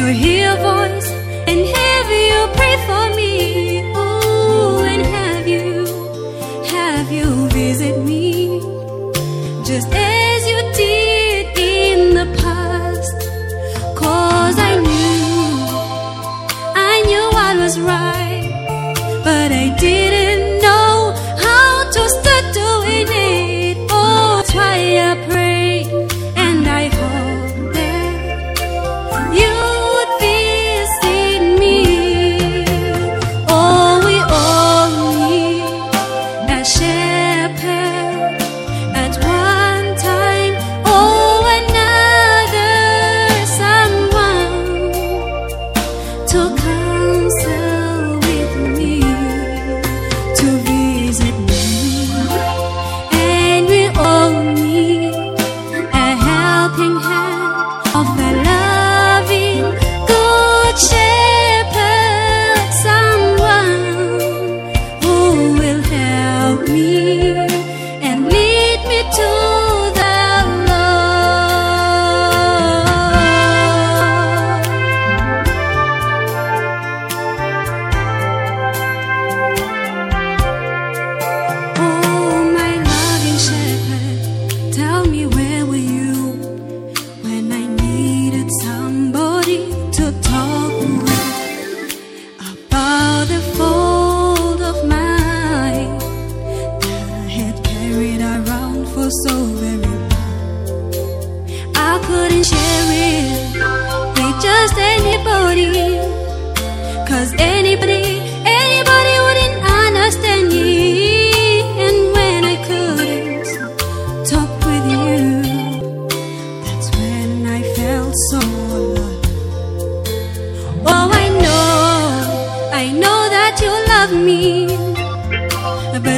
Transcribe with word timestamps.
to 0.00 0.12
hear 0.14 0.46
your 0.46 0.56
voice 0.56 1.08
and 1.50 1.60
have 1.76 2.08
you 2.24 2.36
pray 2.58 2.76
for 2.88 3.04
me. 3.18 3.32
Oh, 3.94 4.82
and 4.92 5.02
have 5.16 5.46
you, 5.46 5.68
have 6.76 7.12
you 7.12 7.28
visit 7.48 7.96
me 8.10 8.60
just 9.70 9.88
as 9.92 10.40
you 10.50 10.58
did 10.82 11.58
in 11.58 12.14
the 12.18 12.26
past. 12.42 13.18
Cause 14.02 14.58
I 14.70 14.72
knew, 14.86 15.22
I 16.90 16.94
knew 17.08 17.26
I 17.48 17.52
was 17.62 17.78
right. 17.78 18.09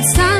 살 0.02 0.31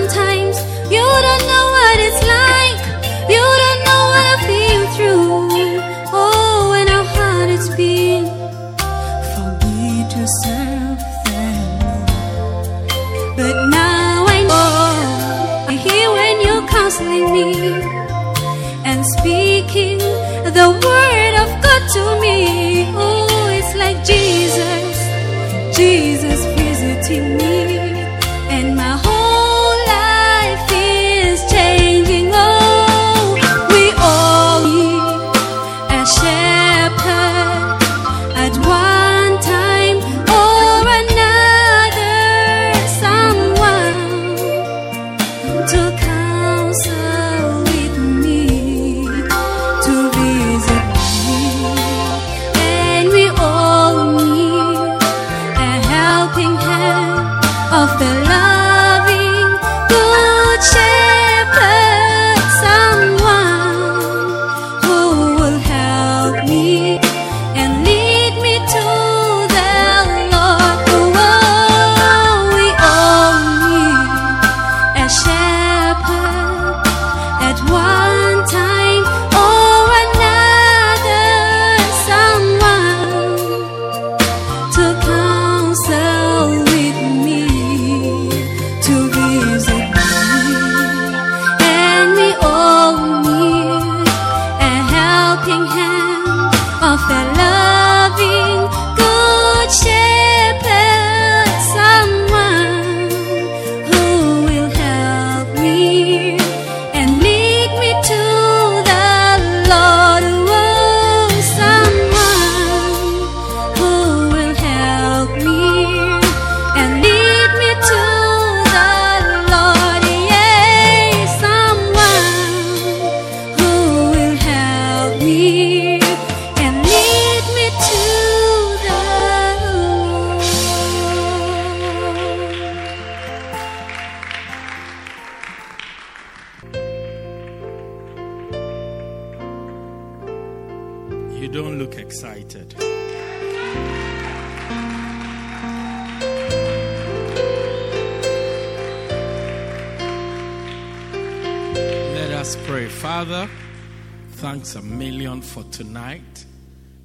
for 155.40 155.62
tonight. 155.64 156.44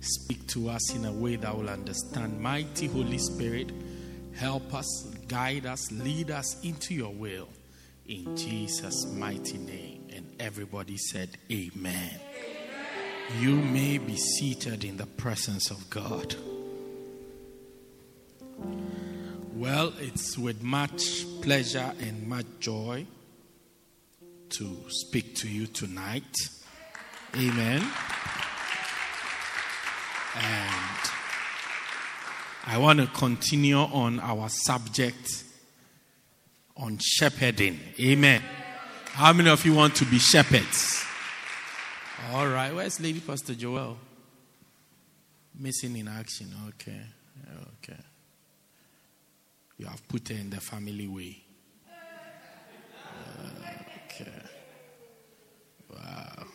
Speak 0.01 0.45
to 0.47 0.69
us 0.69 0.95
in 0.95 1.05
a 1.05 1.11
way 1.11 1.35
that 1.37 1.55
will 1.55 1.69
understand. 1.69 2.39
Mighty 2.39 2.87
Holy 2.87 3.17
Spirit, 3.17 3.71
help 4.35 4.73
us, 4.73 5.03
guide 5.27 5.65
us, 5.65 5.91
lead 5.91 6.31
us 6.31 6.61
into 6.63 6.93
your 6.93 7.13
will. 7.13 7.47
In 8.07 8.35
Jesus' 8.35 9.05
mighty 9.13 9.57
name. 9.57 10.07
And 10.13 10.25
everybody 10.39 10.97
said, 10.97 11.29
Amen. 11.51 12.19
You 13.39 13.55
may 13.55 13.97
be 13.97 14.15
seated 14.15 14.83
in 14.83 14.97
the 14.97 15.05
presence 15.05 15.69
of 15.69 15.89
God. 15.89 16.35
Well, 19.53 19.93
it's 19.99 20.37
with 20.37 20.63
much 20.63 21.25
pleasure 21.41 21.91
and 21.99 22.27
much 22.27 22.45
joy 22.59 23.05
to 24.49 24.77
speak 24.89 25.35
to 25.37 25.49
you 25.49 25.67
tonight. 25.67 26.23
Amen. 27.35 27.81
And 30.35 30.97
I 32.65 32.77
want 32.77 32.99
to 32.99 33.07
continue 33.07 33.77
on 33.77 34.19
our 34.19 34.49
subject 34.49 35.43
on 36.75 36.99
shepherding. 36.99 37.79
Amen. 37.99 38.41
How 39.13 39.33
many 39.33 39.49
of 39.49 39.65
you 39.65 39.73
want 39.73 39.95
to 39.95 40.05
be 40.05 40.19
shepherds? 40.19 41.03
All 42.31 42.47
right. 42.47 42.73
Where's 42.73 42.99
Lady 42.99 43.19
Pastor 43.19 43.55
Joel? 43.55 43.97
Missing 45.59 45.97
in 45.97 46.07
action. 46.07 46.53
Okay. 46.69 47.01
Okay. 47.83 47.99
You 49.77 49.87
have 49.87 50.07
put 50.07 50.29
her 50.29 50.35
in 50.35 50.49
the 50.49 50.59
family 50.59 51.07
way. 51.07 51.43
Okay. 54.05 54.31
Wow. 55.93 56.45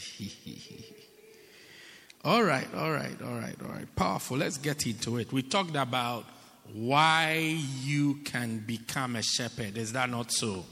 all 2.24 2.42
right, 2.42 2.66
all 2.74 2.90
right, 2.90 3.20
all 3.22 3.34
right, 3.34 3.56
all 3.62 3.70
right. 3.70 3.96
Powerful. 3.96 4.38
Let's 4.38 4.58
get 4.58 4.86
into 4.86 5.18
it. 5.18 5.32
We 5.32 5.42
talked 5.42 5.76
about 5.76 6.24
why 6.72 7.58
you 7.82 8.16
can 8.24 8.58
become 8.66 9.16
a 9.16 9.22
shepherd. 9.22 9.76
Is 9.76 9.92
that 9.92 10.10
not 10.10 10.32
so? 10.32 10.64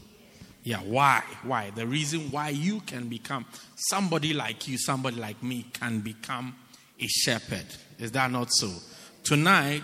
Yeah, 0.62 0.78
why? 0.78 1.22
Why? 1.42 1.70
The 1.70 1.86
reason 1.86 2.30
why 2.30 2.50
you 2.50 2.80
can 2.80 3.08
become 3.08 3.46
somebody 3.74 4.34
like 4.34 4.68
you, 4.68 4.78
somebody 4.78 5.16
like 5.16 5.42
me, 5.42 5.66
can 5.72 6.00
become 6.00 6.54
a 7.00 7.06
shepherd. 7.06 7.66
Is 7.98 8.12
that 8.12 8.30
not 8.30 8.48
so? 8.50 8.70
Tonight, 9.24 9.82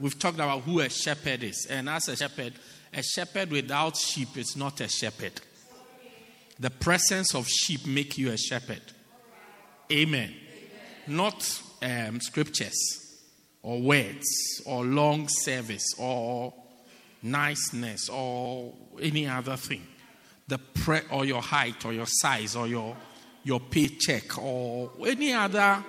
we've 0.00 0.18
talked 0.18 0.36
about 0.36 0.62
who 0.62 0.80
a 0.80 0.88
shepherd 0.88 1.42
is. 1.42 1.66
And 1.68 1.88
as 1.88 2.08
a 2.08 2.16
shepherd, 2.16 2.54
a 2.92 3.02
shepherd 3.02 3.50
without 3.50 3.96
sheep 3.96 4.36
is 4.36 4.56
not 4.56 4.80
a 4.80 4.88
shepherd. 4.88 5.40
The 6.62 6.70
presence 6.70 7.34
of 7.34 7.48
sheep 7.48 7.88
make 7.88 8.16
you 8.16 8.30
a 8.30 8.36
shepherd. 8.36 8.82
Amen. 9.90 10.32
Not 11.08 11.60
um, 11.82 12.20
scriptures 12.20 13.18
or 13.64 13.80
words 13.80 14.62
or 14.64 14.84
long 14.84 15.26
service 15.26 15.84
or 15.98 16.54
niceness 17.20 18.08
or 18.08 18.72
any 19.00 19.26
other 19.26 19.56
thing. 19.56 19.84
The 20.46 20.58
pre- 20.58 21.00
or 21.10 21.24
your 21.24 21.42
height 21.42 21.84
or 21.84 21.92
your 21.92 22.06
size 22.06 22.54
or 22.54 22.68
your 22.68 22.96
your 23.42 23.58
paycheck 23.58 24.38
or 24.38 24.92
any 25.04 25.32
other 25.32 25.84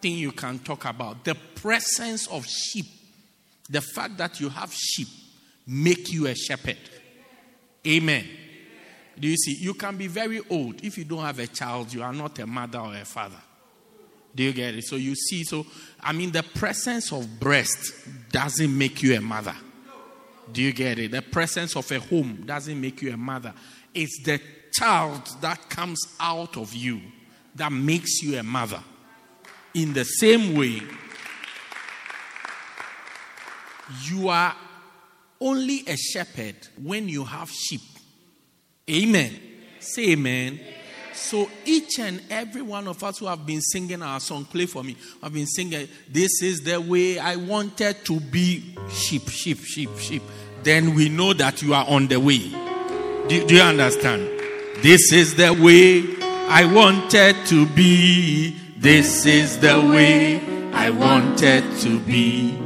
thing 0.00 0.18
you 0.18 0.32
can 0.32 0.58
talk 0.58 0.86
about. 0.86 1.24
The 1.24 1.36
presence 1.54 2.26
of 2.26 2.44
sheep, 2.46 2.86
the 3.70 3.80
fact 3.80 4.16
that 4.16 4.40
you 4.40 4.48
have 4.48 4.74
sheep, 4.74 5.06
make 5.68 6.12
you 6.12 6.26
a 6.26 6.34
shepherd. 6.34 6.78
Amen. 7.86 8.26
Do 9.18 9.28
you 9.28 9.36
see? 9.36 9.54
You 9.54 9.74
can 9.74 9.96
be 9.96 10.06
very 10.08 10.40
old. 10.50 10.84
If 10.84 10.98
you 10.98 11.04
don't 11.04 11.24
have 11.24 11.38
a 11.38 11.46
child, 11.46 11.92
you 11.92 12.02
are 12.02 12.12
not 12.12 12.38
a 12.38 12.46
mother 12.46 12.78
or 12.78 12.94
a 12.94 13.04
father. 13.04 13.40
Do 14.34 14.42
you 14.42 14.52
get 14.52 14.74
it? 14.74 14.84
So 14.84 14.96
you 14.96 15.14
see, 15.14 15.44
so 15.44 15.66
I 16.00 16.12
mean, 16.12 16.30
the 16.30 16.42
presence 16.42 17.10
of 17.12 17.40
breast 17.40 17.94
doesn't 18.30 18.76
make 18.76 19.02
you 19.02 19.16
a 19.16 19.20
mother. 19.20 19.54
Do 20.52 20.62
you 20.62 20.72
get 20.72 20.98
it? 20.98 21.10
The 21.10 21.22
presence 21.22 21.74
of 21.74 21.90
a 21.90 21.98
home 21.98 22.44
doesn't 22.44 22.78
make 22.78 23.00
you 23.02 23.12
a 23.12 23.16
mother. 23.16 23.54
It's 23.94 24.22
the 24.22 24.40
child 24.72 25.22
that 25.40 25.68
comes 25.70 25.98
out 26.20 26.56
of 26.58 26.74
you 26.74 27.00
that 27.54 27.72
makes 27.72 28.22
you 28.22 28.38
a 28.38 28.42
mother. 28.42 28.82
In 29.74 29.94
the 29.94 30.04
same 30.04 30.54
way, 30.54 30.82
you 34.04 34.28
are 34.28 34.54
only 35.40 35.82
a 35.86 35.96
shepherd 35.96 36.56
when 36.82 37.08
you 37.08 37.24
have 37.24 37.50
sheep. 37.50 37.80
Amen. 38.88 39.40
Say 39.80 40.12
amen. 40.12 40.60
So 41.12 41.50
each 41.64 41.98
and 41.98 42.22
every 42.30 42.62
one 42.62 42.86
of 42.86 43.02
us 43.02 43.18
who 43.18 43.26
have 43.26 43.44
been 43.44 43.60
singing 43.60 44.00
our 44.00 44.20
song, 44.20 44.44
play 44.44 44.66
for 44.66 44.84
me. 44.84 44.96
I've 45.20 45.32
been 45.32 45.46
singing, 45.46 45.88
This 46.08 46.42
is 46.42 46.60
the 46.60 46.80
way 46.80 47.18
I 47.18 47.34
wanted 47.34 48.04
to 48.04 48.20
be 48.20 48.76
sheep, 48.92 49.28
sheep, 49.28 49.58
sheep, 49.58 49.90
sheep. 49.98 50.22
Then 50.62 50.94
we 50.94 51.08
know 51.08 51.32
that 51.32 51.62
you 51.62 51.74
are 51.74 51.84
on 51.88 52.06
the 52.06 52.20
way. 52.20 52.50
Do, 53.28 53.46
do 53.46 53.56
you 53.56 53.62
understand? 53.62 54.22
This 54.82 55.12
is 55.12 55.34
the 55.34 55.52
way 55.52 56.04
I 56.48 56.64
wanted 56.72 57.44
to 57.46 57.66
be. 57.66 58.56
This 58.76 59.26
is 59.26 59.58
the 59.58 59.80
way 59.80 60.40
I 60.72 60.90
wanted 60.90 61.64
to 61.80 61.98
be. 62.00 62.56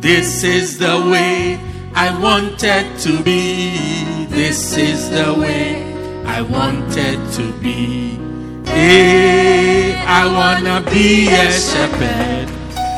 This 0.00 0.44
is 0.44 0.78
the 0.78 1.08
way 1.10 1.58
I 1.94 2.18
wanted 2.18 2.98
to 3.00 3.22
be. 3.22 4.26
This 4.28 4.76
is 4.78 5.10
the 5.10 5.34
way 5.34 5.94
I 6.24 6.40
wanted 6.40 7.18
to 7.34 7.52
be. 7.60 8.18
Hey, 8.64 9.94
I 10.06 10.26
wanna 10.26 10.80
be 10.90 11.28
a 11.28 11.52
shepherd. 11.52 12.48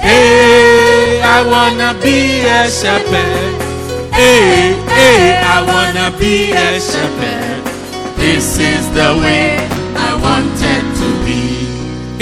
Hey, 0.01 1.21
I 1.23 1.43
wanna 1.43 1.99
be 2.03 2.43
a 2.43 2.71
shepherd. 2.71 3.55
Hey, 4.15 4.79
hey, 4.87 5.43
I 5.43 5.61
wanna 5.67 6.17
be 6.17 6.53
a 6.53 6.81
shepherd. 6.81 7.65
This 8.17 8.59
is 8.59 8.89
the 8.93 9.19
way 9.21 9.59
I 9.97 10.15
wanted 10.15 10.85
to 11.01 11.09
be. 11.27 11.43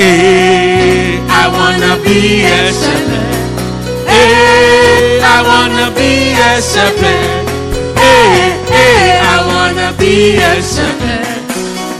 Hey, 0.00 1.20
I 1.28 1.48
wanna 1.48 2.02
be 2.02 2.44
a 2.44 2.72
shepherd. 2.72 3.31
I 5.24 5.42
wanna 5.42 5.94
be 5.94 6.32
a 6.32 6.60
shepherd. 6.60 7.48
Hey, 7.96 8.58
hey, 8.68 9.20
I 9.22 9.36
wanna 9.46 9.96
be 9.96 10.36
a 10.36 10.54
shepherd. 10.62 11.42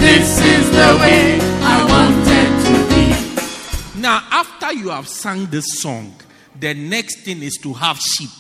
This 0.01 0.41
is 0.41 0.71
the 0.71 0.99
way 1.01 1.39
I 1.63 1.85
wanted 1.89 2.51
to 2.67 2.75
be. 2.91 4.01
Now, 4.01 4.25
after 4.31 4.73
you 4.73 4.89
have 4.91 5.07
sung 5.07 5.47
this 5.47 5.81
song, 5.81 6.15
the 6.59 6.75
next 6.75 7.21
thing 7.21 7.43
is 7.43 7.59
to 7.63 7.73
have 7.75 7.99
sheep. 7.99 8.31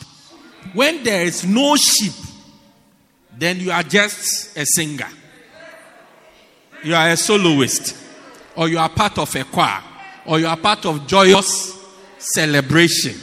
When 0.74 1.04
there 1.04 1.22
is 1.22 1.44
no 1.44 1.76
sheep, 1.76 2.12
then 3.38 3.60
you 3.60 3.70
are 3.70 3.82
just 3.82 4.56
a 4.56 4.66
singer. 4.66 5.08
You 6.82 6.94
are 6.94 7.10
a 7.10 7.16
soloist, 7.16 7.96
or 8.56 8.68
you 8.68 8.78
are 8.78 8.88
part 8.88 9.16
of 9.18 9.34
a 9.36 9.44
choir, 9.44 9.80
or 10.26 10.40
you 10.40 10.46
are 10.48 10.56
part 10.56 10.84
of 10.86 11.06
joyous 11.06 11.78
celebration. 12.18 13.14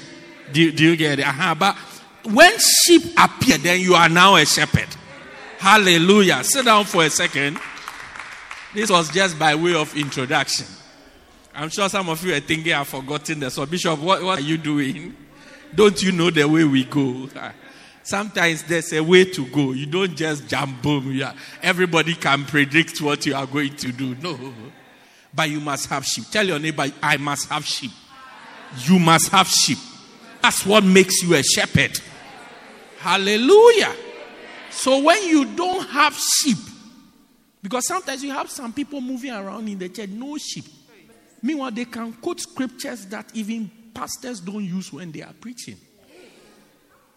Do, 0.51 0.71
do 0.71 0.83
you 0.83 0.95
get 0.95 1.19
it? 1.19 1.27
Uh-huh. 1.27 1.55
But 1.55 1.75
when 2.23 2.53
sheep 2.57 3.03
appear, 3.17 3.57
then 3.57 3.79
you 3.81 3.95
are 3.95 4.09
now 4.09 4.35
a 4.35 4.45
shepherd. 4.45 4.87
Hallelujah. 5.57 6.43
Sit 6.43 6.65
down 6.65 6.85
for 6.85 7.03
a 7.03 7.09
second. 7.09 7.59
This 8.73 8.89
was 8.89 9.09
just 9.09 9.37
by 9.37 9.55
way 9.55 9.73
of 9.73 9.95
introduction. 9.95 10.65
I'm 11.53 11.69
sure 11.69 11.89
some 11.89 12.07
of 12.09 12.23
you 12.23 12.33
are 12.33 12.39
thinking 12.39 12.71
I've 12.73 12.87
forgotten 12.87 13.39
this. 13.39 13.55
So, 13.55 13.65
Bishop, 13.65 13.99
what, 13.99 14.23
what 14.23 14.39
are 14.39 14.41
you 14.41 14.57
doing? 14.57 15.15
Don't 15.73 16.01
you 16.01 16.11
know 16.11 16.29
the 16.29 16.47
way 16.47 16.63
we 16.63 16.85
go? 16.85 17.27
Sometimes 18.03 18.63
there's 18.63 18.93
a 18.93 19.03
way 19.03 19.25
to 19.25 19.45
go. 19.47 19.73
You 19.73 19.85
don't 19.85 20.15
just 20.15 20.47
jump 20.47 20.81
boom. 20.81 21.11
Yeah. 21.11 21.33
Everybody 21.61 22.15
can 22.15 22.45
predict 22.45 23.01
what 23.01 23.25
you 23.25 23.35
are 23.35 23.45
going 23.45 23.75
to 23.75 23.91
do. 23.91 24.15
No. 24.15 24.53
But 25.33 25.49
you 25.49 25.59
must 25.59 25.89
have 25.89 26.05
sheep. 26.05 26.25
Tell 26.31 26.45
your 26.45 26.59
neighbor, 26.59 26.85
I 27.03 27.17
must 27.17 27.49
have 27.49 27.65
sheep. 27.65 27.91
You 28.85 28.97
must 28.97 29.29
have 29.29 29.47
sheep. 29.47 29.77
That's 30.41 30.65
what 30.65 30.83
makes 30.83 31.21
you 31.23 31.35
a 31.35 31.43
shepherd. 31.43 31.99
Hallelujah. 32.99 33.93
So 34.69 35.01
when 35.01 35.23
you 35.23 35.45
don't 35.45 35.87
have 35.89 36.13
sheep, 36.15 36.57
because 37.61 37.87
sometimes 37.87 38.23
you 38.23 38.31
have 38.31 38.49
some 38.49 38.71
people 38.71 39.01
moving 39.01 39.31
around 39.31 39.67
in 39.67 39.77
the 39.77 39.89
church, 39.89 40.09
no 40.09 40.37
sheep. 40.37 40.65
Meanwhile, 41.41 41.71
they 41.71 41.85
can 41.85 42.13
quote 42.13 42.39
scriptures 42.39 43.05
that 43.07 43.29
even 43.33 43.69
pastors 43.93 44.39
don't 44.39 44.63
use 44.63 44.91
when 44.91 45.11
they 45.11 45.21
are 45.21 45.33
preaching. 45.39 45.77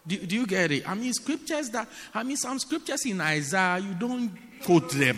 Do, 0.04 0.16
do, 0.18 0.34
you 0.34 0.46
get 0.46 0.72
it? 0.72 0.88
I 0.88 0.94
mean, 0.94 1.12
scriptures 1.12 1.70
that, 1.70 1.88
I 2.12 2.24
mean, 2.24 2.36
some 2.36 2.58
scriptures 2.58 3.06
in 3.06 3.20
Isaiah, 3.20 3.78
you 3.78 3.94
don't 3.94 4.32
quote 4.64 4.90
them. 4.90 5.16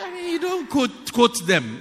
I 0.00 0.10
mean, 0.10 0.32
you 0.32 0.38
don't 0.38 0.68
quote, 0.68 1.12
quote 1.12 1.46
them. 1.46 1.80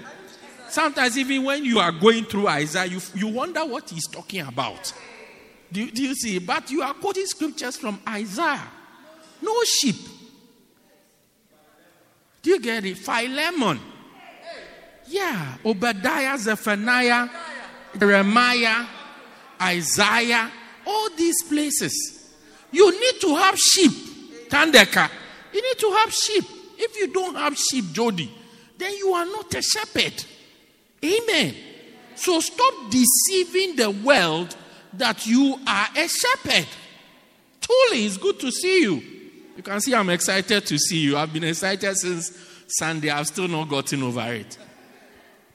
Sometimes, 0.77 1.17
even 1.17 1.43
when 1.43 1.65
you 1.65 1.79
are 1.79 1.91
going 1.91 2.24
through 2.25 2.48
Isaiah, 2.48 2.86
you, 2.86 3.00
you 3.15 3.27
wonder 3.29 3.65
what 3.65 3.89
he's 3.89 4.05
talking 4.05 4.41
about. 4.41 4.93
Do, 5.72 5.79
you- 5.84 5.89
do 5.89 6.03
you 6.03 6.13
see? 6.13 6.38
But 6.38 6.69
you 6.69 6.84
are 6.84 6.93
quoting 6.93 7.25
scriptures 7.25 7.77
from 7.77 8.00
Isaiah. 8.07 8.62
No 9.41 9.55
sheep. 9.63 9.96
Do 12.43 12.51
you 12.51 12.60
get 12.60 12.86
it? 12.86 12.96
Philemon. 13.00 13.79
Yeah. 15.07 15.55
Obadiah, 15.65 16.38
Zephaniah, 16.38 17.27
Jeremiah, 17.98 18.86
Isaiah, 19.60 20.51
all 20.86 21.10
these 21.17 21.41
places. 21.50 22.36
You 22.72 22.91
need 22.91 23.19
to 23.22 23.36
have 23.36 23.57
sheep. 23.57 23.93
Tandeka. 24.48 25.10
You 25.51 25.60
need 25.63 25.79
to 25.79 25.89
have 26.01 26.13
sheep. 26.13 26.46
If 26.77 26.96
you 27.00 27.12
don't 27.12 27.34
have 27.34 27.57
sheep, 27.57 27.86
Jody, 27.93 28.31
then 28.77 28.93
you 28.93 29.10
are 29.13 29.25
not 29.25 29.51
a 29.55 29.62
shepherd. 29.63 30.24
Amen. 31.04 31.56
So 32.16 32.39
stop 32.39 32.74
deceiving 32.89 33.75
the 33.75 33.92
world 33.92 34.56
that 34.94 35.25
you 35.27 35.60
are 35.68 35.88
a 35.96 36.08
shepherd. 36.08 36.68
Truly, 37.62 38.06
it's 38.06 38.18
good 38.18 38.39
to 38.39 38.51
see 38.51 38.82
you. 38.82 39.01
You 39.56 39.63
can 39.63 39.80
see 39.82 39.94
I'm 39.94 40.10
excited 40.10 40.66
to 40.66 40.77
see 40.77 41.00
you. 41.00 41.18
I've 41.18 41.34
been 41.34 41.44
excited 41.44 41.96
since 41.98 42.32
Sunday. 42.68 43.10
I've 43.10 43.27
still 43.27 43.48
not 43.48 43.70
gotten 43.70 44.04
over 44.04 44.34
it. 44.34 44.58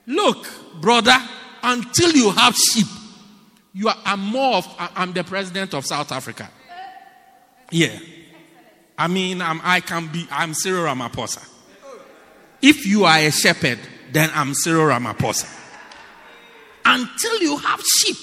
Look, 0.05 0.47
brother, 0.81 1.17
until 1.61 2.11
you 2.11 2.31
have 2.31 2.55
sheep, 2.55 2.87
you 3.73 3.87
are 3.87 3.97
I'm 4.05 4.19
more 4.19 4.57
of 4.57 4.67
I'm 4.77 5.13
the 5.13 5.23
president 5.23 5.73
of 5.73 5.85
South 5.85 6.11
Africa. 6.11 6.49
Yeah. 7.71 7.97
I 8.97 9.07
mean, 9.07 9.41
I'm, 9.41 9.59
I 9.63 9.79
can 9.79 10.07
be, 10.07 10.27
I'm 10.29 10.53
Cyril 10.53 10.83
Ramaphosa. 10.83 11.49
If 12.61 12.85
you 12.85 13.05
are 13.05 13.17
a 13.17 13.31
shepherd, 13.31 13.79
then 14.13 14.29
I'm 14.33 14.53
Cyril 14.53 14.85
Ramaphosa. 14.85 15.61
Until 16.85 17.41
you 17.41 17.57
have 17.57 17.81
sheep, 17.81 18.17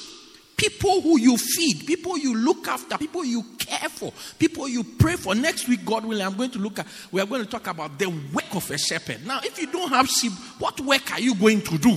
people 0.56 1.00
who 1.00 1.18
you 1.18 1.37
feed, 1.37 1.87
people 1.87 2.18
you 2.18 2.37
look 2.37 2.68
after, 2.68 2.99
people 2.99 3.25
you 3.25 3.42
care 3.59 3.88
for, 3.88 4.12
people 4.38 4.68
you 4.68 4.85
pray 4.85 5.16
for. 5.16 5.35
Next 5.35 5.68
week, 5.68 5.85
God 5.85 6.04
willing, 6.04 6.25
I'm 6.25 6.37
going 6.37 6.50
to 6.50 6.59
look 6.59 6.78
at, 6.78 6.87
we 7.11 7.20
are 7.20 7.26
going 7.26 7.42
to 7.42 7.49
talk 7.49 7.66
about 7.66 7.99
the 7.99 8.09
work 8.09 8.54
of 8.54 8.70
a 8.70 8.78
shepherd. 8.78 9.26
Now, 9.26 9.40
if 9.42 9.59
you 9.59 9.66
don't 9.66 9.88
have 9.88 10.09
sheep, 10.09 10.32
what 10.59 10.78
work 10.80 11.12
are 11.12 11.20
you 11.20 11.35
going 11.35 11.62
to 11.62 11.78
do? 11.78 11.97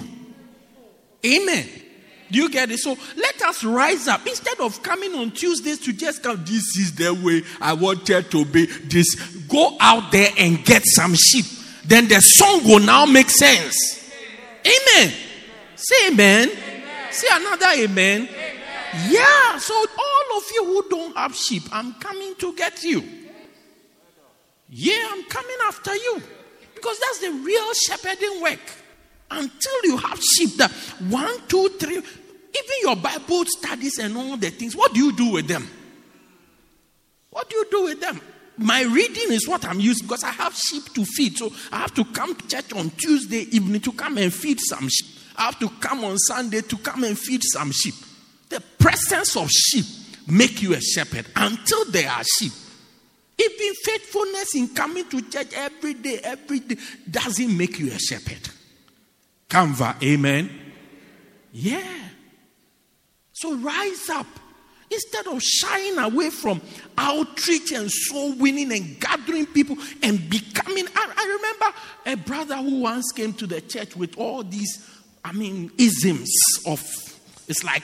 Amen. 1.25 1.67
Do 2.31 2.39
you 2.39 2.50
get 2.50 2.71
it? 2.71 2.79
So 2.79 2.97
let 3.15 3.41
us 3.43 3.63
rise 3.63 4.07
up 4.07 4.25
instead 4.25 4.59
of 4.59 4.81
coming 4.81 5.13
on 5.13 5.31
Tuesdays 5.31 5.79
to 5.81 5.93
just 5.93 6.23
come. 6.23 6.43
This 6.43 6.77
is 6.77 6.95
the 6.95 7.13
way 7.13 7.43
I 7.62 7.73
wanted 7.73 8.31
to 8.31 8.45
be. 8.45 8.65
This 8.65 9.13
go 9.47 9.77
out 9.79 10.12
there 10.12 10.31
and 10.38 10.63
get 10.65 10.81
some 10.85 11.13
sheep. 11.13 11.45
Then 11.86 12.08
the 12.08 12.22
song 12.22 12.63
will 12.63 12.80
now 12.80 13.06
make 13.06 13.30
sense. 13.30 14.12
Amen. 14.66 15.13
Say 15.75 16.08
amen. 16.10 16.50
Say 17.12 17.28
another 17.32 17.68
amen. 17.78 18.30
Yeah. 19.08 19.58
So 19.58 19.74
all 19.74 20.38
of 20.38 20.44
you 20.54 20.66
who 20.66 20.90
don't 20.90 21.18
have 21.18 21.36
sheep, 21.36 21.63
I'm 21.72 21.94
coming 21.96 22.36
to 22.36 22.56
get 22.56 22.84
you. 22.84 23.04
Yeah, 24.70 25.08
I'm 25.12 25.24
coming 25.25 25.58
after 25.68 25.94
you. 25.96 26.22
Because 26.74 27.00
that's 27.00 27.20
the 27.20 27.32
real 27.32 27.74
shepherding 27.74 28.42
work. 28.42 28.60
Until 29.30 29.80
you 29.84 29.98
have 29.98 30.22
sheep 30.22 30.58
that 30.58 30.72
one, 31.10 31.36
two, 31.48 31.70
three, 31.80 31.98
even 31.98 32.78
your 32.82 32.96
Bible 32.96 33.46
studies 33.46 33.98
and 34.00 34.16
all 34.18 34.38
the 34.38 34.50
things, 34.50 34.75
what 34.75 34.94
do 34.94 35.00
you 35.04 35.12
do 35.12 35.32
with 35.32 35.48
them? 35.48 35.68
What 37.30 37.50
do 37.50 37.56
you 37.56 37.66
do 37.70 37.84
with 37.86 38.00
them? 38.00 38.22
My 38.57 38.83
reading 38.83 39.31
is 39.31 39.48
what 39.48 39.65
I'm 39.65 39.79
using 39.79 40.07
because 40.07 40.24
I 40.24 40.31
have 40.31 40.53
sheep 40.55 40.93
to 40.93 41.05
feed. 41.05 41.38
So 41.38 41.51
I 41.72 41.77
have 41.77 41.93
to 41.95 42.05
come 42.05 42.36
to 42.36 42.48
church 42.48 42.72
on 42.74 42.91
Tuesday 42.91 43.48
evening 43.51 43.81
to 43.81 43.91
come 43.91 44.17
and 44.17 44.33
feed 44.33 44.60
some 44.60 44.88
sheep. 44.89 45.07
I 45.36 45.45
have 45.45 45.60
to 45.60 45.69
come 45.69 46.03
on 46.03 46.17
Sunday 46.19 46.62
to 46.62 46.77
come 46.77 47.03
and 47.03 47.17
feed 47.17 47.41
some 47.43 47.72
sheep. 47.72 47.95
The 48.50 48.62
presence 48.77 49.36
of 49.36 49.50
sheep 49.50 49.86
make 50.27 50.62
you 50.62 50.74
a 50.74 50.81
shepherd 50.81 51.25
until 51.36 51.86
there 51.86 52.10
are 52.10 52.24
sheep. 52.24 52.51
Even 53.39 53.74
faithfulness 53.83 54.55
in 54.55 54.67
coming 54.69 55.10
to 55.10 55.22
church 55.29 55.53
every 55.55 55.95
day, 55.95 56.19
every 56.24 56.60
day, 56.60 56.77
doesn't 57.10 57.57
make 57.57 57.79
you 57.79 57.91
a 57.91 57.98
shepherd. 57.98 58.50
Canva, 59.50 60.01
amen. 60.03 60.50
Yeah. 61.51 62.10
So 63.31 63.55
rise 63.57 64.10
up. 64.10 64.27
Instead 64.93 65.27
of 65.27 65.41
shying 65.41 65.97
away 65.97 66.29
from 66.29 66.62
outreach 66.97 67.71
and 67.71 67.91
soul 67.91 68.33
winning 68.33 68.71
and 68.71 69.00
gathering 69.00 69.45
people 69.47 69.75
and 70.01 70.29
becoming. 70.29 70.85
I, 70.95 71.13
I 71.17 71.38
remember 71.38 71.77
a 72.05 72.27
brother 72.27 72.57
who 72.57 72.81
once 72.81 73.12
came 73.12 73.33
to 73.33 73.47
the 73.47 73.62
church 73.62 73.95
with 73.95 74.17
all 74.17 74.43
these, 74.43 74.88
I 75.25 75.31
mean, 75.31 75.71
isms 75.77 76.31
of, 76.67 76.79
it's 77.47 77.63
like, 77.63 77.83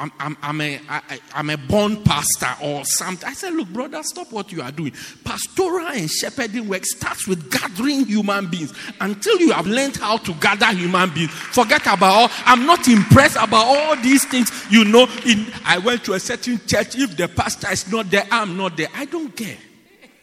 I'm, 0.00 0.10
I'm, 0.18 0.36
I'm, 0.40 0.60
a, 0.62 0.80
I, 0.88 1.20
I'm 1.34 1.50
a 1.50 1.58
born 1.58 2.02
pastor 2.02 2.48
or 2.64 2.86
something. 2.86 3.28
I 3.28 3.34
said, 3.34 3.52
Look, 3.52 3.68
brother, 3.68 4.02
stop 4.02 4.32
what 4.32 4.50
you 4.50 4.62
are 4.62 4.72
doing. 4.72 4.92
Pastoral 5.24 5.88
and 5.88 6.10
shepherding 6.10 6.68
work 6.68 6.86
starts 6.86 7.28
with 7.28 7.52
gathering 7.52 8.06
human 8.06 8.46
beings. 8.46 8.72
Until 8.98 9.38
you 9.38 9.52
have 9.52 9.66
learned 9.66 9.98
how 9.98 10.16
to 10.16 10.32
gather 10.34 10.72
human 10.74 11.10
beings, 11.10 11.30
forget 11.30 11.82
about 11.82 12.02
all. 12.02 12.30
I'm 12.46 12.64
not 12.64 12.88
impressed 12.88 13.36
about 13.36 13.66
all 13.66 13.96
these 13.96 14.24
things. 14.24 14.50
You 14.70 14.86
know, 14.86 15.06
in, 15.26 15.46
I 15.66 15.76
went 15.76 16.02
to 16.04 16.14
a 16.14 16.20
certain 16.20 16.58
church. 16.66 16.96
If 16.96 17.18
the 17.18 17.28
pastor 17.28 17.70
is 17.70 17.92
not 17.92 18.10
there, 18.10 18.26
I'm 18.30 18.56
not 18.56 18.78
there. 18.78 18.88
I 18.94 19.04
don't 19.04 19.36
care. 19.36 19.58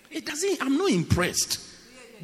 It 0.09 0.25
doesn't, 0.25 0.59
I'm 0.59 0.75
not 0.75 0.89
impressed. 0.89 1.59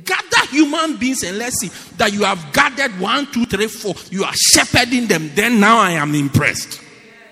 Gather 0.04 0.48
human 0.50 0.98
beings 0.98 1.22
and 1.22 1.38
let's 1.38 1.60
see 1.60 1.68
that 1.98 2.12
you 2.12 2.24
have 2.24 2.52
gathered 2.52 3.00
one, 3.00 3.32
two, 3.32 3.46
three, 3.46 3.68
four. 3.68 3.94
You 4.10 4.24
are 4.24 4.34
shepherding 4.34 5.06
them. 5.06 5.30
Then 5.36 5.60
now 5.60 5.78
I 5.78 5.92
am 5.92 6.16
impressed. 6.16 6.82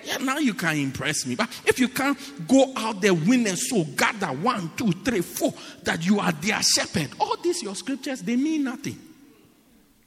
Yeah, 0.04 0.18
now 0.18 0.38
you 0.38 0.54
can 0.54 0.76
impress 0.76 1.26
me. 1.26 1.34
But 1.34 1.48
if 1.64 1.78
you 1.78 1.88
can't 1.88 2.18
go 2.48 2.72
out 2.76 3.00
there, 3.00 3.14
win 3.14 3.46
and 3.46 3.58
so 3.58 3.84
gather 3.96 4.26
one, 4.26 4.70
two, 4.76 4.92
three, 4.92 5.20
four, 5.20 5.54
that 5.84 6.04
you 6.04 6.18
are 6.20 6.32
their 6.32 6.60
shepherd. 6.62 7.10
All 7.20 7.36
these 7.36 7.62
your 7.62 7.74
scriptures, 7.74 8.22
they 8.22 8.36
mean 8.36 8.64
nothing. 8.64 8.98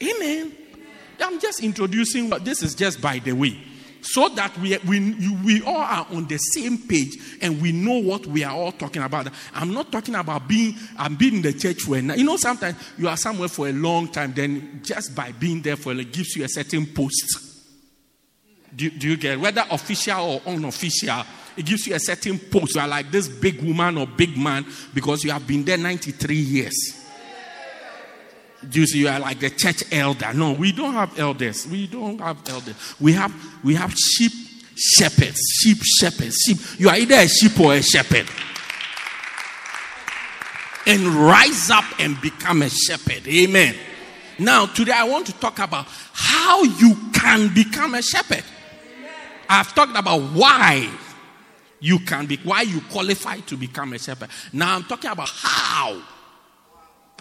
Amen. 0.03 0.51
I'm 1.21 1.39
just 1.39 1.63
introducing 1.63 2.29
what 2.29 2.43
this 2.43 2.61
is 2.61 2.75
just 2.75 3.01
by 3.01 3.19
the 3.19 3.31
way. 3.31 3.57
So 4.01 4.29
that 4.29 4.55
we, 4.59 4.77
we, 4.87 5.29
we 5.43 5.63
all 5.63 5.77
are 5.77 6.05
on 6.11 6.27
the 6.27 6.37
same 6.37 6.77
page 6.77 7.17
and 7.41 7.59
we 7.59 7.71
know 7.71 7.97
what 7.97 8.27
we 8.27 8.43
are 8.43 8.53
all 8.53 8.71
talking 8.71 9.01
about. 9.01 9.29
I'm 9.51 9.73
not 9.73 9.91
talking 9.91 10.13
about 10.13 10.47
being, 10.47 10.75
I'm 10.95 11.15
being 11.15 11.35
in 11.35 11.41
the 11.41 11.53
church 11.53 11.81
for. 11.81 11.97
You 11.97 12.23
know, 12.23 12.37
sometimes 12.37 12.75
you 12.99 13.07
are 13.07 13.17
somewhere 13.17 13.47
for 13.47 13.67
a 13.67 13.73
long 13.73 14.09
time, 14.09 14.33
then 14.35 14.81
just 14.83 15.15
by 15.15 15.31
being 15.31 15.61
there 15.63 15.75
for 15.75 15.93
it 15.93 16.13
gives 16.13 16.35
you 16.35 16.43
a 16.43 16.49
certain 16.49 16.85
post. 16.85 17.54
Do, 18.75 18.89
do 18.89 19.09
you 19.09 19.17
get 19.17 19.39
whether 19.39 19.63
official 19.71 20.41
or 20.45 20.53
unofficial? 20.53 21.23
It 21.55 21.65
gives 21.65 21.87
you 21.87 21.95
a 21.95 21.99
certain 21.99 22.37
post. 22.37 22.75
You 22.75 22.81
are 22.81 22.87
like 22.87 23.11
this 23.11 23.27
big 23.27 23.61
woman 23.61 23.97
or 23.97 24.07
big 24.07 24.37
man 24.37 24.65
because 24.93 25.23
you 25.23 25.31
have 25.31 25.47
been 25.47 25.63
there 25.63 25.77
93 25.77 26.35
years. 26.35 27.05
You 28.71 28.85
see? 28.87 28.99
You 28.99 29.07
are 29.07 29.19
like 29.19 29.39
the 29.39 29.49
church 29.49 29.83
elder. 29.91 30.33
No, 30.33 30.53
we 30.53 30.71
don't 30.71 30.93
have 30.93 31.17
elders. 31.19 31.67
We 31.67 31.87
don't 31.87 32.19
have 32.19 32.37
elders. 32.49 32.75
We 32.99 33.13
have 33.13 33.33
we 33.63 33.75
have 33.75 33.93
sheep 33.93 34.31
shepherds. 34.75 35.39
Sheep 35.61 35.77
shepherds. 35.99 36.37
Sheep. 36.45 36.57
You 36.79 36.89
are 36.89 36.95
either 36.95 37.15
a 37.15 37.27
sheep 37.27 37.59
or 37.59 37.73
a 37.73 37.81
shepherd. 37.81 38.27
And 40.87 41.07
rise 41.07 41.69
up 41.69 41.85
and 41.99 42.19
become 42.21 42.61
a 42.61 42.69
shepherd. 42.69 43.27
Amen. 43.27 43.75
Now, 44.37 44.65
today 44.65 44.91
I 44.93 45.05
want 45.05 45.25
to 45.27 45.33
talk 45.33 45.59
about 45.59 45.87
how 46.13 46.63
you 46.63 46.95
can 47.13 47.53
become 47.53 47.95
a 47.95 48.01
shepherd. 48.01 48.43
I've 49.49 49.73
talked 49.73 49.97
about 49.97 50.19
why 50.33 50.89
you 51.79 51.99
can 51.99 52.25
be, 52.25 52.37
why 52.37 52.61
you 52.61 52.81
qualify 52.81 53.39
to 53.41 53.57
become 53.57 53.93
a 53.93 53.99
shepherd. 53.99 54.29
Now 54.53 54.75
I'm 54.75 54.83
talking 54.83 55.11
about 55.11 55.29
how. 55.29 56.01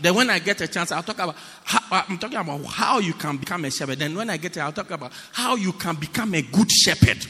Then 0.00 0.14
when 0.14 0.30
I 0.30 0.38
get 0.40 0.60
a 0.60 0.66
chance, 0.66 0.90
I'll 0.90 1.02
talk 1.02 1.18
about 1.18 1.36
how, 1.62 1.98
uh, 1.98 2.02
I'm 2.08 2.18
talking 2.18 2.38
about 2.38 2.64
how 2.64 2.98
you 2.98 3.12
can 3.12 3.36
become 3.36 3.64
a 3.64 3.70
shepherd. 3.70 3.98
Then 3.98 4.14
when 4.14 4.28
I 4.28 4.36
get 4.36 4.56
it, 4.56 4.60
I'll 4.60 4.72
talk 4.72 4.90
about 4.90 5.12
how 5.32 5.54
you 5.54 5.72
can 5.72 5.96
become 5.96 6.34
a 6.34 6.42
good 6.42 6.70
shepherd. 6.70 7.24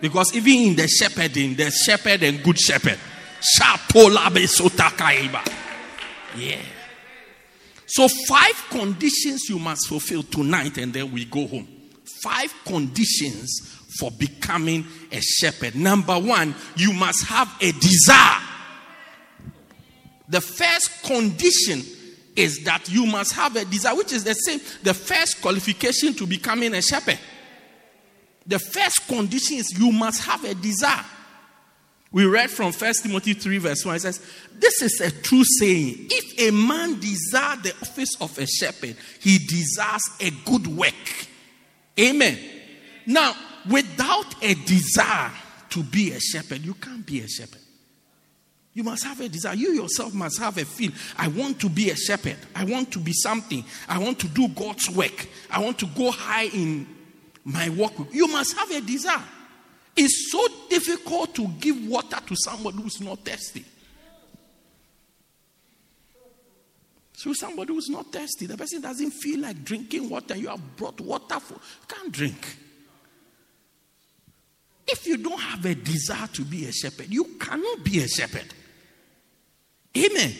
Because 0.00 0.34
even 0.34 0.70
in 0.70 0.76
the 0.76 0.88
shepherding, 0.88 1.54
there's 1.54 1.76
shepherd 1.84 2.22
and 2.22 2.42
good 2.42 2.58
shepherd. 2.58 2.98
Yeah. 6.36 6.60
So, 7.86 8.08
five 8.26 8.66
conditions 8.70 9.48
you 9.48 9.58
must 9.58 9.86
fulfill 9.88 10.22
tonight, 10.22 10.76
and 10.78 10.92
then 10.92 11.12
we 11.12 11.24
go 11.24 11.46
home. 11.46 11.68
Five 12.22 12.52
conditions 12.64 13.75
for 13.98 14.10
becoming 14.12 14.86
a 15.12 15.20
shepherd. 15.20 15.74
Number 15.74 16.18
one, 16.18 16.54
you 16.76 16.92
must 16.92 17.24
have 17.26 17.52
a 17.60 17.72
desire. 17.72 18.42
The 20.28 20.40
first 20.40 21.02
condition 21.04 21.82
is 22.34 22.64
that 22.64 22.90
you 22.90 23.06
must 23.06 23.32
have 23.32 23.56
a 23.56 23.64
desire, 23.64 23.96
which 23.96 24.12
is 24.12 24.24
the 24.24 24.34
same, 24.34 24.60
the 24.82 24.94
first 24.94 25.40
qualification 25.40 26.14
to 26.14 26.26
becoming 26.26 26.74
a 26.74 26.82
shepherd. 26.82 27.18
The 28.46 28.58
first 28.58 29.08
condition 29.08 29.56
is 29.56 29.78
you 29.78 29.90
must 29.90 30.22
have 30.24 30.44
a 30.44 30.54
desire. 30.54 31.04
We 32.12 32.24
read 32.24 32.50
from 32.50 32.72
1 32.72 32.94
Timothy 33.02 33.34
3, 33.34 33.58
verse 33.58 33.84
1. 33.84 33.96
It 33.96 34.00
says, 34.00 34.20
This 34.54 34.80
is 34.80 35.00
a 35.00 35.10
true 35.10 35.42
saying. 35.58 36.06
If 36.10 36.48
a 36.48 36.50
man 36.52 37.00
desire 37.00 37.56
the 37.56 37.74
office 37.82 38.16
of 38.20 38.38
a 38.38 38.46
shepherd, 38.46 38.96
he 39.20 39.38
desires 39.38 40.02
a 40.20 40.30
good 40.44 40.66
work. 40.66 40.94
Amen. 41.98 42.38
Now, 43.06 43.34
without 43.70 44.42
a 44.42 44.54
desire 44.54 45.32
to 45.70 45.82
be 45.82 46.12
a 46.12 46.20
shepherd, 46.20 46.64
you 46.64 46.74
can't 46.74 47.04
be 47.04 47.20
a 47.20 47.28
shepherd. 47.28 47.60
You 48.72 48.84
must 48.84 49.04
have 49.04 49.20
a 49.20 49.28
desire. 49.28 49.54
You 49.54 49.70
yourself 49.70 50.12
must 50.12 50.38
have 50.38 50.58
a 50.58 50.64
feel. 50.64 50.92
I 51.16 51.28
want 51.28 51.58
to 51.60 51.70
be 51.70 51.88
a 51.88 51.96
shepherd. 51.96 52.36
I 52.54 52.64
want 52.64 52.92
to 52.92 52.98
be 52.98 53.12
something. 53.14 53.64
I 53.88 53.98
want 53.98 54.18
to 54.18 54.28
do 54.28 54.48
God's 54.48 54.90
work. 54.90 55.26
I 55.50 55.60
want 55.60 55.78
to 55.78 55.86
go 55.86 56.10
high 56.10 56.44
in 56.44 56.86
my 57.42 57.70
work. 57.70 57.92
You 58.12 58.28
must 58.28 58.54
have 58.54 58.70
a 58.70 58.82
desire. 58.82 59.22
It's 59.96 60.30
so 60.30 60.46
difficult 60.68 61.34
to 61.36 61.48
give 61.58 61.88
water 61.88 62.18
to 62.26 62.36
somebody 62.36 62.82
who's 62.82 63.00
not 63.00 63.24
thirsty. 63.24 63.64
So 67.14 67.32
somebody 67.32 67.72
who's 67.72 67.88
not 67.88 68.12
thirsty, 68.12 68.44
the 68.44 68.58
person 68.58 68.82
doesn't 68.82 69.12
feel 69.12 69.40
like 69.40 69.64
drinking 69.64 70.10
water. 70.10 70.36
You 70.36 70.48
have 70.48 70.76
brought 70.76 71.00
water 71.00 71.40
for, 71.40 71.54
you 71.54 71.86
can't 71.88 72.12
drink. 72.12 72.58
If 74.88 75.06
you 75.06 75.16
don't 75.16 75.40
have 75.40 75.64
a 75.64 75.74
desire 75.74 76.28
to 76.28 76.42
be 76.42 76.66
a 76.66 76.72
shepherd, 76.72 77.06
you 77.08 77.24
cannot 77.40 77.82
be 77.82 78.00
a 78.00 78.08
shepherd. 78.08 78.46
Amen. 79.96 80.32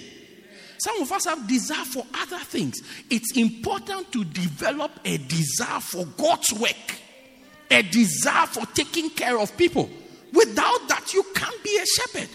Some 0.78 1.02
of 1.02 1.10
us 1.10 1.24
have 1.24 1.48
desire 1.48 1.84
for 1.84 2.06
other 2.14 2.38
things. 2.38 2.80
It's 3.10 3.36
important 3.36 4.12
to 4.12 4.24
develop 4.24 4.92
a 5.04 5.16
desire 5.16 5.80
for 5.80 6.04
God's 6.04 6.52
work, 6.52 7.00
a 7.70 7.82
desire 7.82 8.46
for 8.46 8.66
taking 8.66 9.10
care 9.10 9.38
of 9.38 9.56
people. 9.56 9.90
Without 10.32 10.88
that, 10.88 11.12
you 11.14 11.24
can't 11.34 11.64
be 11.64 11.78
a 11.78 11.86
shepherd. 12.00 12.28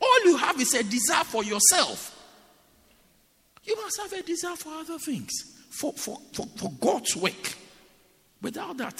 All 0.00 0.24
you 0.24 0.36
have 0.38 0.60
is 0.60 0.74
a 0.74 0.82
desire 0.82 1.24
for 1.24 1.44
yourself. 1.44 2.18
You 3.64 3.76
must 3.76 4.00
have 4.00 4.12
a 4.12 4.22
desire 4.22 4.56
for 4.56 4.72
other 4.72 4.98
things, 4.98 5.30
for, 5.70 5.92
for, 5.92 6.18
for, 6.32 6.46
for 6.56 6.72
God's 6.80 7.14
work. 7.14 7.54
Without 8.40 8.76
that, 8.78 8.98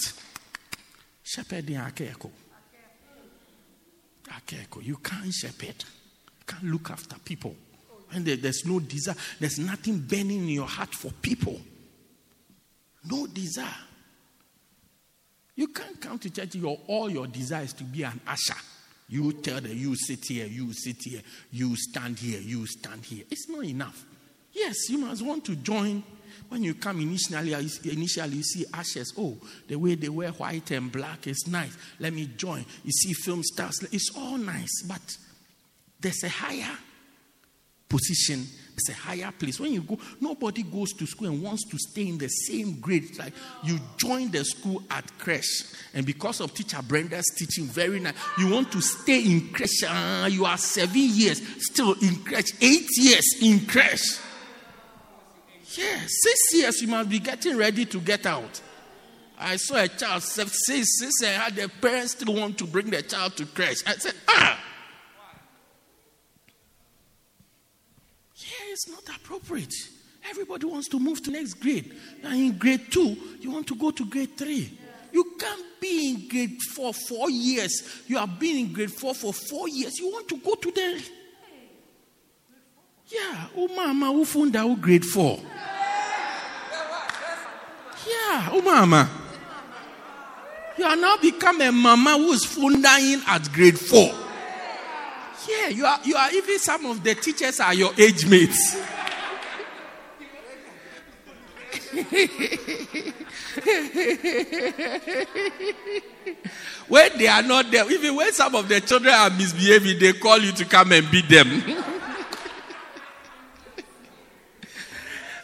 shepherding 1.23 1.75
akeko. 1.75 2.29
Akeko. 4.37 4.83
You 4.83 4.97
can't 4.97 5.33
shepherd. 5.33 5.83
You 5.83 6.45
can't 6.45 6.63
look 6.65 6.91
after 6.91 7.15
people. 7.19 7.55
And 8.13 8.25
there's 8.25 8.65
no 8.65 8.79
desire, 8.79 9.15
there's 9.39 9.57
nothing 9.57 9.99
burning 9.99 10.43
in 10.43 10.49
your 10.49 10.67
heart 10.67 10.93
for 10.93 11.11
people. 11.11 11.59
No 13.09 13.27
desire. 13.27 13.67
You 15.55 15.67
can't 15.67 15.99
come 15.99 16.19
to 16.19 16.29
church, 16.29 16.55
your, 16.55 16.79
all 16.87 17.09
your 17.09 17.27
desire 17.27 17.63
is 17.63 17.73
to 17.73 17.83
be 17.83 18.03
an 18.03 18.19
usher. 18.27 18.55
You 19.09 19.33
tell 19.33 19.61
them, 19.61 19.75
you 19.75 19.95
sit 19.95 20.25
here, 20.25 20.45
you 20.45 20.73
sit 20.73 20.97
here, 21.03 21.21
you 21.51 21.75
stand 21.75 22.17
here, 22.17 22.39
you 22.39 22.65
stand 22.65 23.05
here. 23.05 23.25
It's 23.29 23.49
not 23.49 23.63
enough. 23.63 24.05
Yes, 24.51 24.89
you 24.89 24.99
must 24.99 25.21
want 25.23 25.45
to 25.45 25.55
join. 25.55 26.03
When 26.53 26.61
you 26.61 26.75
come 26.75 27.01
initially, 27.01 27.51
initially 27.51 28.37
you 28.37 28.43
see 28.43 28.63
ashes. 28.71 29.11
Oh, 29.17 29.35
the 29.67 29.75
way 29.75 29.95
they 29.95 30.07
wear 30.07 30.29
white 30.29 30.69
and 30.69 30.91
black 30.91 31.25
is 31.25 31.47
nice. 31.47 31.75
Let 31.99 32.13
me 32.13 32.29
join. 32.37 32.63
You 32.83 32.91
see 32.91 33.13
film 33.13 33.41
stars. 33.41 33.83
It's 33.91 34.11
all 34.15 34.37
nice, 34.37 34.83
but 34.87 35.01
there's 35.99 36.21
a 36.23 36.29
higher 36.29 36.77
position. 37.89 38.45
It's 38.75 38.87
a 38.89 38.93
higher 38.93 39.31
place. 39.31 39.59
When 39.59 39.73
you 39.73 39.81
go, 39.81 39.97
nobody 40.21 40.61
goes 40.61 40.93
to 40.93 41.07
school 41.07 41.29
and 41.29 41.41
wants 41.41 41.67
to 41.71 41.77
stay 41.79 42.07
in 42.09 42.19
the 42.19 42.27
same 42.27 42.79
grade. 42.79 43.17
Like 43.17 43.33
you 43.63 43.79
join 43.97 44.29
the 44.29 44.45
school 44.45 44.83
at 44.91 45.17
creche, 45.17 45.73
and 45.95 46.05
because 46.05 46.39
of 46.39 46.53
teacher 46.53 46.83
Brenda's 46.83 47.25
teaching, 47.35 47.65
very 47.65 47.99
nice. 47.99 48.13
You 48.37 48.51
want 48.51 48.71
to 48.73 48.81
stay 48.81 49.23
in 49.25 49.49
creche. 49.49 49.85
Uh, 49.87 50.27
you 50.31 50.45
are 50.45 50.57
seven 50.59 51.01
years 51.01 51.41
still 51.63 51.93
in 51.93 52.17
creche, 52.17 52.53
eight 52.61 52.89
years 52.97 53.41
in 53.41 53.65
creche. 53.65 54.19
Yeah, 55.77 55.99
six 56.05 56.53
years 56.53 56.81
you 56.81 56.87
must 56.87 57.09
be 57.09 57.19
getting 57.19 57.57
ready 57.57 57.85
to 57.85 57.99
get 57.99 58.25
out. 58.25 58.61
I 59.39 59.55
saw 59.57 59.75
a 59.75 59.87
child 59.87 60.23
six, 60.23 60.67
six, 60.67 61.11
and 61.23 61.41
had 61.41 61.55
the 61.55 61.67
parents 61.81 62.13
still 62.13 62.35
want 62.35 62.57
to 62.59 62.65
bring 62.65 62.89
the 62.89 63.01
child 63.01 63.35
to 63.37 63.45
creche. 63.45 63.83
I 63.85 63.93
said, 63.93 64.13
ah. 64.27 64.59
Yeah, 68.35 68.71
it's 68.71 68.87
not 68.87 69.03
appropriate. 69.15 69.73
Everybody 70.29 70.65
wants 70.65 70.87
to 70.89 70.99
move 70.99 71.21
to 71.23 71.31
next 71.31 71.55
grade. 71.55 71.93
And 72.23 72.33
in 72.33 72.57
grade 72.57 72.91
two, 72.91 73.17
you 73.39 73.51
want 73.51 73.67
to 73.67 73.75
go 73.75 73.91
to 73.91 74.05
grade 74.05 74.37
three. 74.37 74.77
You 75.11 75.33
can't 75.39 75.65
be 75.79 76.09
in 76.09 76.27
grade 76.27 76.61
four 76.73 76.93
four 76.93 77.29
years. 77.29 78.03
You 78.07 78.17
have 78.17 78.39
been 78.39 78.57
in 78.57 78.73
grade 78.73 78.91
four 78.91 79.13
for 79.13 79.33
four 79.33 79.67
years. 79.67 79.99
You 79.99 80.11
want 80.11 80.27
to 80.29 80.37
go 80.37 80.55
to 80.55 80.71
the 80.71 81.03
yeah, 83.13 83.47
mama, 83.75 84.07
who 84.07 84.25
found 84.25 84.55
out 84.55 84.81
grade 84.81 85.05
four? 85.05 85.39
Yeah, 88.07 88.61
mama. 88.63 89.09
You 90.77 90.85
are 90.85 90.95
now 90.95 91.17
become 91.17 91.61
a 91.61 91.71
mama 91.71 92.17
who's 92.17 92.45
funding 92.45 93.21
at 93.27 93.51
grade 93.53 93.79
four. 93.79 94.11
Yeah, 95.47 95.67
you 95.67 95.85
are 95.85 95.99
you 96.03 96.15
are 96.15 96.31
even 96.31 96.57
some 96.57 96.85
of 96.85 97.03
the 97.03 97.15
teachers 97.15 97.59
are 97.59 97.73
your 97.73 97.91
age 97.97 98.25
mates. 98.25 98.75
when 106.87 107.17
they 107.17 107.27
are 107.27 107.43
not 107.43 107.69
there, 107.69 107.91
even 107.91 108.15
when 108.15 108.33
some 108.33 108.55
of 108.55 108.67
the 108.67 108.81
children 108.81 109.13
are 109.13 109.29
misbehaving, 109.29 109.99
they 109.99 110.13
call 110.13 110.39
you 110.39 110.51
to 110.53 110.65
come 110.65 110.91
and 110.91 111.11
beat 111.11 111.29
them. 111.29 111.61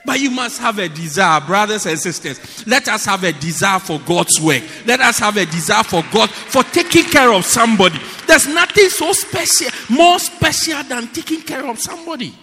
But 0.09 0.21
you 0.21 0.31
must 0.31 0.59
have 0.59 0.79
a 0.79 0.89
desire, 0.89 1.39
brothers 1.39 1.85
and 1.85 1.99
sisters. 1.99 2.65
Let 2.65 2.87
us 2.87 3.05
have 3.05 3.23
a 3.23 3.31
desire 3.31 3.77
for 3.77 3.99
God's 3.99 4.41
work. 4.41 4.63
Let 4.87 5.01
us 5.01 5.19
have 5.19 5.37
a 5.37 5.45
desire 5.45 5.83
for 5.83 6.03
God, 6.11 6.31
for 6.31 6.63
taking 6.63 7.03
care 7.03 7.31
of 7.31 7.45
somebody. 7.45 7.99
There's 8.25 8.47
nothing 8.47 8.89
so 8.89 9.11
special, 9.13 9.67
more 9.87 10.17
special 10.17 10.81
than 10.81 11.09
taking 11.09 11.43
care 11.43 11.63
of 11.63 11.77
somebody. 11.77 12.33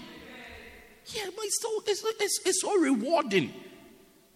Yeah, 1.06 1.24
but 1.34 1.44
it's 1.44 1.60
so, 1.60 1.82
it's, 1.88 2.04
it's, 2.20 2.40
it's 2.46 2.60
so 2.62 2.78
rewarding. 2.78 3.52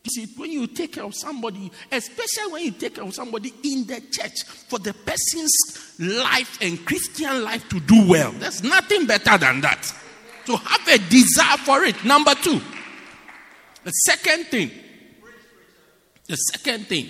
You 0.03 0.11
see, 0.11 0.27
when 0.37 0.51
you 0.51 0.67
take 0.67 0.95
care 0.95 1.05
of 1.05 1.15
somebody, 1.15 1.71
especially 1.93 2.53
when 2.53 2.65
you 2.65 2.73
take 2.73 2.97
care 2.97 3.05
of 3.05 3.15
somebody 3.15 3.55
in 3.63 3.87
the 3.87 4.01
church, 4.11 4.43
for 4.43 4.81
the 4.81 4.93
person's 4.93 5.95
life 6.01 6.59
and 6.61 6.85
Christian 6.85 7.45
life 7.45 7.69
to 7.69 7.79
do 7.79 8.09
well, 8.09 8.33
there's 8.33 8.65
nothing 8.65 9.07
better 9.07 9.39
than 9.39 9.61
that. 9.61 9.95
To 10.47 10.57
have 10.57 10.89
a 10.89 10.99
desire 11.09 11.59
for 11.59 11.85
it. 11.85 12.05
Number 12.05 12.35
two, 12.35 12.61
the 13.85 13.91
second 13.91 14.47
thing, 14.47 14.71
the 16.27 16.37
second 16.37 16.87
thing 16.87 17.09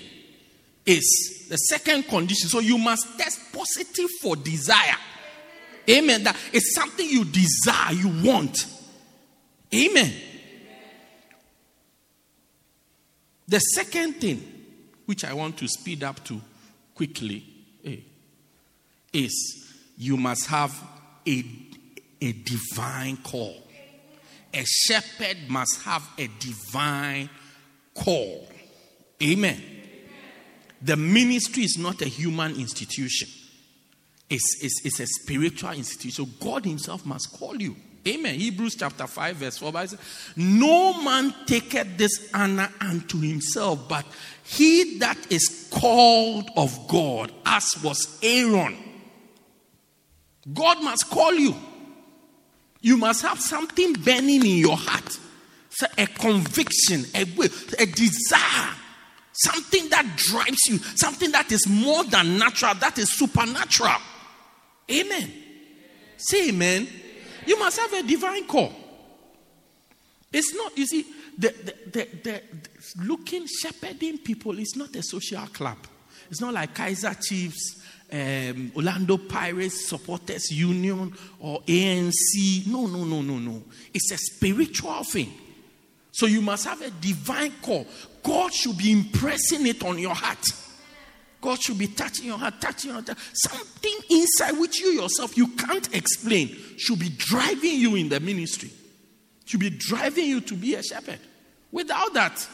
is 0.85 1.47
the 1.49 1.57
second 1.57 2.03
condition. 2.03 2.49
So 2.49 2.59
you 2.59 2.77
must 2.77 3.17
test 3.17 3.53
positive 3.53 4.09
for 4.21 4.35
desire. 4.35 4.95
Amen. 5.89 6.23
That 6.23 6.35
is 6.53 6.73
something 6.73 7.07
you 7.07 7.25
desire, 7.25 7.93
you 7.93 8.09
want. 8.23 8.65
Amen. 9.73 10.13
The 13.47 13.59
second 13.59 14.13
thing, 14.13 14.41
which 15.05 15.25
I 15.25 15.33
want 15.33 15.57
to 15.57 15.67
speed 15.67 16.03
up 16.03 16.23
to 16.25 16.39
quickly, 16.95 17.43
eh, 17.83 17.97
is 19.11 19.67
you 19.97 20.15
must 20.15 20.45
have 20.47 20.73
a, 21.27 21.43
a 22.21 22.31
divine 22.31 23.17
call 23.17 23.55
a 24.53 24.63
shepherd 24.65 25.37
must 25.47 25.81
have 25.83 26.07
a 26.17 26.29
divine 26.39 27.29
call. 27.93 28.47
Amen. 29.21 29.61
The 30.81 30.97
ministry 30.97 31.63
is 31.63 31.77
not 31.77 32.01
a 32.01 32.07
human 32.07 32.55
institution, 32.55 33.29
it's, 34.29 34.63
it's, 34.63 34.85
it's 34.85 34.99
a 34.99 35.07
spiritual 35.07 35.71
institution. 35.71 36.31
God 36.39 36.65
Himself 36.65 37.05
must 37.05 37.31
call 37.33 37.61
you. 37.61 37.75
Amen. 38.07 38.33
Hebrews 38.39 38.75
chapter 38.79 39.05
5, 39.05 39.35
verse 39.35 39.57
4. 39.59 39.71
Bible 39.71 39.89
says, 39.89 39.99
No 40.35 41.03
man 41.03 41.35
taketh 41.45 41.97
this 41.97 42.31
honor 42.33 42.69
unto 42.79 43.19
himself, 43.19 43.87
but 43.87 44.05
he 44.43 44.97
that 44.97 45.31
is 45.31 45.69
called 45.71 46.49
of 46.57 46.87
God, 46.87 47.31
as 47.45 47.75
was 47.83 48.17
Aaron. 48.23 48.75
God 50.51 50.83
must 50.83 51.09
call 51.11 51.33
you. 51.33 51.55
You 52.81 52.97
must 52.97 53.21
have 53.21 53.39
something 53.39 53.93
burning 53.93 54.45
in 54.45 54.57
your 54.57 54.77
heart. 54.77 55.19
So 55.69 55.87
a 55.97 56.07
conviction, 56.07 57.05
a 57.15 57.23
will, 57.35 57.49
a 57.79 57.85
desire, 57.85 58.73
something 59.31 59.89
that 59.89 60.05
drives 60.17 60.59
you, 60.67 60.77
something 60.77 61.31
that 61.31 61.51
is 61.51 61.67
more 61.67 62.03
than 62.03 62.37
natural, 62.37 62.73
that 62.75 62.97
is 62.97 63.17
supernatural. 63.17 63.97
Amen. 64.91 65.31
Say 66.17 66.49
amen. 66.49 66.87
You 67.45 67.57
must 67.57 67.79
have 67.79 67.93
a 67.93 68.03
divine 68.03 68.45
call. 68.45 68.73
It's 70.33 70.53
not, 70.53 70.77
you 70.77 70.85
see, 70.85 71.05
the, 71.37 71.49
the, 71.49 71.75
the, 71.91 72.07
the, 72.23 72.41
looking, 73.03 73.47
shepherding 73.47 74.19
people 74.19 74.57
is 74.59 74.75
not 74.75 74.95
a 74.95 75.03
social 75.03 75.45
club. 75.47 75.77
It's 76.29 76.41
not 76.41 76.53
like 76.53 76.75
Kaizer 76.75 77.19
Chiefs 77.21 77.80
um, 78.11 78.71
Orlando 78.75 79.17
Pirates 79.17 79.87
Supporters 79.87 80.51
Union 80.51 81.13
or 81.39 81.61
ANC. 81.61 82.67
No, 82.67 82.87
no, 82.87 83.03
no, 83.03 83.21
no, 83.21 83.39
no. 83.39 83.63
It's 83.93 84.11
a 84.11 84.17
spiritual 84.17 85.03
thing. 85.03 85.31
So 86.11 86.25
you 86.25 86.41
must 86.41 86.65
have 86.65 86.81
a 86.81 86.89
divine 86.89 87.53
call. 87.61 87.87
God 88.21 88.53
should 88.53 88.77
be 88.77 88.91
impressing 88.91 89.65
it 89.65 89.83
on 89.83 89.97
your 89.97 90.13
heart. 90.13 90.43
God 91.39 91.59
should 91.61 91.79
be 91.79 91.87
touching 91.87 92.27
your 92.27 92.37
heart, 92.37 92.61
touching 92.61 92.91
your 92.91 93.01
heart. 93.01 93.17
Something 93.33 93.97
inside 94.09 94.59
which 94.59 94.79
you 94.79 94.89
yourself 94.89 95.35
you 95.35 95.47
can't 95.47 95.93
explain 95.95 96.55
should 96.77 96.99
be 96.99 97.09
driving 97.09 97.79
you 97.79 97.95
in 97.95 98.09
the 98.09 98.19
ministry. 98.19 98.69
Should 99.45 99.61
be 99.61 99.71
driving 99.71 100.25
you 100.25 100.41
to 100.41 100.53
be 100.53 100.75
a 100.75 100.83
shepherd. 100.83 101.19
Without 101.71 102.13
that, 102.13 102.47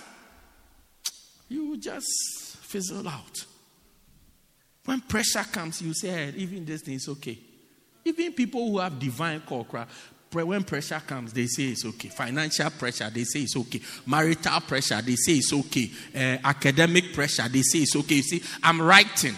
you 1.50 1.78
just 1.78 2.08
fizzle 2.62 3.08
out. 3.08 3.46
When 4.88 5.02
pressure 5.02 5.43
comes, 5.43 5.82
you 5.82 5.93
say, 5.93 6.08
hey, 6.08 6.34
even 6.38 6.63
this 6.63 6.82
thing 6.82 6.93
is 6.93 7.10
okay. 7.10 7.38
Even 8.06 8.32
people 8.32 8.71
who 8.71 8.80
have 8.80 8.97
divine 8.97 9.41
call, 9.41 9.67
when 10.32 10.63
pressure 10.63 11.02
comes, 11.06 11.34
they 11.34 11.45
say 11.45 11.63
it's 11.63 11.84
okay. 11.84 12.08
Financial 12.08 12.69
pressure, 12.69 13.10
they 13.10 13.26
say 13.26 13.41
it's 13.41 13.58
okay. 13.58 13.82
Marital 14.06 14.62
pressure, 14.62 15.02
they 15.02 15.17
say 15.17 15.34
it's 15.34 15.52
okay. 15.52 15.91
Uh, 16.15 16.38
academic 16.41 17.13
pressure, 17.13 17.50
they 17.50 17.63
say 17.63 17.80
it's 17.80 17.97
okay. 17.97 18.15
You 18.15 18.23
see, 18.23 18.43
I'm 18.63 18.82
writing. 18.82 19.36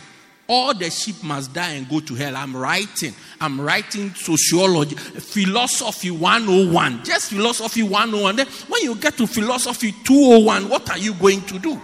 All 0.48 0.76
the 0.76 0.92
sheep 0.92 1.24
must 1.24 1.52
die 1.52 1.72
and 1.72 1.90
go 1.90 2.00
to 2.00 2.14
hell. 2.14 2.38
I'm 2.38 2.56
writing. 2.56 3.16
I'm 3.42 3.60
writing 3.60 4.14
sociology, 4.14 4.96
philosophy 4.98 6.12
101. 6.12 7.06
Just 7.06 7.32
philosophy 7.32 7.82
101. 7.82 8.36
Then 8.36 8.46
when 8.68 8.84
you 8.84 8.94
get 8.94 9.18
to 9.18 9.26
philosophy 9.26 9.96
201, 10.04 10.70
what 10.70 10.92
are 10.92 11.00
you 11.00 11.16
going 11.16 11.42
to 11.42 11.58
do? 11.58 11.82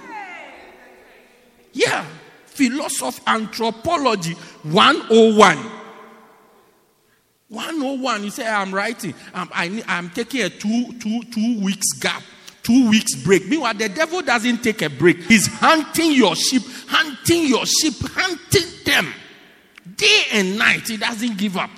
Yeah, 1.73 2.05
philosophy, 2.55 3.21
anthropology 3.27 4.33
101. 4.63 5.57
101, 7.49 8.23
you 8.23 8.29
say, 8.31 8.47
I'm 8.47 8.73
writing. 8.73 9.13
I'm, 9.33 9.49
I, 9.53 9.83
I'm 9.87 10.09
taking 10.09 10.41
a 10.41 10.49
two, 10.49 10.91
two, 10.99 11.21
two 11.31 11.61
weeks 11.61 11.93
gap, 11.99 12.23
two 12.63 12.89
weeks 12.89 13.15
break. 13.23 13.47
Meanwhile, 13.47 13.75
the 13.75 13.89
devil 13.89 14.21
doesn't 14.21 14.63
take 14.63 14.81
a 14.81 14.89
break. 14.89 15.23
He's 15.23 15.47
hunting 15.47 16.11
your 16.13 16.35
sheep, 16.35 16.63
hunting 16.87 17.45
your 17.45 17.65
sheep, 17.65 17.93
hunting 18.01 18.83
them 18.83 19.13
day 19.95 20.23
and 20.33 20.57
night. 20.57 20.87
He 20.87 20.97
doesn't 20.97 21.37
give 21.37 21.57
up. 21.57 21.69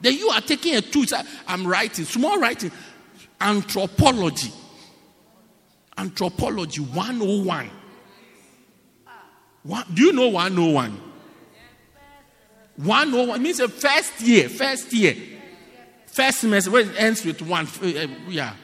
Then 0.00 0.14
you 0.14 0.28
are 0.28 0.40
taking 0.40 0.76
a 0.76 0.80
two. 0.80 1.04
I'm 1.48 1.66
writing, 1.66 2.04
small 2.04 2.38
writing, 2.38 2.70
anthropology. 3.40 4.52
Anthropology 5.98 6.82
101. 6.82 7.70
What, 9.66 9.92
do 9.92 10.02
you 10.02 10.12
know 10.12 10.28
101? 10.28 11.00
101 12.76 13.42
means 13.42 13.58
the 13.58 13.68
first 13.68 14.20
year, 14.20 14.48
first 14.48 14.92
year. 14.92 15.16
First 16.06 16.40
semester 16.40 16.70
when 16.70 16.88
it 16.88 16.94
ends 16.96 17.24
with 17.24 17.42
one, 17.42 17.66
uh, 17.82 18.06
yeah. 18.28 18.54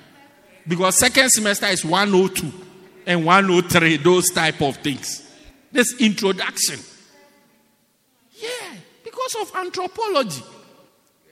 Because 0.67 0.97
second 0.99 1.31
semester 1.31 1.67
is 1.67 1.85
102 1.85 2.53
and 3.07 3.27
103, 3.27 3.97
those 3.97 4.31
type 4.31 4.62
of 4.62 4.77
things. 4.77 5.29
This 5.73 6.01
introduction. 6.01 6.79
Yeah, 8.35 8.75
because 9.03 9.37
of 9.41 9.57
anthropology. 9.57 10.43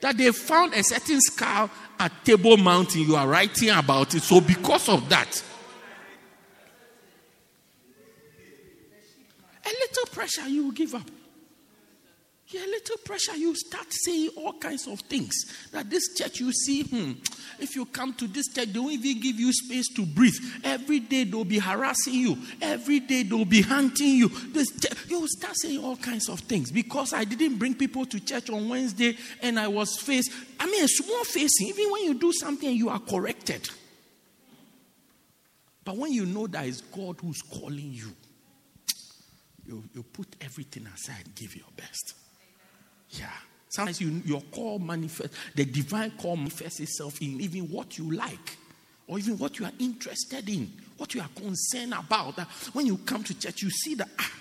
That 0.01 0.17
they 0.17 0.33
found 0.33 0.75
a 0.75 0.83
certain 0.83 1.21
skull 1.21 1.71
at 1.99 2.25
Table 2.25 2.57
Mountain. 2.57 3.03
You 3.03 3.17
are 3.17 3.29
writing 3.29 3.69
about 3.69 4.15
it. 4.15 4.23
So 4.23 4.41
because 4.41 4.89
of 4.89 5.09
that, 5.11 5.43
a 9.90 9.90
little 10.01 10.15
pressure 10.15 10.49
you 10.49 10.65
will 10.65 10.73
give 10.73 10.95
up. 10.95 11.09
Yeah, 12.49 12.63
little 12.63 12.97
pressure, 13.05 13.37
you 13.37 13.55
start 13.55 13.87
saying 13.91 14.31
all 14.37 14.55
kinds 14.55 14.89
of 14.89 14.99
things. 15.03 15.33
That 15.71 15.89
this 15.89 16.17
church, 16.17 16.41
you 16.41 16.53
see, 16.53 16.83
hmm, 16.83 17.13
if 17.61 17.77
you 17.77 17.87
come 17.87 18.13
to 18.15 18.27
this 18.27 18.53
church, 18.53 18.73
they 18.73 18.79
won't 18.81 18.95
even 18.95 19.21
give 19.23 19.39
you 19.39 19.53
space 19.53 19.87
to 19.95 20.05
breathe. 20.05 20.35
Every 20.65 20.99
day 20.99 21.23
they'll 21.23 21.45
be 21.45 21.61
harassing 21.61 22.15
you. 22.15 22.37
Every 22.61 22.99
day 22.99 23.23
they'll 23.23 23.45
be 23.45 23.63
hunting 23.63 24.17
you. 24.17 24.29
This 24.29 24.67
you 25.09 25.29
start 25.29 25.55
saying 25.59 25.85
all 25.85 25.97
kinds 25.97 26.29
of 26.29 26.41
things 26.41 26.73
because 26.73 27.13
I 27.13 27.23
didn't 27.23 27.57
bring 27.59 27.77
people 27.77 28.05
to 28.07 28.19
church 28.19 28.51
on 28.51 28.69
Wednesday 28.69 29.17
and 29.43 29.57
I 29.57 29.69
was 29.69 29.97
faced. 29.99 30.33
I 30.59 30.67
mean, 30.67 30.83
a 30.83 30.89
small 30.89 31.23
facing, 31.23 31.69
even 31.69 31.93
when 31.93 32.03
you 32.03 32.15
do 32.15 32.33
something, 32.33 32.75
you 32.75 32.89
are 32.89 32.99
corrected. 32.99 33.71
But 35.85 35.97
when 35.97 36.13
you 36.13 36.27
know 36.27 36.49
that 36.49 36.67
it's 36.67 36.81
God 36.81 37.19
who's 37.21 37.43
calling 37.43 37.93
you, 37.93 38.13
you, 39.71 39.85
you 39.95 40.03
put 40.03 40.27
everything 40.41 40.87
aside, 40.95 41.25
give 41.35 41.55
your 41.55 41.67
best. 41.77 42.15
Yeah. 43.11 43.31
Sometimes 43.69 44.01
you, 44.01 44.21
your 44.25 44.41
call 44.51 44.81
manifests, 44.81 45.37
the 45.55 45.65
divine 45.65 46.11
call 46.13 46.37
manifests 46.37 46.81
itself 46.81 47.21
in 47.23 47.41
even 47.41 47.71
what 47.71 47.97
you 47.97 48.11
like 48.11 48.59
or 49.07 49.19
even 49.19 49.39
what 49.39 49.59
you 49.59 49.65
are 49.65 49.73
interested 49.79 50.49
in, 50.49 50.73
what 50.97 51.15
you 51.15 51.21
are 51.21 51.29
concerned 51.37 51.95
about. 51.95 52.37
That 52.37 52.49
when 52.73 52.87
you 52.87 52.99
come 52.99 53.23
to 53.25 53.39
church, 53.39 53.63
you 53.63 53.71
see 53.71 53.95
that 53.95 54.09
ah, 54.19 54.33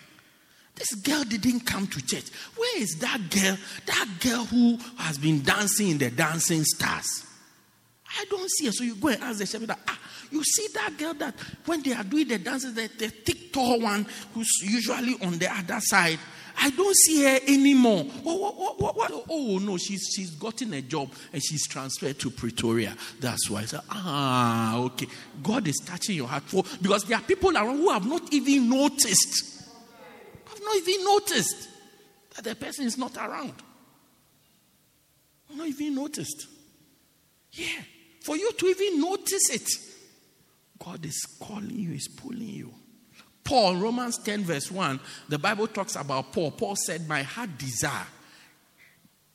this 0.76 0.96
girl 0.96 1.24
didn't 1.24 1.62
come 1.62 1.86
to 1.88 2.06
church. 2.06 2.30
Where 2.56 2.82
is 2.82 2.98
that 3.00 3.20
girl? 3.30 3.58
That 3.86 4.08
girl 4.20 4.46
who 4.46 4.78
has 4.98 5.20
been 5.20 5.44
dancing 5.44 5.90
in 5.90 5.98
the 6.00 6.10
dancing 6.10 6.64
stars. 6.64 7.26
I 8.18 8.26
don't 8.26 8.50
see 8.50 8.66
her. 8.66 8.72
So 8.72 8.84
you 8.84 8.96
go 8.96 9.10
and 9.10 9.22
ask 9.24 9.40
the 9.40 9.46
shepherd, 9.46 9.72
ah, 9.88 10.00
you 10.32 10.44
see 10.44 10.68
that 10.74 10.98
girl 10.98 11.14
that 11.16 11.36
when 11.66 11.82
they 11.82 11.94
are 11.94 12.04
doing 12.04 12.28
the 12.28 12.38
dances, 12.38 12.74
the, 12.74 12.90
the 12.98 13.10
thick 13.10 13.54
tall 13.54 13.80
one 13.82 14.06
who's 14.34 14.50
usually 14.64 15.16
on 15.22 15.38
the 15.38 15.52
other 15.52 15.80
side. 15.80 16.20
I 16.62 16.72
don't 16.72 16.96
see 16.96 17.24
her 17.24 17.40
anymore. 17.48 18.04
What, 18.24 18.98
what, 18.98 19.26
Oh, 19.30 19.60
no, 19.60 19.78
she's, 19.78 20.12
she's 20.14 20.32
gotten 20.32 20.74
a 20.74 20.82
job 20.82 21.10
and 21.32 21.42
she's 21.42 21.66
transferred 21.68 22.20
to 22.20 22.30
Pretoria. 22.30 22.96
That's 23.20 23.50
why 23.50 23.62
I 23.62 23.66
said, 23.66 23.82
ah, 23.90 24.80
okay. 24.80 25.08
God 25.42 25.68
is 25.68 25.78
touching 25.86 26.18
your 26.18 26.28
heart 26.28 26.44
for 26.44 26.64
because 26.82 27.06
there 27.06 27.18
are 27.18 27.24
people 27.24 27.56
around 27.56 27.78
who 27.78 27.90
have 27.90 28.06
not 28.06 28.34
even 28.34 28.70
noticed. 28.70 29.64
Have 30.48 30.62
not 30.62 30.76
even 30.76 31.06
noticed 31.06 31.70
that 32.36 32.44
the 32.44 32.56
person 32.56 32.86
is 32.86 32.98
not 32.98 33.16
around. 33.16 33.54
Not 35.56 35.68
even 35.68 35.96
noticed. 35.96 36.48
Yeah. 37.54 37.82
For 38.30 38.38
you 38.38 38.52
to 38.52 38.68
even 38.68 39.02
notice 39.02 39.50
it, 39.50 39.68
God 40.78 41.04
is 41.04 41.20
calling 41.40 41.80
you, 41.80 41.94
is 41.94 42.08
pulling 42.08 42.48
you. 42.48 42.72
Paul, 43.44 43.78
Romans 43.78 44.20
10, 44.20 44.44
verse 44.44 44.70
1, 44.70 45.00
the 45.30 45.40
Bible 45.40 45.66
talks 45.66 45.96
about 45.96 46.32
Paul. 46.32 46.52
Paul 46.52 46.76
said, 46.76 47.08
My 47.08 47.24
heart 47.24 47.58
desire, 47.58 48.06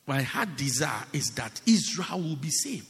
my 0.07 0.21
heart 0.21 0.55
desire 0.55 1.03
is 1.11 1.25
that 1.31 1.59
Israel 1.65 2.21
will 2.21 2.37
be 2.37 2.49
saved. 2.49 2.87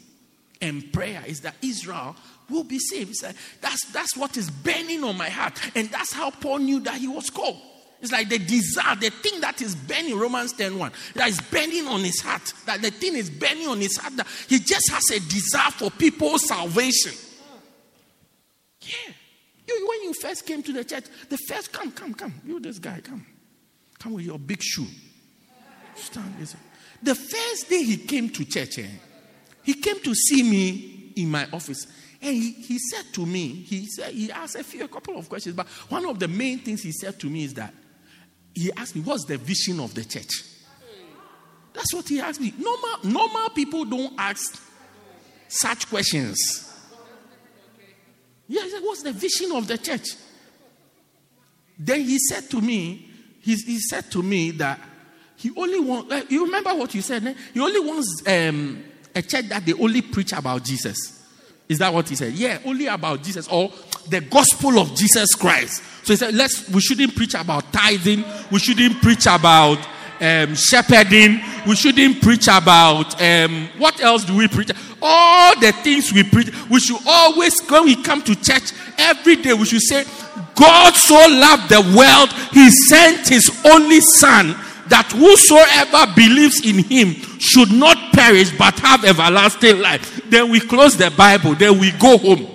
And 0.61 0.93
prayer 0.93 1.23
is 1.25 1.41
that 1.41 1.55
Israel 1.63 2.15
will 2.51 2.65
be 2.65 2.77
saved. 2.77 3.25
That's, 3.59 3.85
that's 3.91 4.15
what 4.15 4.37
is 4.37 4.51
burning 4.51 5.03
on 5.03 5.17
my 5.17 5.29
heart. 5.29 5.59
And 5.73 5.89
that's 5.89 6.13
how 6.13 6.29
Paul 6.29 6.59
knew 6.59 6.81
that 6.81 6.99
he 6.99 7.07
was 7.07 7.31
called. 7.31 7.57
It's 8.01 8.11
like 8.11 8.29
the 8.29 8.37
desire, 8.37 8.95
the 8.95 9.09
thing 9.09 9.41
that 9.41 9.61
is 9.61 9.75
burning, 9.75 10.17
Romans 10.17 10.53
10 10.53 10.77
1, 10.77 10.91
that 11.15 11.29
is 11.29 11.41
burning 11.41 11.87
on 11.87 12.01
his 12.01 12.19
heart. 12.21 12.53
That 12.65 12.81
the 12.81 12.91
thing 12.91 13.15
is 13.15 13.29
burning 13.29 13.67
on 13.67 13.79
his 13.79 13.97
heart. 13.97 14.15
That 14.17 14.27
he 14.47 14.59
just 14.59 14.91
has 14.91 15.09
a 15.11 15.19
desire 15.19 15.71
for 15.71 15.89
people's 15.91 16.47
salvation. 16.47 17.13
Yeah. 18.81 19.13
You, 19.67 19.87
when 19.87 20.03
you 20.03 20.13
first 20.13 20.45
came 20.45 20.61
to 20.63 20.73
the 20.73 20.83
church, 20.83 21.05
the 21.29 21.37
first, 21.37 21.71
come, 21.71 21.91
come, 21.91 22.13
come. 22.13 22.33
You, 22.45 22.59
this 22.59 22.79
guy, 22.79 23.01
come. 23.01 23.25
Come 23.97 24.13
with 24.13 24.25
your 24.25 24.37
big 24.37 24.61
shoe. 24.61 24.87
Stand 25.95 26.35
this. 26.39 26.55
The 27.01 27.15
first 27.15 27.69
day 27.69 27.83
he 27.83 27.97
came 27.97 28.29
to 28.29 28.45
church, 28.45 28.79
eh, 28.79 28.87
he 29.63 29.73
came 29.75 29.99
to 30.01 30.13
see 30.13 30.43
me 30.43 31.13
in 31.15 31.31
my 31.31 31.47
office. 31.51 31.87
And 32.21 32.35
he, 32.35 32.51
he 32.51 32.79
said 32.79 33.05
to 33.13 33.25
me, 33.25 33.47
he 33.47 33.87
said, 33.87 34.13
he 34.13 34.31
asked 34.31 34.55
a 34.55 34.63
few 34.63 34.83
a 34.83 34.87
couple 34.87 35.17
of 35.17 35.27
questions, 35.27 35.55
but 35.55 35.67
one 35.89 36.05
of 36.05 36.19
the 36.19 36.27
main 36.27 36.59
things 36.59 36.83
he 36.83 36.91
said 36.91 37.19
to 37.19 37.27
me 37.27 37.43
is 37.43 37.53
that 37.55 37.73
he 38.55 38.71
asked 38.73 38.95
me, 38.95 39.01
What's 39.01 39.25
the 39.25 39.37
vision 39.37 39.79
of 39.79 39.93
the 39.93 40.03
church? 40.03 40.31
That's 41.73 41.93
what 41.93 42.07
he 42.07 42.21
asked 42.21 42.39
me. 42.39 42.53
Normal, 42.57 42.99
normal 43.03 43.49
people 43.49 43.85
don't 43.85 44.13
ask 44.17 44.63
such 45.47 45.89
questions. 45.89 46.39
Yeah, 48.47 48.63
he 48.63 48.69
said, 48.69 48.81
What's 48.81 49.03
the 49.03 49.11
vision 49.11 49.51
of 49.51 49.67
the 49.67 49.77
church? 49.77 50.07
Then 51.77 52.01
he 52.01 52.17
said 52.17 52.49
to 52.51 52.61
me, 52.61 53.09
he, 53.41 53.55
he 53.55 53.79
said 53.79 54.09
to 54.11 54.23
me 54.23 54.51
that 54.51 54.79
he 55.35 55.51
only 55.57 55.79
wants, 55.79 56.11
uh, 56.11 56.21
you 56.29 56.45
remember 56.45 56.73
what 56.73 56.95
you 56.95 57.01
said? 57.01 57.25
Eh? 57.27 57.33
He 57.53 57.59
only 57.59 57.79
wants 57.81 58.23
um, 58.25 58.83
a 59.13 59.21
church 59.21 59.49
that 59.49 59.65
they 59.65 59.73
only 59.73 60.01
preach 60.01 60.31
about 60.31 60.63
Jesus. 60.63 61.23
Is 61.67 61.79
that 61.79 61.93
what 61.93 62.07
he 62.07 62.15
said? 62.15 62.33
Yeah, 62.33 62.59
only 62.65 62.87
about 62.87 63.21
Jesus 63.21 63.47
or 63.49 63.71
the 64.09 64.21
gospel 64.21 64.79
of 64.79 64.95
Jesus 64.95 65.33
Christ. 65.33 65.83
So 66.05 66.13
he 66.13 66.17
said, 66.17 66.33
let's, 66.35 66.69
we 66.69 66.81
shouldn't 66.81 67.15
preach 67.15 67.33
about 67.33 67.73
tithing. 67.73 68.23
We 68.51 68.59
shouldn't 68.59 69.01
preach 69.01 69.25
about 69.25 69.79
um, 70.21 70.55
shepherding. 70.55 71.41
We 71.67 71.75
shouldn't 71.75 72.21
preach 72.21 72.47
about 72.47 73.19
um, 73.21 73.69
what 73.77 73.99
else 74.01 74.23
do 74.23 74.37
we 74.37 74.47
preach? 74.47 74.71
All 75.01 75.59
the 75.59 75.71
things 75.71 76.13
we 76.13 76.23
preach. 76.23 76.51
We 76.69 76.79
should 76.79 77.01
always, 77.07 77.59
when 77.67 77.85
we 77.85 78.01
come 78.03 78.21
to 78.23 78.35
church 78.35 78.71
every 78.97 79.37
day, 79.37 79.53
we 79.53 79.65
should 79.65 79.81
say, 79.81 80.05
God 80.55 80.93
so 80.93 81.15
loved 81.15 81.69
the 81.69 81.81
world, 81.97 82.31
he 82.51 82.69
sent 82.69 83.27
his 83.27 83.49
only 83.65 83.99
son 83.99 84.55
that 84.87 85.11
whosoever 85.11 86.13
believes 86.15 86.63
in 86.65 86.83
him 86.83 87.13
should 87.39 87.71
not 87.71 88.13
perish 88.13 88.55
but 88.57 88.77
have 88.79 89.03
everlasting 89.03 89.79
life. 89.79 90.21
Then 90.29 90.51
we 90.51 90.59
close 90.59 90.95
the 90.95 91.11
Bible, 91.11 91.55
then 91.55 91.79
we 91.79 91.91
go 91.93 92.17
home. 92.17 92.54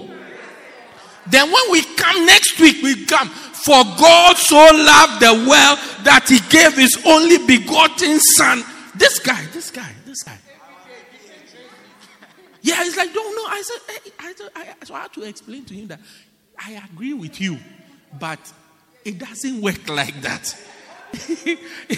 Then 1.30 1.50
when 1.50 1.70
we 1.70 1.82
come 1.94 2.26
next 2.26 2.58
week, 2.60 2.82
we 2.82 3.04
come. 3.06 3.28
For 3.28 3.84
God 3.84 4.36
so 4.36 4.56
loved 4.56 5.20
the 5.20 5.34
world 5.48 5.78
that 6.04 6.26
he 6.28 6.40
gave 6.48 6.74
his 6.76 6.98
only 7.04 7.38
begotten 7.46 8.18
son. 8.18 8.64
This 8.94 9.18
guy, 9.18 9.44
this 9.52 9.70
guy, 9.70 9.92
this 10.06 10.22
guy. 10.22 10.38
Yeah, 12.62 12.82
he's 12.84 12.96
like, 12.96 13.12
don't 13.12 13.36
know. 13.36 13.44
I 13.48 13.62
said, 13.62 13.94
hey, 13.94 14.10
I, 14.18 14.32
said 14.34 14.50
I, 14.54 14.84
so 14.84 14.94
I 14.94 15.00
had 15.02 15.12
to 15.14 15.22
explain 15.22 15.64
to 15.66 15.74
him 15.74 15.88
that 15.88 16.00
I 16.58 16.82
agree 16.92 17.14
with 17.14 17.40
you, 17.40 17.58
but 18.18 18.38
it 19.04 19.18
doesn't 19.18 19.60
work 19.60 19.88
like 19.88 20.20
that. 20.22 20.54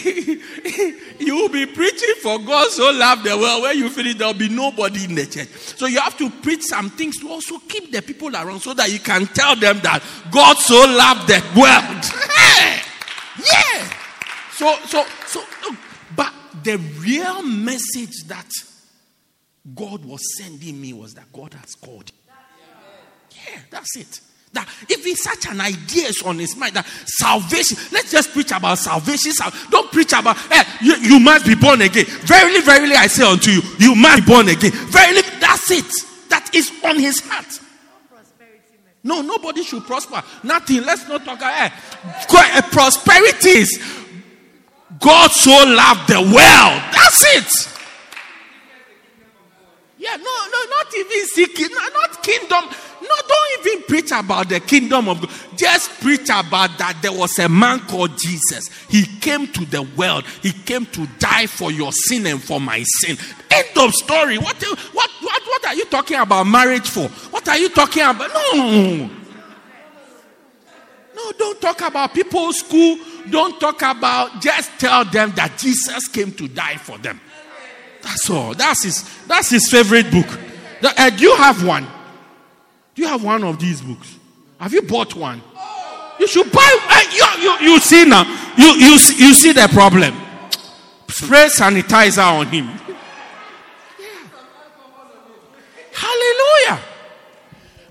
you 1.19 1.37
will 1.37 1.49
be 1.49 1.67
preaching 1.67 2.15
for 2.23 2.39
God 2.39 2.71
so 2.71 2.91
loved 2.91 3.25
the 3.25 3.37
world. 3.37 3.63
When 3.63 3.77
you 3.77 3.89
finish, 3.91 4.15
there 4.15 4.27
will 4.27 4.35
be 4.35 4.49
nobody 4.49 5.05
in 5.05 5.15
the 5.15 5.27
church. 5.27 5.49
So 5.49 5.87
you 5.87 6.01
have 6.01 6.17
to 6.19 6.31
preach 6.31 6.63
some 6.63 6.91
things 6.91 7.19
to 7.21 7.29
also 7.29 7.59
keep 7.59 7.93
the 7.93 8.03
people 8.03 8.35
around 8.35 8.61
so 8.61 8.75
that 8.75 8.91
you 8.91 8.99
can 8.99 9.27
tell 9.27 9.55
them 9.57 9.81
that 9.81 10.03
God 10.31 10.57
so 10.57 10.75
loved 10.75 11.29
the 11.29 11.43
world. 11.59 12.05
yeah. 13.53 13.93
So, 14.53 14.77
so, 14.87 15.05
so, 15.27 15.41
look, 15.65 15.79
but 16.17 16.33
the 16.63 16.77
real 16.77 17.43
message 17.43 18.25
that 18.29 18.49
God 19.75 20.05
was 20.05 20.21
sending 20.39 20.81
me 20.81 20.93
was 20.93 21.15
that 21.15 21.33
God 21.33 21.55
has 21.55 21.75
called. 21.75 22.11
Yeah, 23.31 23.61
that's 23.71 23.97
it. 23.97 24.21
That 24.53 24.69
even 24.91 25.17
such 25.17 25.47
an 25.47 25.61
idea 25.61 26.09
is 26.09 26.23
on 26.23 26.39
his 26.39 26.55
mind 26.57 26.75
that 26.75 26.87
salvation, 27.07 27.79
let's 27.91 28.11
just 28.11 28.33
preach 28.33 28.53
about 28.53 28.79
salvation. 28.79 29.33
Don't 29.71 29.91
preach 29.91 30.13
about, 30.13 30.37
hey, 30.37 30.63
you, 30.83 30.95
you 30.97 31.21
must 31.21 31.47
be 31.47 31.55
born 31.55 31.81
again. 31.81 32.05
Verily, 32.07 32.61
verily, 32.61 32.95
I 32.95 33.07
say 33.07 33.25
unto 33.25 33.51
you, 33.51 33.63
you 33.79 33.95
must 33.95 34.27
be 34.27 34.33
born 34.33 34.49
again. 34.49 34.73
Verily, 34.73 35.23
that's 35.41 35.71
it. 35.71 35.91
That 36.29 36.55
is 36.55 36.71
on 36.85 36.99
his 36.99 37.21
heart. 37.21 37.61
No, 39.05 39.21
nobody 39.21 39.65
should 39.65 39.85
prosper. 39.85 40.23
Nothing. 40.45 40.85
Let's 40.85 41.09
not 41.09 41.25
talk 41.25 41.41
eh, 41.43 41.67
about 41.67 41.73
hey, 42.31 42.59
eh, 42.59 42.61
prosperity 42.71 43.49
is 43.49 43.83
God 45.01 45.31
so 45.33 45.51
loved 45.51 46.09
the 46.09 46.21
world. 46.21 46.83
That's 46.93 47.25
it. 47.37 47.69
Yeah, 49.99 50.17
no, 50.17 50.25
no, 50.25 50.59
not 50.71 50.95
even 50.97 51.27
seeking, 51.27 51.69
not 51.95 52.23
kingdom. 52.23 52.65
No, 53.03 53.09
don't 53.29 53.67
even 53.67 53.83
preach 53.85 54.13
about 54.13 54.49
the 54.49 54.61
kingdom 54.61 55.09
of 55.09 55.21
God. 55.21 55.31
Just 55.57 55.91
preach 56.01 56.31
about 56.31 56.79
that 56.79 56.99
there 57.03 57.13
was 57.13 57.37
a 57.39 57.49
man 57.49 57.81
called 57.81 58.17
Jesus. 58.17 58.71
He 58.89 59.05
came 59.21 59.49
to 59.49 59.65
the 59.65 59.83
world. 59.97 60.25
He 60.41 60.53
came 60.53 60.87
to 60.87 61.07
die 61.19 61.47
for 61.47 61.73
your 61.73 61.93
sin 61.93 62.27
and 62.27 62.43
for 62.43 62.61
my 62.61 62.83
sin. 62.85 63.17
End 63.51 63.69
of 63.77 63.93
story. 63.93 64.39
What, 64.39 64.63
what, 64.93 65.11
what, 65.23 65.43
what 65.43 65.67
are 65.67 65.75
you 65.75 65.85
talking 65.87 66.19
about 66.19 66.45
marriage 66.45 66.89
for? 66.89 67.09
What 67.31 67.49
are 67.49 67.59
you 67.59 67.69
talking 67.71 68.05
about? 68.05 68.31
No. 68.33 69.11
No, 71.15 71.33
don't 71.33 71.61
talk 71.61 71.81
about 71.83 72.15
people's 72.15 72.59
school. 72.59 72.99
Don't 73.31 73.61
talk 73.61 73.83
about, 73.83 74.41
just 74.41 74.71
tell 74.79 75.05
them 75.05 75.33
that 75.37 75.59
Jesus 75.59 76.09
came 76.09 76.33
to 76.33 76.49
die 76.49 76.77
for 76.77 76.99
them. 76.99 77.21
That's 78.03 78.31
all. 78.31 78.55
That's 78.55 78.85
his, 78.85 79.27
that's 79.27 79.51
his 79.51 79.69
favorite 79.71 80.11
book. 80.11 80.27
Uh, 80.83 81.11
do 81.11 81.23
you 81.23 81.37
have 81.37 81.65
one? 81.65 81.87
Do 82.95 83.03
you 83.03 83.09
have 83.09 83.25
one 83.25 83.43
of 83.45 83.59
these 83.59 83.81
books? 83.81 84.19
Have 84.59 84.73
you 84.73 84.83
bought 84.83 85.15
one? 85.15 85.41
You 86.21 86.27
should 86.27 86.53
buy. 86.53 86.79
Uh, 86.89 87.01
you, 87.13 87.43
you, 87.43 87.73
you 87.73 87.81
see 87.81 88.05
now. 88.05 88.25
You, 88.57 88.73
you, 88.75 88.93
you 88.93 89.35
see 89.35 89.53
the 89.53 89.69
problem. 89.73 90.15
Spray 91.09 91.47
sanitizer 91.47 92.25
on 92.25 92.47
him. 92.47 92.67
Hallelujah. 95.93 96.81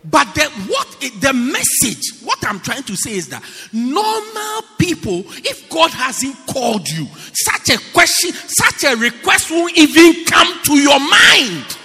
But 0.04 0.34
the, 0.34 0.50
what 0.68 0.88
the 1.22 1.34
message, 1.34 2.24
what 2.24 2.44
I'm 2.46 2.60
trying 2.60 2.84
to 2.84 2.96
say 2.96 3.12
is 3.12 3.28
that 3.30 3.44
normal 3.72 4.62
people, 4.80 5.24
if 5.46 5.70
God 5.70 5.92
hasn't 5.92 6.36
called 6.48 6.88
you, 6.90 7.08
such 7.34 7.70
a 7.70 7.94
question, 7.94 8.32
such 8.34 8.84
a 8.84 8.96
request 8.96 9.52
won't 9.52 9.78
even 9.78 10.26
come 10.26 10.62
to 10.64 10.74
your 10.74 11.00
mind. 11.00 11.78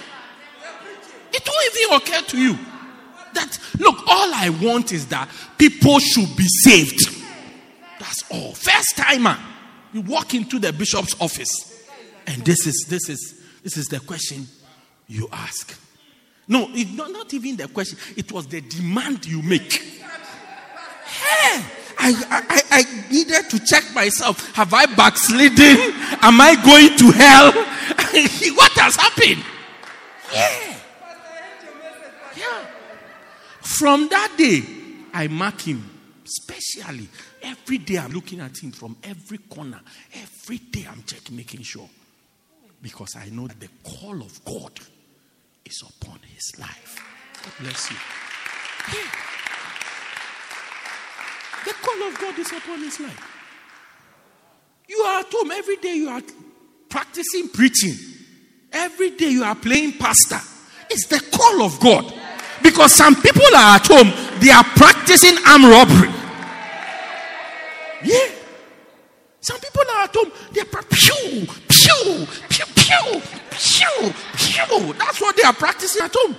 It 1.31 1.47
won't 1.47 1.75
even 1.75 1.95
occur 1.97 2.27
to 2.29 2.37
you. 2.37 2.57
That 3.37 3.59
look, 3.79 3.99
all 4.07 4.33
I 4.33 4.49
want 4.49 4.91
is 4.91 5.05
that 5.07 5.29
people 5.57 5.99
should 5.99 6.35
be 6.35 6.47
saved. 6.47 6.99
That's 7.99 8.23
all. 8.31 8.53
First 8.53 8.97
timer, 8.97 9.37
you 9.93 10.01
walk 10.01 10.33
into 10.33 10.57
the 10.57 10.73
bishop's 10.73 11.15
office, 11.21 11.83
and 12.25 12.43
this 12.43 12.65
is 12.65 12.87
this 12.89 13.09
is 13.09 13.41
this 13.63 13.77
is 13.77 13.87
the 13.87 13.99
question 13.99 14.47
you 15.07 15.29
ask. 15.31 15.79
No, 16.47 16.67
it's 16.71 16.91
not, 16.93 17.11
not 17.11 17.33
even 17.33 17.57
the 17.57 17.67
question. 17.67 17.99
It 18.15 18.31
was 18.31 18.47
the 18.47 18.61
demand 18.61 19.25
you 19.25 19.41
make. 19.41 19.73
Hey, 19.73 21.63
I, 21.99 22.13
I, 22.29 22.61
I 22.71 23.11
needed 23.11 23.49
to 23.49 23.59
check 23.65 23.83
myself. 23.93 24.55
Have 24.55 24.73
I 24.73 24.85
backslidden? 24.85 25.93
Am 26.21 26.39
I 26.41 26.55
going 26.63 26.97
to 26.97 27.11
hell? 27.11 27.51
what 28.55 28.71
has 28.73 28.95
happened? 28.95 29.43
Yeah. 30.33 30.69
Yeah. 30.69 30.76
From 33.75 34.07
that 34.09 34.33
day, 34.37 34.63
I 35.13 35.27
mark 35.27 35.61
him 35.61 35.83
specially. 36.23 37.07
Every 37.43 37.77
day 37.77 37.97
I'm 37.97 38.11
looking 38.11 38.39
at 38.39 38.57
him 38.57 38.71
from 38.71 38.95
every 39.03 39.37
corner. 39.37 39.81
Every 40.13 40.57
day 40.57 40.87
I'm 40.89 41.03
checking, 41.03 41.35
making 41.35 41.61
sure. 41.61 41.89
Because 42.81 43.15
I 43.15 43.29
know 43.29 43.47
that 43.47 43.59
the 43.59 43.69
call 43.83 44.21
of 44.21 44.43
God 44.45 44.79
is 45.65 45.83
upon 45.83 46.19
his 46.33 46.59
life. 46.59 47.03
God 47.43 47.53
bless 47.59 47.91
you. 47.91 47.97
The 51.65 51.73
call 51.73 52.07
of 52.07 52.19
God 52.19 52.39
is 52.39 52.51
upon 52.53 52.79
his 52.79 52.99
life. 52.99 53.33
You 54.87 54.97
are 54.99 55.19
at 55.19 55.31
home 55.31 55.51
every 55.51 55.75
day, 55.77 55.95
you 55.95 56.09
are 56.09 56.21
practicing 56.89 57.49
preaching. 57.49 57.95
Every 58.71 59.11
day 59.11 59.29
you 59.29 59.43
are 59.43 59.55
playing 59.55 59.93
pastor. 59.93 60.39
It's 60.89 61.07
the 61.07 61.19
call 61.37 61.63
of 61.63 61.79
God. 61.79 62.13
Because 62.61 62.93
some 62.93 63.15
people 63.15 63.45
are 63.55 63.75
at 63.75 63.87
home, 63.87 64.11
they 64.39 64.51
are 64.51 64.63
practicing 64.63 65.37
armed 65.45 65.65
robbery. 65.65 66.13
Yeah. 68.03 68.29
Some 69.41 69.59
people 69.59 69.83
are 69.95 70.03
at 70.03 70.15
home, 70.15 70.31
they're 70.51 70.65
pew, 70.65 71.47
pew, 71.69 72.27
pew, 72.49 72.65
pew, 72.75 73.21
pew, 73.49 74.13
pew. 74.35 74.93
That's 74.93 75.21
what 75.21 75.35
they 75.35 75.43
are 75.43 75.53
practicing 75.53 76.03
at 76.03 76.13
home. 76.13 76.35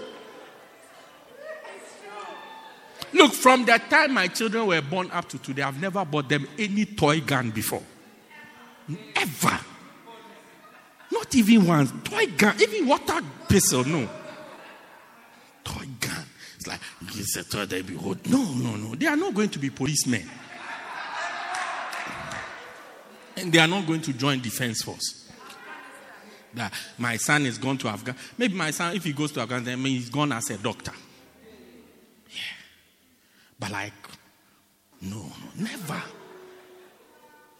Look, 3.13 3.33
from 3.33 3.65
the 3.65 3.81
time 3.89 4.13
my 4.13 4.29
children 4.29 4.67
were 4.67 4.83
born 4.83 5.11
up 5.11 5.29
to 5.31 5.39
today, 5.39 5.63
I've 5.63 5.81
never 5.81 6.05
bought 6.05 6.29
them 6.29 6.47
any 6.59 6.85
toy 6.85 7.21
gun 7.21 7.51
before. 7.51 7.83
Ever. 9.17 9.59
Not 11.11 11.35
even 11.35 11.67
one. 11.67 12.03
Toy 12.03 12.27
gun, 12.37 12.61
even 12.61 12.87
water 12.87 13.21
pistol, 13.49 13.85
no. 13.85 14.09
Toy 15.65 15.87
like, 16.69 16.81
it's 17.15 17.37
a 17.37 17.67
behold. 17.83 18.19
No, 18.31 18.45
no, 18.53 18.77
no. 18.77 18.95
They 18.95 19.07
are 19.07 19.17
not 19.17 19.35
going 19.35 19.49
to 19.49 19.59
be 19.59 19.71
policemen. 19.71 20.29
And 23.37 23.53
they 23.53 23.59
are 23.59 23.69
not 23.69 23.87
going 23.87 24.03
to 24.03 24.13
join 24.13 24.41
defense 24.41 24.83
force. 24.83 25.31
That 26.55 26.73
my 26.99 27.17
son 27.17 27.47
is 27.47 27.59
gone 27.59 27.79
to 27.79 27.89
Afghanistan. 27.89 28.35
Maybe 28.37 28.55
my 28.55 28.71
son, 28.71 28.97
if 28.97 29.05
he 29.05 29.13
goes 29.13 29.33
to 29.33 29.41
Afghanistan, 29.41 29.79
he's 29.85 30.11
gone 30.11 30.33
as 30.33 30.51
a 30.51 30.59
doctor. 30.59 30.93
Yeah. 32.31 32.41
But 33.59 33.71
like, 33.71 33.93
no, 35.03 35.19
no, 35.19 35.51
never. 35.57 36.03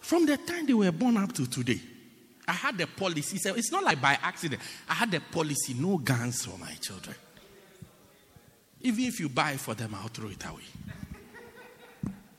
From 0.01 0.25
the 0.25 0.37
time 0.37 0.65
they 0.65 0.73
were 0.73 0.91
born 0.91 1.17
up 1.17 1.31
to 1.33 1.47
today, 1.47 1.79
I 2.47 2.53
had 2.53 2.77
the 2.77 2.87
policy. 2.87 3.37
It's 3.37 3.71
not 3.71 3.83
like 3.83 4.01
by 4.01 4.17
accident. 4.21 4.61
I 4.89 4.95
had 4.95 5.11
the 5.11 5.19
policy 5.19 5.75
no 5.75 5.99
guns 5.99 6.45
for 6.45 6.57
my 6.57 6.73
children. 6.73 7.15
Even 8.81 9.05
if 9.05 9.19
you 9.19 9.29
buy 9.29 9.57
for 9.57 9.75
them, 9.75 9.95
I'll 9.95 10.07
throw 10.07 10.29
it 10.29 10.43
away. 10.45 10.63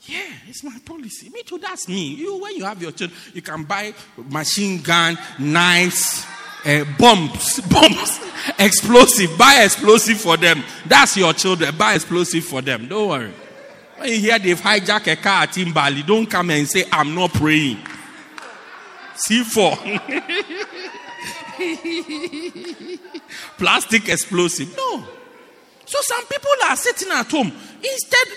Yeah, 0.02 0.32
it's 0.48 0.64
my 0.64 0.78
policy. 0.84 1.28
Me 1.28 1.42
too, 1.42 1.58
that's 1.58 1.86
me. 1.86 2.14
You, 2.14 2.40
when 2.40 2.56
you 2.56 2.64
have 2.64 2.80
your 2.80 2.92
children, 2.92 3.18
you 3.34 3.42
can 3.42 3.64
buy 3.64 3.92
machine 4.16 4.80
gun, 4.80 5.18
knives, 5.38 6.24
uh, 6.64 6.84
bombs, 6.98 7.60
bombs, 7.70 8.18
explosive. 8.58 9.36
Buy 9.36 9.62
explosive 9.64 10.18
for 10.18 10.38
them. 10.38 10.64
That's 10.86 11.18
your 11.18 11.34
children. 11.34 11.76
Buy 11.76 11.94
explosive 11.94 12.44
for 12.44 12.62
them. 12.62 12.88
Don't 12.88 13.08
worry. 13.08 13.32
When 13.98 14.08
you 14.08 14.18
hear 14.18 14.38
they've 14.38 14.58
hijacked 14.58 15.12
a 15.12 15.16
car 15.16 15.42
at 15.42 15.50
Imbali, 15.50 16.06
don't 16.06 16.26
come 16.26 16.48
and 16.50 16.66
say, 16.66 16.86
I'm 16.90 17.14
not 17.14 17.34
praying. 17.34 17.76
C4. 19.28 19.76
Plastic 23.58 24.08
explosive. 24.08 24.74
No. 24.74 25.04
So 25.90 25.98
some 26.02 26.24
people 26.26 26.50
are 26.68 26.76
sitting 26.76 27.10
at 27.10 27.28
home. 27.28 27.52
Instead, 27.82 28.28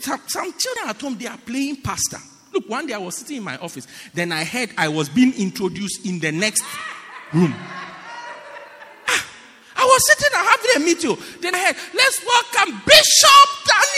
some, 0.00 0.20
some 0.26 0.52
children 0.58 0.88
at 0.88 1.00
home, 1.00 1.16
they 1.16 1.28
are 1.28 1.38
playing 1.38 1.76
pastor. 1.76 2.18
Look, 2.52 2.68
one 2.68 2.88
day 2.88 2.94
I 2.94 2.98
was 2.98 3.14
sitting 3.14 3.36
in 3.36 3.44
my 3.44 3.56
office. 3.58 3.86
Then 4.12 4.32
I 4.32 4.42
heard 4.42 4.70
I 4.76 4.88
was 4.88 5.08
being 5.08 5.32
introduced 5.34 6.04
in 6.04 6.18
the 6.18 6.32
next 6.32 6.64
room. 7.32 7.54
Ah, 9.06 9.26
I 9.76 9.84
was 9.84 10.06
sitting 10.08 10.32
and 10.36 10.48
having 10.48 10.82
a 10.82 10.84
meeting. 10.84 11.40
Then 11.40 11.54
I 11.54 11.58
heard, 11.58 11.76
let's 11.94 12.20
welcome 12.26 12.82
Bishop 12.84 13.46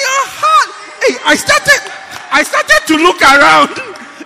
your 0.04 0.24
heart. 0.36 0.70
Hey, 1.00 1.16
I 1.24 1.34
started, 1.36 1.80
I 2.30 2.42
started 2.42 2.82
to 2.88 2.96
look 3.00 3.22
around. 3.22 3.72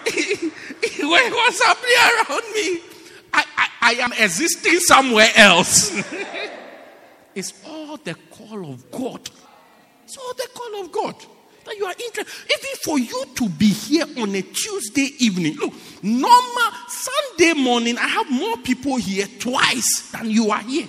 what 1.09 1.25
was 1.31 1.62
happening 1.62 2.01
around 2.18 2.47
me? 2.53 2.83
I, 3.33 3.45
I, 3.57 3.68
I 3.81 3.92
am 4.03 4.12
existing 4.12 4.81
somewhere 4.81 5.31
else. 5.37 5.92
it's 7.35 7.53
call 8.52 8.70
of 8.70 8.90
God. 8.90 9.30
It's 10.04 10.16
all 10.18 10.34
the 10.34 10.48
call 10.54 10.84
of 10.84 10.92
God 10.92 11.14
that 11.64 11.76
you 11.76 11.86
are 11.86 11.92
interested. 11.92 12.26
Even 12.44 12.76
for 12.84 12.98
you 12.98 13.24
to 13.36 13.48
be 13.48 13.68
here 13.68 14.04
on 14.18 14.34
a 14.34 14.42
Tuesday 14.42 15.10
evening. 15.20 15.56
Look, 15.56 15.72
normal 16.02 16.72
Sunday 16.88 17.54
morning, 17.54 17.96
I 17.96 18.08
have 18.08 18.30
more 18.30 18.56
people 18.58 18.96
here 18.96 19.26
twice 19.38 20.10
than 20.10 20.30
you 20.30 20.50
are 20.50 20.60
here. 20.60 20.88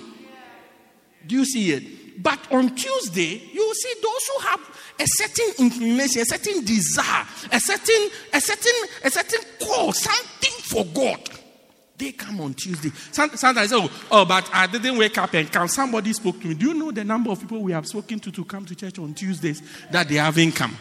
Do 1.26 1.36
you 1.36 1.44
see 1.44 1.72
it? 1.72 2.22
But 2.22 2.38
on 2.52 2.74
Tuesday, 2.74 3.42
you 3.52 3.74
see 3.74 3.94
those 4.02 4.28
who 4.32 4.46
have 4.46 4.60
a 5.00 5.06
certain 5.06 5.64
inclination, 5.64 6.22
a 6.22 6.24
certain 6.24 6.64
desire, 6.64 7.26
a 7.50 7.60
certain, 7.60 8.10
a 8.32 8.40
certain, 8.40 8.88
a 9.04 9.10
certain 9.10 9.40
call, 9.60 9.92
something 9.92 10.52
for 10.62 10.84
God. 10.86 11.20
They 11.96 12.10
come 12.12 12.40
on 12.40 12.54
Tuesday. 12.54 12.90
Sometimes, 13.12 13.72
oh, 13.72 13.88
oh, 14.10 14.24
but 14.24 14.50
I 14.52 14.66
didn't 14.66 14.98
wake 14.98 15.16
up 15.16 15.32
and 15.34 15.50
come. 15.50 15.68
Somebody 15.68 16.12
spoke 16.12 16.40
to 16.40 16.48
me. 16.48 16.54
Do 16.54 16.68
you 16.68 16.74
know 16.74 16.90
the 16.90 17.04
number 17.04 17.30
of 17.30 17.40
people 17.40 17.60
we 17.60 17.72
have 17.72 17.86
spoken 17.86 18.18
to 18.20 18.32
to 18.32 18.44
come 18.44 18.64
to 18.66 18.74
church 18.74 18.98
on 18.98 19.14
Tuesdays 19.14 19.62
that 19.92 20.08
they 20.08 20.16
haven't 20.16 20.52
come? 20.52 20.76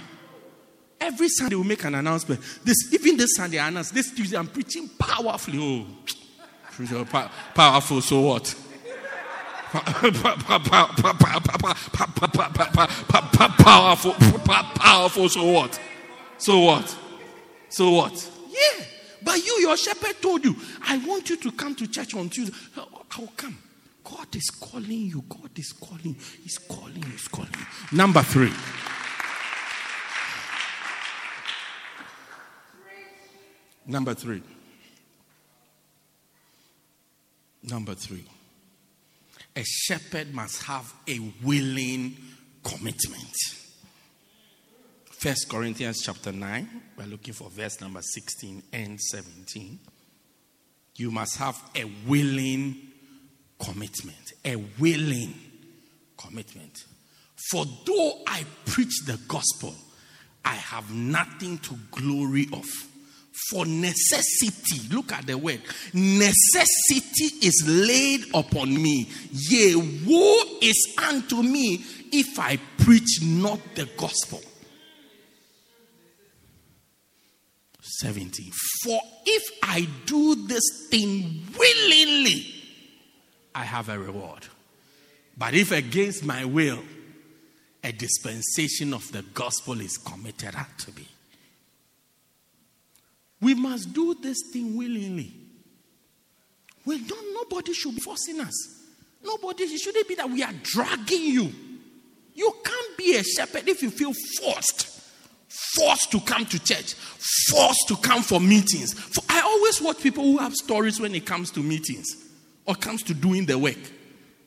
Every 1.00 1.30
Sunday 1.30 1.56
we 1.56 1.64
make 1.64 1.84
an 1.84 1.96
announcement. 1.96 2.42
This 2.64 2.92
even 2.94 3.18
this 3.18 3.36
Sunday 3.36 3.60
I 3.60 3.68
announce 3.68 3.92
this 3.92 4.12
Tuesday 4.12 4.38
I'm 4.38 4.48
preaching 4.48 4.90
powerfully. 4.98 5.60
Oh, 5.60 5.86
powerful. 7.54 8.02
So 8.02 8.22
what? 8.22 8.56
powerful, 13.58 14.14
powerful. 14.14 15.30
So 15.30 15.46
what? 15.46 15.80
So 16.38 16.60
what? 16.60 16.98
So 17.70 17.90
what? 17.92 18.32
Yeah. 18.50 18.86
But 19.24 19.46
you, 19.46 19.58
your 19.62 19.78
shepherd 19.78 20.22
told 20.22 20.44
you, 20.44 20.56
I 20.88 20.98
want 21.00 21.30
you 21.30 21.38
to 21.38 21.52
come 21.52 21.76
to 21.76 21.88
church 21.88 22.14
on 22.16 22.30
Tuesday. 22.30 22.56
How 23.10 23.28
come? 23.38 23.58
God 24.04 24.36
is 24.36 24.50
calling 24.50 24.92
you. 24.92 25.24
God 25.28 25.52
is 25.58 25.72
calling. 25.72 26.16
He's 26.42 26.58
calling. 26.58 27.04
He's 27.04 27.28
calling. 27.28 27.50
Number 27.92 28.22
three. 28.22 28.52
Number 33.86 34.14
three. 34.14 34.42
Number 37.64 37.96
three. 37.96 38.26
A 39.56 39.64
shepherd 39.64 40.34
must 40.34 40.64
have 40.64 40.94
a 41.08 41.20
willing 41.44 42.18
commitment. 42.64 43.63
First 45.24 45.48
Corinthians 45.48 46.02
chapter 46.02 46.34
9, 46.34 46.68
we're 46.98 47.06
looking 47.06 47.34
for 47.34 47.50
verse 47.50 47.80
number 47.80 48.02
16 48.02 48.62
and 48.74 49.00
17. 49.00 49.80
You 50.98 51.12
must 51.12 51.38
have 51.38 51.58
a 51.78 51.86
willing 52.06 52.76
commitment. 53.58 54.34
A 54.44 54.58
willing 54.78 55.34
commitment. 56.18 56.84
For 57.50 57.64
though 57.86 58.20
I 58.28 58.44
preach 58.66 59.06
the 59.06 59.18
gospel, 59.30 59.74
I 60.44 60.56
have 60.56 60.94
nothing 60.94 61.58
to 61.60 61.76
glory 61.92 62.48
of. 62.52 62.66
For 63.50 63.66
necessity, 63.66 64.94
look 64.94 65.14
at 65.14 65.26
the 65.26 65.38
word, 65.38 65.62
necessity 65.94 67.48
is 67.48 67.64
laid 67.66 68.26
upon 68.34 68.74
me. 68.74 69.10
Yea, 69.32 69.76
woe 70.06 70.44
is 70.62 70.98
unto 71.02 71.42
me 71.42 71.82
if 72.12 72.38
I 72.38 72.58
preach 72.78 73.22
not 73.22 73.62
the 73.76 73.86
gospel. 73.96 74.42
17. 77.84 78.52
For 78.84 79.02
if 79.26 79.44
I 79.62 79.88
do 80.06 80.36
this 80.48 80.88
thing 80.90 81.44
willingly, 81.58 82.46
I 83.54 83.64
have 83.64 83.90
a 83.90 84.00
reward. 84.00 84.48
But 85.38 85.54
if 85.54 85.72
against 85.72 86.24
my 86.24 86.46
will, 86.46 86.80
a 87.84 87.92
dispensation 87.92 88.94
of 88.94 89.12
the 89.12 89.24
gospel 89.34 89.82
is 89.82 89.98
committed 89.98 90.56
to 90.78 90.92
me. 90.94 91.08
We 93.42 93.54
must 93.54 93.94
do 93.94 94.16
this 94.16 94.38
thing 94.54 94.78
willingly. 94.78 95.34
Well, 96.86 97.00
don't, 97.06 97.34
nobody 97.34 97.74
should 97.74 97.96
be 97.96 98.02
forcing 98.02 98.40
us. 98.40 98.54
Nobody, 99.22 99.64
it 99.64 99.80
shouldn't 99.80 100.08
be 100.08 100.16
that 100.16 100.30
we 100.30 100.42
are 100.42 100.54
dragging 100.64 101.24
you. 101.24 101.52
You 102.34 102.56
can't 102.64 102.98
be 102.98 103.18
a 103.18 103.24
shepherd 103.24 103.68
if 103.68 103.82
you 103.82 103.90
feel 103.90 104.14
forced 104.40 104.93
forced 105.54 106.12
to 106.12 106.20
come 106.20 106.46
to 106.48 106.60
church, 106.60 106.94
forced 107.50 107.88
to 107.88 107.96
come 107.98 108.24
for 108.24 108.40
meetings. 108.40 108.94
For, 108.94 109.24
I 109.30 109.42
always 109.42 109.82
watch 109.82 110.00
people 110.02 110.24
who 110.24 110.38
have 110.40 110.54
stories 110.54 111.00
when 111.00 111.14
it 111.14 111.26
comes 111.26 111.52
to 111.52 111.62
meetings 111.62 112.08
or 112.66 112.76
comes 112.76 113.04
to 113.04 113.14
doing 113.14 113.46
the 113.46 113.58
work. 113.58 113.78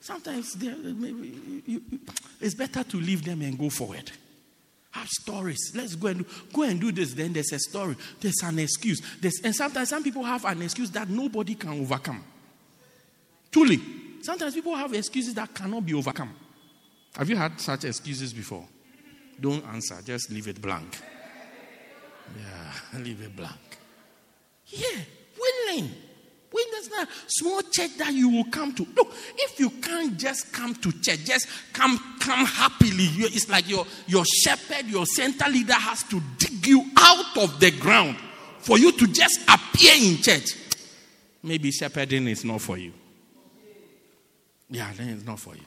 Sometimes 0.00 0.56
maybe 0.56 1.62
you, 1.66 1.82
it's 2.40 2.54
better 2.54 2.82
to 2.84 2.96
leave 2.96 3.24
them 3.24 3.42
and 3.42 3.58
go 3.58 3.70
forward. 3.70 4.10
Have 4.92 5.08
stories. 5.08 5.72
Let's 5.74 5.94
go 5.94 6.08
and 6.08 6.18
do, 6.20 6.26
go 6.52 6.62
and 6.62 6.80
do 6.80 6.90
this. 6.90 7.14
Then 7.14 7.32
there's 7.32 7.52
a 7.52 7.58
story. 7.58 7.96
There's 8.20 8.42
an 8.42 8.58
excuse. 8.58 9.00
There's, 9.20 9.40
and 9.44 9.54
sometimes 9.54 9.90
some 9.90 10.02
people 10.02 10.24
have 10.24 10.44
an 10.44 10.62
excuse 10.62 10.90
that 10.92 11.08
nobody 11.08 11.54
can 11.54 11.80
overcome. 11.80 12.24
Truly, 13.50 13.80
sometimes 14.22 14.54
people 14.54 14.74
have 14.74 14.92
excuses 14.94 15.34
that 15.34 15.54
cannot 15.54 15.84
be 15.84 15.94
overcome. 15.94 16.34
Have 17.16 17.28
you 17.28 17.36
had 17.36 17.60
such 17.60 17.84
excuses 17.84 18.32
before? 18.32 18.64
Don't 19.40 19.64
answer, 19.66 19.96
just 20.04 20.30
leave 20.30 20.48
it 20.48 20.60
blank. 20.60 20.98
Yeah, 22.36 22.98
leave 23.00 23.22
it 23.22 23.36
blank. 23.36 23.78
Yeah, 24.66 25.00
willing. 25.38 25.90
When 26.50 26.64
there's 26.70 26.88
a 26.88 27.08
small 27.26 27.60
church 27.62 27.98
that 27.98 28.14
you 28.14 28.30
will 28.30 28.44
come 28.44 28.74
to. 28.76 28.86
Look, 28.96 29.12
if 29.36 29.60
you 29.60 29.68
can't 29.70 30.16
just 30.16 30.52
come 30.52 30.74
to 30.76 30.92
church, 30.92 31.24
just 31.24 31.48
come 31.72 31.98
come 32.20 32.46
happily. 32.46 33.04
It's 33.18 33.48
like 33.48 33.68
your, 33.68 33.86
your 34.06 34.24
shepherd, 34.24 34.86
your 34.86 35.06
center 35.06 35.48
leader 35.50 35.74
has 35.74 36.02
to 36.04 36.20
dig 36.38 36.66
you 36.66 36.84
out 36.96 37.36
of 37.36 37.60
the 37.60 37.72
ground 37.72 38.16
for 38.60 38.78
you 38.78 38.92
to 38.92 39.06
just 39.06 39.40
appear 39.48 39.92
in 39.96 40.16
church. 40.22 40.56
Maybe 41.42 41.70
shepherding 41.70 42.26
is 42.28 42.44
not 42.44 42.60
for 42.60 42.78
you. 42.78 42.92
Yeah, 44.70 44.90
then 44.96 45.10
it's 45.10 45.24
not 45.24 45.38
for 45.38 45.54
you. 45.54 45.62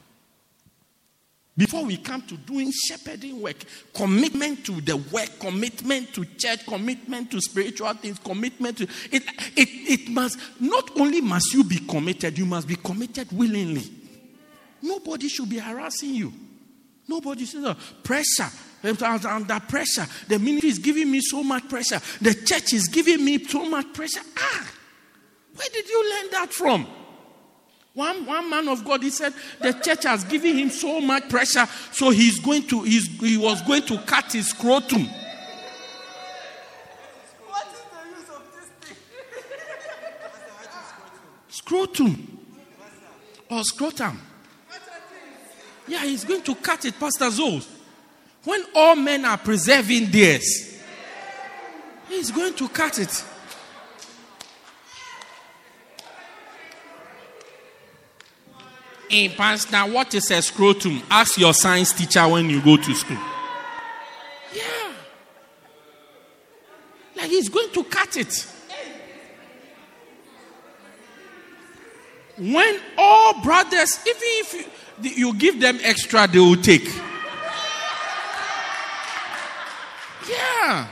Before 1.59 1.83
we 1.83 1.97
come 1.97 2.21
to 2.21 2.37
doing 2.37 2.71
shepherding 2.71 3.41
work, 3.41 3.57
commitment 3.93 4.65
to 4.65 4.79
the 4.79 4.95
work, 4.95 5.29
commitment 5.41 6.13
to 6.13 6.23
church, 6.23 6.65
commitment 6.65 7.29
to 7.31 7.41
spiritual 7.41 7.93
things, 7.95 8.17
commitment 8.17 8.77
to 8.77 8.83
it, 9.11 9.23
it, 9.57 9.67
it 9.67 10.09
must 10.09 10.39
not 10.61 10.97
only 10.97 11.19
must 11.19 11.53
you 11.53 11.65
be 11.65 11.79
committed, 11.79 12.37
you 12.37 12.45
must 12.45 12.65
be 12.65 12.77
committed 12.77 13.29
willingly. 13.33 13.83
Nobody 14.81 15.27
should 15.27 15.49
be 15.49 15.57
harassing 15.57 16.15
you. 16.15 16.31
Nobody 17.09 17.43
should 17.43 17.61
no, 17.61 17.75
pressure. 18.03 18.47
Under 18.81 19.59
pressure. 19.59 20.07
The 20.29 20.39
ministry 20.39 20.69
is 20.69 20.79
giving 20.79 21.11
me 21.11 21.19
so 21.19 21.43
much 21.43 21.67
pressure. 21.67 21.99
The 22.21 22.35
church 22.35 22.71
is 22.71 22.87
giving 22.87 23.25
me 23.25 23.43
so 23.43 23.69
much 23.69 23.91
pressure. 23.91 24.21
Ah, 24.37 24.71
where 25.55 25.69
did 25.73 25.89
you 25.89 26.09
learn 26.09 26.31
that 26.31 26.53
from? 26.53 26.87
One, 27.93 28.25
one 28.25 28.49
man 28.49 28.67
of 28.69 28.85
God, 28.85 29.03
he 29.03 29.09
said 29.09 29.33
the 29.59 29.73
church 29.73 30.03
has 30.03 30.23
given 30.23 30.57
him 30.57 30.69
so 30.69 31.01
much 31.01 31.27
pressure, 31.27 31.67
so 31.91 32.11
he's 32.11 32.39
going 32.39 32.67
to, 32.67 32.83
he's, 32.83 33.07
he 33.19 33.35
was 33.37 33.61
going 33.63 33.81
to 33.83 33.97
cut 33.99 34.31
his 34.31 34.49
scrotum. 34.49 35.05
What 37.47 37.67
is 37.67 37.81
the 37.91 38.09
use 38.09 38.29
of 38.29 38.43
this 38.53 38.69
thing? 38.89 38.97
Scrotum. 41.49 42.39
Or 43.49 43.63
scrotum. 43.63 44.21
Yeah, 45.87 46.05
he's 46.05 46.23
going 46.23 46.43
to 46.43 46.53
cut 46.55 46.85
it, 46.85 46.99
Pastor 46.99 47.25
Zos. 47.25 47.67
When 48.43 48.63
all 48.75 48.95
men 48.95 49.25
are 49.25 49.37
preserving 49.37 50.11
theirs, 50.11 50.79
he's 52.07 52.29
going 52.31 52.53
to 52.53 52.69
cut 52.69 52.99
it. 52.99 53.23
In 59.09 59.31
Pastor, 59.31 59.79
what 59.79 60.13
is 60.13 60.29
a 60.29 60.39
scrotum? 60.41 61.01
Ask 61.09 61.39
your 61.39 61.53
science 61.53 61.93
teacher 61.93 62.27
when 62.27 62.47
you 62.49 62.61
go 62.61 62.77
to 62.77 62.93
school. 62.93 63.17
Yeah. 64.53 64.93
Like 67.15 67.29
he's 67.29 67.49
going 67.49 67.71
to 67.71 67.83
cut 67.85 68.17
it. 68.17 68.47
When 72.37 72.79
all 72.97 73.41
brothers, 73.41 73.99
even 74.07 74.21
if 74.21 74.53
you, 75.01 75.09
you 75.09 75.33
give 75.33 75.59
them 75.59 75.79
extra, 75.81 76.27
they 76.27 76.39
will 76.39 76.55
take. 76.55 76.87
Yeah. 80.29 80.87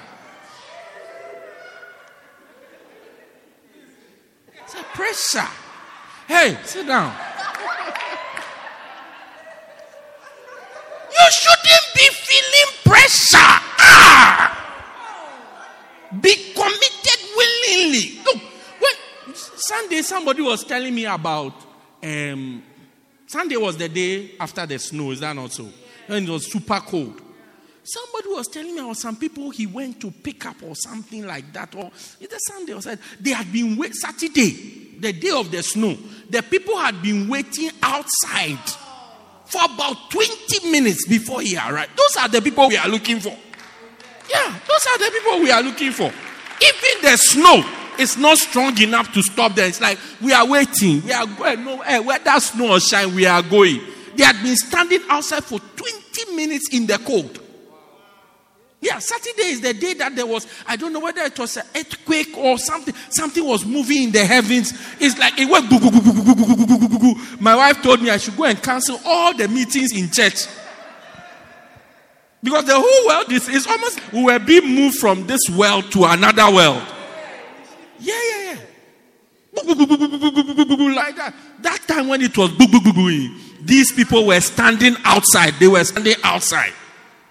It's 4.64 4.74
a 4.74 4.84
pressure. 4.84 5.48
Hey, 6.28 6.58
sit 6.66 6.88
down. 6.88 7.16
You 11.28 11.34
shouldn't 11.34 11.94
be 11.94 12.08
feeling 12.14 12.72
pressure. 12.86 13.60
Ah! 13.80 14.48
Be 16.22 16.34
committed 16.54 17.22
willingly. 17.36 18.22
Look, 18.24 18.42
when 18.80 19.36
Sunday 19.36 20.04
somebody 20.04 20.42
was 20.42 20.64
telling 20.64 20.96
me 20.96 21.06
about 21.06 21.54
um, 22.02 22.64
Sunday 23.26 23.58
was 23.58 23.76
the 23.76 23.90
day 23.90 24.36
after 24.40 24.66
the 24.66 24.80
snow, 24.80 25.12
is 25.12 25.20
that 25.20 25.36
not 25.36 25.52
so? 25.52 25.70
When 26.06 26.24
it 26.24 26.30
was 26.30 26.50
super 26.50 26.80
cold. 26.80 27.22
Somebody 27.84 28.30
was 28.30 28.48
telling 28.48 28.74
me, 28.74 28.82
or 28.82 28.96
some 28.96 29.18
people 29.18 29.50
he 29.50 29.66
went 29.66 30.00
to 30.00 30.12
pick 30.12 30.46
up 30.46 30.64
or 30.64 30.76
something 30.78 31.28
like 31.28 31.52
that, 31.52 31.76
or 31.76 31.92
either 32.22 32.38
Sunday 32.40 32.72
or 32.72 32.82
said 32.82 33.00
they 33.20 33.32
had 33.32 33.52
been 33.52 33.76
wait 33.76 33.94
Saturday, 33.96 34.96
the 34.98 35.12
day 35.12 35.32
of 35.32 35.52
the 35.52 35.62
snow. 35.62 35.98
The 36.30 36.42
people 36.42 36.78
had 36.78 37.02
been 37.02 37.28
waiting 37.28 37.72
outside 37.84 38.87
for 39.48 39.62
about 39.66 40.12
20 40.12 40.70
minutes 40.72 41.08
before 41.08 41.42
he 41.42 41.58
arrived. 41.58 41.92
Those 41.98 42.24
are 42.24 42.30
the 42.30 42.42
people 42.42 42.68
we 42.68 42.78
are 42.78 42.88
looking 42.88 43.20
for. 43.20 43.36
Yeah, 44.30 44.60
those 44.68 44.88
are 44.88 44.98
the 44.98 45.12
people 45.12 45.40
we 45.40 45.52
are 45.52 45.62
looking 45.62 45.92
for. 45.92 46.12
Even 46.62 47.02
the 47.02 47.18
snow 47.18 47.64
is 47.98 48.18
not 48.18 48.38
strong 48.38 48.80
enough 48.82 49.14
to 49.14 49.24
stop 49.24 49.56
them. 49.56 49.70
It's 49.70 49.82
like 49.82 49.98
we 50.22 50.34
are 50.34 50.46
waiting. 50.46 51.04
We 51.04 51.14
are 51.14 51.26
going. 51.26 51.64
No, 51.64 51.82
hey, 51.82 52.00
whether 52.00 52.40
snow 52.40 52.74
or 52.74 52.80
shine, 52.80 53.14
we 53.16 53.26
are 53.26 53.42
going. 53.42 53.82
They 54.16 54.24
had 54.24 54.42
been 54.42 54.56
standing 54.56 55.02
outside 55.10 55.44
for 55.44 55.60
20 55.60 56.36
minutes 56.36 56.70
in 56.74 56.88
the 56.88 56.98
cold. 56.98 57.40
Yeah, 58.80 59.00
Saturday 59.00 59.48
is 59.48 59.62
the 59.62 59.74
day 59.74 59.96
that 59.96 60.16
there 60.16 60.28
was, 60.28 60.46
I 60.68 60.76
don't 60.76 60.94
know 60.94 61.00
whether 61.00 61.22
it 61.22 61.38
was 61.40 61.58
an 61.58 61.66
earthquake 61.76 62.38
or 62.38 62.60
something. 62.60 62.94
Something 63.10 63.44
was 63.44 63.66
moving 63.66 64.04
in 64.04 64.12
the 64.12 64.24
heavens. 64.24 64.72
It's 65.00 65.18
like 65.18 65.34
it 65.38 65.50
went. 65.50 65.72
My 67.42 67.56
wife 67.56 67.82
told 67.82 68.04
me 68.04 68.12
I 68.12 68.18
should 68.18 68.38
go 68.38 68.44
and 68.44 68.62
cancel 68.62 69.00
all 69.04 69.36
the 69.36 69.48
meetings 69.48 69.94
in 69.94 70.12
church. 70.12 70.46
Because 72.44 72.66
the 72.66 72.76
whole 72.76 73.08
world 73.08 73.32
is, 73.32 73.50
is 73.50 73.66
almost, 73.66 74.00
we 74.14 74.24
were 74.24 74.38
being 74.38 74.76
moved 74.76 75.00
from 75.00 75.26
this 75.26 75.42
world 75.50 75.92
to 75.94 76.04
another 76.06 76.54
world. 76.54 76.84
Yeah, 78.00 78.14
yeah, 78.32 78.54
yeah. 78.54 78.60
Like 79.64 81.16
that. 81.16 81.34
That 81.62 81.80
time 81.88 82.10
when 82.10 82.22
it 82.22 82.38
was, 82.38 82.52
these 83.60 83.92
people 83.92 84.28
were 84.28 84.40
standing 84.40 84.96
outside. 85.04 85.56
They 85.60 85.68
were 85.68 85.84
standing 85.84 86.16
outside 86.24 86.74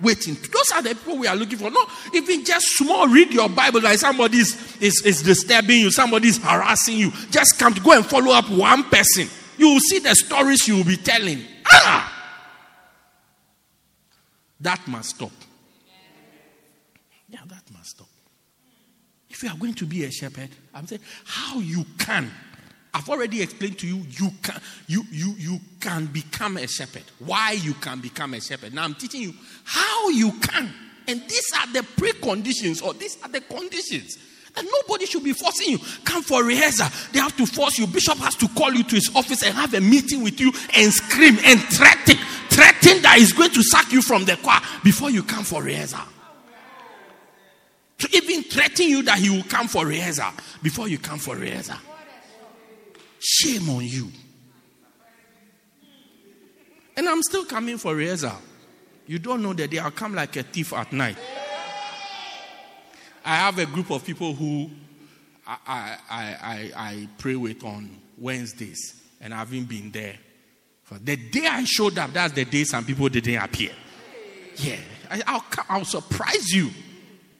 waiting. 0.01 0.34
Those 0.34 0.70
are 0.74 0.82
the 0.82 0.94
people 0.94 1.18
we 1.18 1.26
are 1.26 1.36
looking 1.36 1.59
for. 1.59 1.70
No, 1.70 1.84
even 2.12 2.44
just 2.44 2.66
small, 2.76 3.09
read 3.09 3.32
your 3.32 3.49
Bible 3.49 3.80
like 3.82 3.99
somebody 3.99 4.38
is, 4.38 4.76
is, 4.80 5.03
is 5.05 5.22
disturbing 5.22 5.80
you, 5.80 5.90
somebody 5.90 6.28
is 6.28 6.38
harassing 6.38 6.97
you. 6.99 7.11
Just 7.30 7.59
come 7.59 7.74
to 7.74 7.80
go 7.80 7.92
and 7.92 8.05
follow 8.05 8.32
up 8.32 8.49
one 8.51 8.84
person. 8.84 9.28
You 9.59 9.68
will 9.70 9.80
see 9.80 9.99
the 9.99 10.14
stories 10.14 10.68
you 10.68 10.76
will 10.76 10.84
be 10.84 10.97
telling. 10.97 11.42
Ah! 11.66 12.12
That 14.61 14.86
must 14.86 15.11
stop. 15.11 15.32
Yeah, 17.28 17.40
that 17.47 17.62
must 17.72 17.90
stop. 17.90 18.09
If 19.28 19.42
you 19.42 19.51
are 19.51 19.57
going 19.57 19.74
to 19.74 19.86
be 19.86 20.05
a 20.05 20.11
shepherd, 20.11 20.49
I'm 20.74 20.86
saying 20.86 21.03
how 21.24 21.59
you 21.59 21.84
can. 21.99 22.30
I've 22.97 23.11
already 23.11 23.42
explained 23.42 23.78
to 23.80 23.86
you 23.86 24.03
you 24.09 24.30
can 24.42 24.59
you 24.86 25.05
you 25.11 25.34
you 25.36 25.61
can 25.80 26.07
become 26.07 26.57
a 26.57 26.66
shepherd. 26.66 27.03
Why 27.18 27.53
you 27.53 27.74
can 27.74 28.01
become 28.01 28.32
a 28.32 28.40
shepherd. 28.40 28.72
Now 28.72 28.84
I'm 28.84 28.94
teaching 28.94 29.20
you 29.20 29.34
how 29.64 30.09
you 30.09 30.32
can. 30.32 30.72
And 31.07 31.20
these 31.28 31.53
are 31.61 31.66
the 31.74 31.80
preconditions 31.80 32.82
or 32.82 32.94
these 32.94 33.18
are 33.22 33.28
the 33.28 33.42
conditions. 33.42 34.16
And 34.57 34.66
nobody 34.72 35.05
should 35.05 35.22
be 35.22 35.34
forcing 35.34 35.72
you. 35.72 35.78
Come 36.05 36.22
for 36.22 36.42
rehearsal. 36.42 36.88
They 37.12 37.18
have 37.18 37.36
to 37.36 37.44
force 37.44 37.78
you. 37.78 37.86
Bishop 37.86 38.16
has 38.16 38.34
to 38.36 38.49
call 38.49 38.72
you 38.72 38.82
to 38.84 38.94
his 38.94 39.14
office 39.14 39.42
and 39.42 39.55
have 39.55 39.74
a 39.74 39.80
meeting 39.82 40.22
with 40.22 40.40
you 40.40 40.51
and 40.74 40.90
scream 40.90 41.36
and 41.44 41.61
threaten, 41.61 42.16
threaten 42.49 43.03
that 43.03 43.16
he's 43.18 43.34
going 43.34 43.51
to 43.51 43.62
sack 43.62 43.92
you 43.92 44.01
from 44.01 44.24
the 44.24 44.38
choir 44.38 44.61
before 44.82 45.11
you 45.11 45.22
come 45.22 45.44
for 45.44 45.62
rehearsal. 45.62 46.01
To 47.99 48.09
even 48.16 48.42
threaten 48.44 48.88
you 48.88 49.03
that 49.03 49.18
he 49.18 49.28
will 49.28 49.44
come 49.44 49.68
for 49.68 49.84
rehearsal 49.84 50.30
before 50.62 50.88
you 50.88 50.97
come 50.97 51.18
for 51.18 51.36
rehearsal. 51.36 51.76
Shame 53.19 53.69
on 53.71 53.85
you. 53.85 54.11
And 56.97 57.09
I'm 57.09 57.23
still 57.23 57.45
coming 57.45 57.79
for 57.79 57.95
rehearsal. 57.95 58.33
You 59.07 59.19
don't 59.19 59.43
know 59.43 59.53
that 59.53 59.71
they 59.71 59.81
will 59.81 59.91
come 59.91 60.14
like 60.14 60.37
a 60.37 60.43
thief 60.43 60.73
at 60.73 60.93
night. 60.93 61.17
I 63.25 63.37
have 63.37 63.59
a 63.59 63.67
group 63.67 63.91
of 63.91 64.05
people 64.05 64.35
who 64.35 64.71
I, 65.47 65.59
I, 65.67 66.37
I, 66.43 66.73
I 66.77 67.09
pray 67.19 67.37
with 67.37 67.62
on 67.64 67.91
Wednesdays, 68.19 69.01
and 69.21 69.33
I 69.35 69.39
haven't 69.39 69.64
been 69.64 69.91
there. 69.91 70.17
For 70.85 70.99
the 70.99 71.17
day 71.17 71.47
I 71.47 71.64
showed 71.64 71.99
up, 71.99 72.12
that's 72.12 72.33
the 72.33 72.45
day 72.45 72.64
some 72.64 72.85
people 72.85 73.09
didn't 73.09 73.43
appear. 73.43 73.73
Yeah, 74.57 74.77
I, 75.11 75.23
I'll, 75.27 75.45
I'll 75.69 75.85
surprise 75.85 76.53
you. 76.53 76.71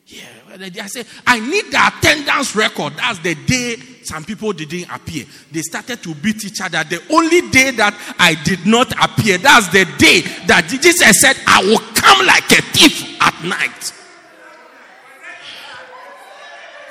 Yeah, 0.09 0.23
I 0.57 0.87
say, 0.87 1.05
I 1.27 1.41
need 1.41 1.73
the 1.73 1.85
attendance 1.85 2.55
record. 2.55 2.93
That's 2.97 3.19
the 3.19 3.35
day 3.35 3.75
some 4.05 4.25
people 4.25 4.53
didn't 4.53 4.89
appear. 4.89 5.25
They 5.51 5.63
started 5.63 6.01
to 6.05 6.15
beat 6.15 6.45
each 6.45 6.61
other. 6.61 6.85
The 6.85 7.03
only 7.11 7.51
day 7.51 7.73
that 7.73 7.93
I 8.17 8.37
did 8.45 8.65
not 8.67 8.93
appear, 9.03 9.39
that's 9.39 9.67
the 9.69 9.85
day 9.99 10.21
that 10.47 10.69
Jesus 10.69 11.21
said, 11.21 11.37
I 11.45 11.61
will 11.65 11.81
come 11.97 12.25
like 12.25 12.45
a 12.53 12.63
thief 12.71 13.21
at 13.21 13.43
night. 13.43 13.93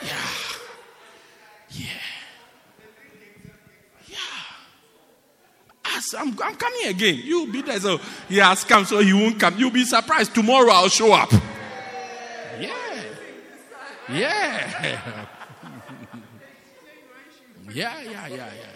Yeah. 0.04 0.18
Yeah. 1.70 1.86
Yeah. 4.10 4.18
As 5.96 6.14
I'm, 6.20 6.38
I'm 6.44 6.56
coming 6.56 6.88
again. 6.88 7.22
You'll 7.24 7.50
be 7.50 7.62
there. 7.62 7.80
So 7.80 7.98
he 8.28 8.40
has 8.40 8.66
come, 8.66 8.84
so 8.84 9.00
he 9.00 9.14
won't 9.14 9.40
come. 9.40 9.58
You'll 9.58 9.72
be 9.72 9.86
surprised. 9.86 10.36
Tomorrow 10.36 10.74
I'll 10.74 10.90
show 10.90 11.14
up. 11.14 11.32
Yeah. 12.60 12.85
Yeah. 14.10 14.82
yeah, 17.74 18.02
yeah, 18.02 18.02
yeah, 18.04 18.28
yeah, 18.28 18.36
yeah. 18.36 18.76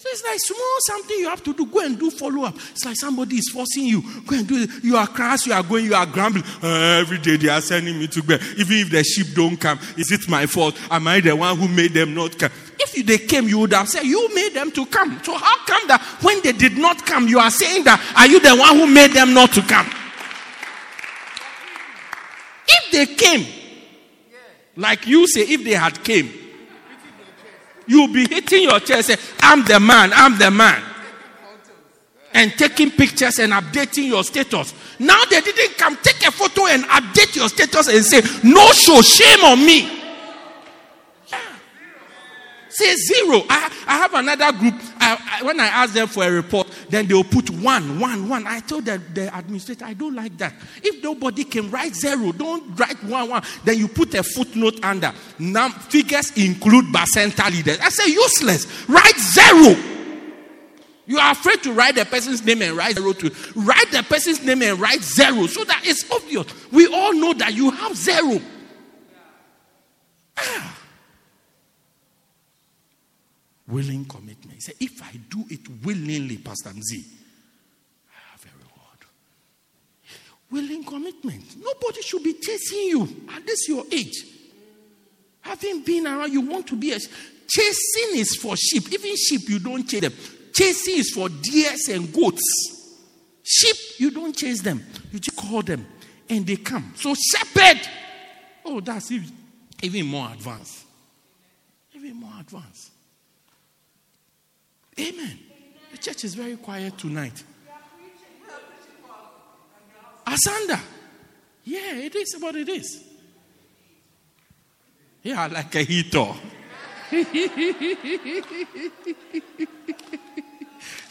So 0.00 0.08
it's 0.10 0.24
like 0.24 0.38
small 0.38 0.76
something 0.78 1.18
you 1.18 1.28
have 1.28 1.44
to 1.44 1.52
do. 1.52 1.66
Go 1.66 1.80
and 1.80 1.98
do 1.98 2.10
follow 2.10 2.44
up. 2.44 2.56
It's 2.70 2.86
like 2.86 2.96
somebody 2.96 3.36
is 3.36 3.50
forcing 3.52 3.84
you. 3.84 4.02
Go 4.26 4.34
and 4.34 4.48
do 4.48 4.62
it. 4.62 4.70
You 4.82 4.96
are 4.96 5.06
crass, 5.06 5.46
you 5.46 5.52
are 5.52 5.62
going, 5.62 5.84
you 5.84 5.94
are 5.94 6.06
grumbling. 6.06 6.42
Uh, 6.62 7.00
every 7.00 7.18
day 7.18 7.36
they 7.36 7.50
are 7.50 7.60
sending 7.60 7.98
me 7.98 8.06
to 8.06 8.22
bed. 8.22 8.40
Even 8.56 8.78
if 8.78 8.90
the 8.90 9.04
sheep 9.04 9.34
don't 9.34 9.58
come, 9.58 9.78
is 9.98 10.10
it 10.10 10.26
my 10.26 10.46
fault? 10.46 10.74
Am 10.90 11.06
I 11.06 11.20
the 11.20 11.36
one 11.36 11.54
who 11.58 11.68
made 11.68 11.92
them 11.92 12.14
not 12.14 12.38
come? 12.38 12.50
If 12.78 13.06
they 13.06 13.18
came, 13.18 13.46
you 13.46 13.58
would 13.58 13.74
have 13.74 13.90
said, 13.90 14.04
You 14.04 14.34
made 14.34 14.54
them 14.54 14.70
to 14.70 14.86
come. 14.86 15.22
So 15.22 15.36
how 15.36 15.66
come 15.66 15.86
that 15.88 16.00
when 16.22 16.40
they 16.42 16.52
did 16.52 16.78
not 16.78 17.04
come, 17.04 17.28
you 17.28 17.38
are 17.38 17.50
saying 17.50 17.84
that, 17.84 18.00
Are 18.16 18.26
you 18.26 18.40
the 18.40 18.56
one 18.56 18.78
who 18.78 18.86
made 18.86 19.10
them 19.10 19.34
not 19.34 19.52
to 19.52 19.60
come? 19.60 19.86
If 22.66 22.89
they 23.00 23.06
came, 23.06 23.46
like 24.76 25.06
you 25.06 25.26
say, 25.26 25.40
if 25.40 25.64
they 25.64 25.72
had 25.72 26.04
came, 26.04 26.30
you'll 27.86 28.12
be 28.12 28.28
hitting 28.28 28.64
your 28.64 28.78
chest, 28.80 29.08
say, 29.08 29.16
I'm 29.40 29.64
the 29.64 29.80
man, 29.80 30.12
I'm 30.14 30.38
the 30.38 30.50
man. 30.50 30.82
And 32.34 32.52
taking 32.52 32.90
pictures 32.90 33.38
and 33.38 33.52
updating 33.52 34.06
your 34.06 34.22
status. 34.22 34.74
Now 34.98 35.24
they 35.24 35.40
didn't 35.40 35.78
come, 35.78 35.96
take 35.96 36.26
a 36.26 36.30
photo 36.30 36.66
and 36.66 36.84
update 36.84 37.36
your 37.36 37.48
status 37.48 37.88
and 37.88 38.04
say, 38.04 38.20
No 38.44 38.70
show, 38.72 39.00
shame 39.00 39.44
on 39.44 39.64
me. 39.64 40.00
Say 42.68 42.94
zero. 42.96 43.42
I, 43.48 43.72
I 43.86 43.96
have 43.96 44.14
another 44.14 44.52
group. 44.52 44.74
I, 44.98 45.38
I, 45.40 45.42
when 45.42 45.58
I 45.58 45.66
ask 45.66 45.92
them 45.92 46.06
for 46.06 46.22
a 46.22 46.30
report, 46.30 46.68
then 46.90 47.06
they'll 47.06 47.24
put 47.24 47.50
one, 47.50 48.00
one, 48.00 48.28
one. 48.28 48.46
I 48.46 48.60
told 48.60 48.84
the, 48.84 49.00
the 49.14 49.36
administrator, 49.36 49.84
I 49.84 49.94
don't 49.94 50.14
like 50.14 50.36
that. 50.38 50.54
If 50.82 51.02
nobody 51.02 51.44
can 51.44 51.70
write 51.70 51.94
zero, 51.94 52.32
don't 52.32 52.78
write 52.78 53.02
one, 53.04 53.30
one. 53.30 53.42
Then 53.64 53.78
you 53.78 53.88
put 53.88 54.14
a 54.14 54.22
footnote 54.22 54.84
under. 54.84 55.12
Num- 55.38 55.72
figures 55.72 56.36
include 56.36 56.86
Bacenta 56.86 57.50
leaders. 57.50 57.78
I 57.80 57.88
say 57.88 58.10
useless. 58.12 58.88
Write 58.88 59.18
zero. 59.18 59.76
You 61.06 61.18
are 61.18 61.32
afraid 61.32 61.62
to 61.64 61.72
write 61.72 61.96
the 61.96 62.04
person's 62.04 62.44
name 62.44 62.62
and 62.62 62.76
write 62.76 62.94
zero 62.94 63.12
to 63.12 63.34
write 63.56 63.90
the 63.90 64.02
person's 64.02 64.44
name 64.44 64.62
and 64.62 64.78
write 64.78 65.02
zero 65.02 65.46
so 65.46 65.64
that 65.64 65.82
it's 65.84 66.10
obvious. 66.10 66.46
We 66.70 66.86
all 66.86 67.12
know 67.14 67.32
that 67.34 67.54
you 67.54 67.70
have 67.70 67.96
zero. 67.96 68.40
Ah. 70.36 70.78
Willing 73.66 74.04
commitment. 74.04 74.49
He 74.60 74.64
said, 74.64 74.74
if 74.78 75.02
I 75.02 75.18
do 75.30 75.42
it 75.48 75.66
willingly, 75.82 76.36
Pastor 76.36 76.68
Mzi, 76.68 77.02
I 78.10 78.32
have 78.32 78.44
a 78.44 78.58
reward. 78.58 78.98
Willing 80.50 80.84
commitment. 80.84 81.56
Nobody 81.58 82.02
should 82.02 82.22
be 82.22 82.34
chasing 82.34 82.78
you 82.78 83.08
at 83.34 83.46
this 83.46 83.66
your 83.66 83.84
age. 83.90 84.22
Having 85.40 85.80
been 85.80 86.06
around, 86.06 86.30
you 86.30 86.42
want 86.42 86.66
to 86.66 86.76
be 86.76 86.92
a 86.92 86.98
chasing 86.98 88.18
is 88.18 88.36
for 88.36 88.54
sheep. 88.54 88.92
Even 88.92 89.16
sheep, 89.16 89.48
you 89.48 89.60
don't 89.60 89.88
chase 89.88 90.02
them. 90.02 90.12
Chasing 90.54 90.98
is 90.98 91.10
for 91.12 91.30
deers 91.30 91.88
and 91.88 92.12
goats. 92.12 92.98
Sheep, 93.42 93.76
you 93.98 94.10
don't 94.10 94.36
chase 94.36 94.60
them. 94.60 94.84
You 95.10 95.20
just 95.20 95.38
call 95.38 95.62
them 95.62 95.86
and 96.28 96.46
they 96.46 96.56
come. 96.56 96.92
So 96.96 97.14
shepherd, 97.14 97.80
oh, 98.66 98.80
that's 98.80 99.10
even 99.10 100.04
more 100.04 100.28
advanced. 100.30 100.84
Even 101.94 102.16
more 102.16 102.34
advanced. 102.38 102.89
Amen. 105.00 105.38
The 105.92 105.98
church 105.98 106.24
is 106.24 106.34
very 106.34 106.56
quiet 106.56 106.98
tonight. 106.98 107.42
Asanda. 110.26 110.80
Yeah, 111.64 111.96
it 111.96 112.14
is 112.14 112.36
what 112.38 112.56
it 112.56 112.68
is. 112.68 113.02
Yeah, 115.22 115.46
like 115.48 115.74
a 115.74 115.82
heater. 115.82 116.32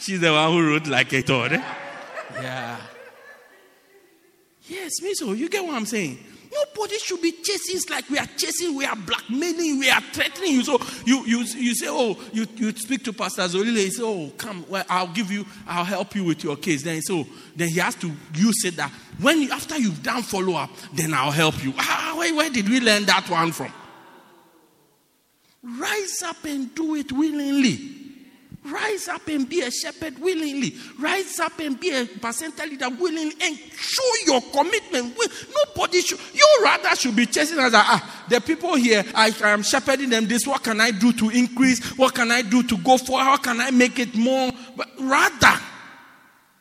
She's 0.00 0.20
the 0.20 0.32
one 0.32 0.52
who 0.52 0.68
wrote 0.68 0.86
like 0.86 1.12
a 1.12 1.22
thought. 1.22 1.52
Eh? 1.52 1.62
Yeah. 2.42 2.76
Yes, 4.66 4.92
Miso, 5.02 5.36
you 5.36 5.48
get 5.48 5.64
what 5.64 5.74
I'm 5.74 5.86
saying? 5.86 6.18
Nobody 6.52 6.98
should 6.98 7.22
be 7.22 7.32
chasing. 7.32 7.80
Like 7.88 8.08
we 8.10 8.18
are 8.18 8.26
chasing, 8.36 8.74
we 8.74 8.84
are 8.84 8.96
blackmailing, 8.96 9.78
we 9.78 9.88
are 9.88 10.00
threatening 10.00 10.52
you. 10.52 10.64
So 10.64 10.80
you 11.04 11.24
you, 11.24 11.38
you 11.56 11.74
say, 11.74 11.86
oh, 11.88 12.16
you, 12.32 12.46
you 12.56 12.72
speak 12.72 13.04
to 13.04 13.12
Pastor 13.12 13.42
Zolile, 13.42 13.76
he 13.76 13.90
say, 13.90 14.02
oh, 14.02 14.32
come, 14.36 14.64
well, 14.68 14.84
I'll 14.88 15.12
give 15.12 15.30
you, 15.30 15.46
I'll 15.66 15.84
help 15.84 16.14
you 16.14 16.24
with 16.24 16.42
your 16.42 16.56
case. 16.56 16.82
Then 16.82 17.02
so 17.02 17.24
then 17.54 17.68
he 17.68 17.78
has 17.78 17.94
to 17.96 18.08
you 18.34 18.52
it 18.64 18.76
that 18.76 18.90
when 19.20 19.42
you, 19.42 19.50
after 19.52 19.78
you've 19.78 20.02
done 20.02 20.22
follow 20.22 20.54
up, 20.54 20.70
then 20.94 21.14
I'll 21.14 21.30
help 21.30 21.62
you. 21.62 21.72
Ah, 21.78 22.14
where, 22.16 22.34
where 22.34 22.50
did 22.50 22.68
we 22.68 22.80
learn 22.80 23.04
that 23.04 23.28
one 23.30 23.52
from? 23.52 23.72
Rise 25.62 26.22
up 26.24 26.42
and 26.44 26.74
do 26.74 26.94
it 26.96 27.12
willingly. 27.12 27.99
Rise 28.62 29.08
up 29.08 29.26
and 29.28 29.48
be 29.48 29.62
a 29.62 29.70
shepherd 29.70 30.18
willingly. 30.18 30.74
Rise 30.98 31.40
up 31.40 31.58
and 31.60 31.80
be 31.80 31.90
a 31.90 32.04
Bacenta 32.04 32.68
leader 32.68 32.90
willingly 32.90 33.34
and 33.40 33.56
show 33.56 34.02
your 34.26 34.42
commitment. 34.52 35.16
Nobody 35.54 36.02
should, 36.02 36.20
you 36.34 36.46
rather 36.62 36.94
should 36.94 37.16
be 37.16 37.24
chasing 37.24 37.58
us. 37.58 37.72
Ah, 37.74 38.26
the 38.28 38.38
people 38.38 38.74
here, 38.74 39.02
I 39.14 39.28
am 39.44 39.62
shepherding 39.62 40.10
them 40.10 40.26
this. 40.26 40.46
What 40.46 40.62
can 40.62 40.78
I 40.78 40.90
do 40.90 41.10
to 41.14 41.30
increase? 41.30 41.96
What 41.96 42.14
can 42.14 42.30
I 42.30 42.42
do 42.42 42.62
to 42.64 42.76
go 42.76 42.98
for? 42.98 43.18
How 43.20 43.38
can 43.38 43.60
I 43.62 43.70
make 43.70 43.98
it 43.98 44.14
more? 44.14 44.52
But 44.76 44.90
rather, 44.98 45.58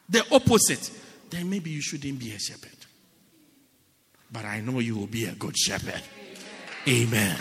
the 0.07 0.25
opposite. 0.33 0.91
Then 1.29 1.49
maybe 1.49 1.69
you 1.69 1.81
shouldn't 1.81 2.17
be 2.17 2.31
a 2.31 2.39
shepherd. 2.39 2.69
But 4.31 4.45
I 4.45 4.61
know 4.61 4.79
you 4.79 4.95
will 4.95 5.07
be 5.07 5.25
a 5.25 5.33
good 5.33 5.57
shepherd. 5.57 6.01
Amen. 6.87 7.37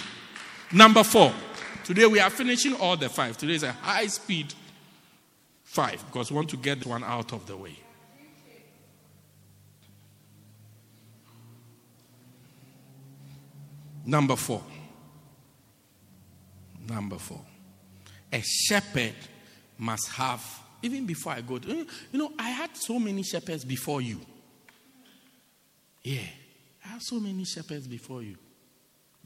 Number 0.73 1.05
four. 1.05 1.33
Today 1.89 2.05
we 2.05 2.21
are 2.21 2.29
finishing 2.29 2.75
all 2.75 2.99
the 2.99 3.09
five. 3.09 3.39
Today 3.39 3.55
is 3.55 3.63
a 3.63 3.73
high 3.73 4.09
speed 4.09 4.53
five 5.65 6.05
because 6.05 6.31
we 6.31 6.35
want 6.35 6.51
to 6.51 6.59
get 6.59 6.85
one 6.85 7.03
out 7.03 7.33
of 7.33 7.47
the 7.47 7.57
way. 7.57 7.79
Number 14.05 14.37
four. 14.37 14.63
Number 16.87 17.17
four. 17.17 17.41
A 18.35 18.43
shepherd 18.43 19.15
must 19.79 20.11
have, 20.11 20.45
even 20.83 21.07
before 21.07 21.33
I 21.33 21.41
go 21.41 21.57
to, 21.57 21.69
you 21.69 21.87
know, 22.13 22.33
I 22.39 22.51
had 22.51 22.77
so 22.77 22.99
many 22.99 23.23
shepherds 23.23 23.65
before 23.65 24.03
you. 24.03 24.21
Yeah. 26.03 26.21
I 26.85 26.89
have 26.89 27.03
so 27.03 27.19
many 27.19 27.47
shepherds 27.47 27.89
before 27.89 28.23
you. 28.23 28.37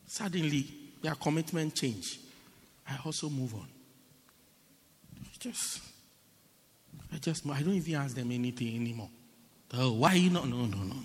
Suddenly, 0.06 0.64
their 1.02 1.16
commitment 1.16 1.74
changed. 1.74 2.20
I 2.88 2.98
also 3.04 3.28
move 3.28 3.54
on. 3.54 3.68
Just, 5.38 5.80
I 7.12 7.16
just, 7.16 7.44
I 7.48 7.62
don't 7.62 7.74
even 7.74 7.94
ask 7.96 8.14
them 8.14 8.30
anything 8.30 8.76
anymore. 8.76 9.10
Oh, 9.74 9.92
why 9.92 10.14
you 10.14 10.30
not? 10.30 10.46
No, 10.48 10.66
no, 10.66 10.76
no. 10.78 10.96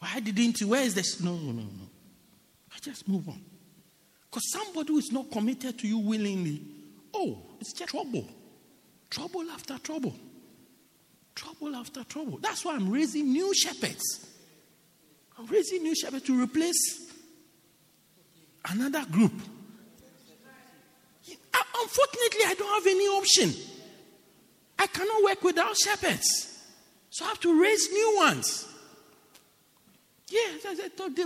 Why 0.00 0.18
didn't 0.18 0.60
you? 0.60 0.68
Where 0.68 0.82
is 0.82 0.94
this? 0.94 1.20
No, 1.20 1.36
no, 1.36 1.52
no. 1.52 1.88
I 2.74 2.78
just 2.80 3.06
move 3.08 3.28
on. 3.28 3.40
Because 4.28 4.50
somebody 4.50 4.88
who 4.88 4.98
is 4.98 5.12
not 5.12 5.30
committed 5.30 5.78
to 5.78 5.86
you 5.86 5.98
willingly, 5.98 6.60
oh, 7.14 7.38
it's 7.60 7.72
just 7.72 7.90
trouble. 7.90 8.26
Trouble 9.10 9.48
after 9.52 9.78
trouble. 9.78 10.16
Trouble 11.36 11.76
after 11.76 12.02
trouble. 12.02 12.38
That's 12.42 12.64
why 12.64 12.74
I'm 12.74 12.90
raising 12.90 13.32
new 13.32 13.54
shepherds. 13.54 14.26
I'm 15.38 15.46
raising 15.46 15.84
new 15.84 15.94
shepherds 15.94 16.24
to 16.24 16.42
replace 16.42 17.12
another 18.68 19.04
group. 19.10 19.32
Uh, 21.54 21.62
unfortunately, 21.82 22.40
I 22.46 22.54
don't 22.54 22.74
have 22.74 22.86
any 22.86 23.06
option. 23.06 23.54
I 24.78 24.86
cannot 24.88 25.22
work 25.22 25.42
without 25.42 25.76
shepherds. 25.76 26.58
So 27.10 27.24
I 27.24 27.28
have 27.28 27.40
to 27.40 27.62
raise 27.62 27.90
new 27.92 28.16
ones. 28.16 28.66
Yeah, 30.30 30.72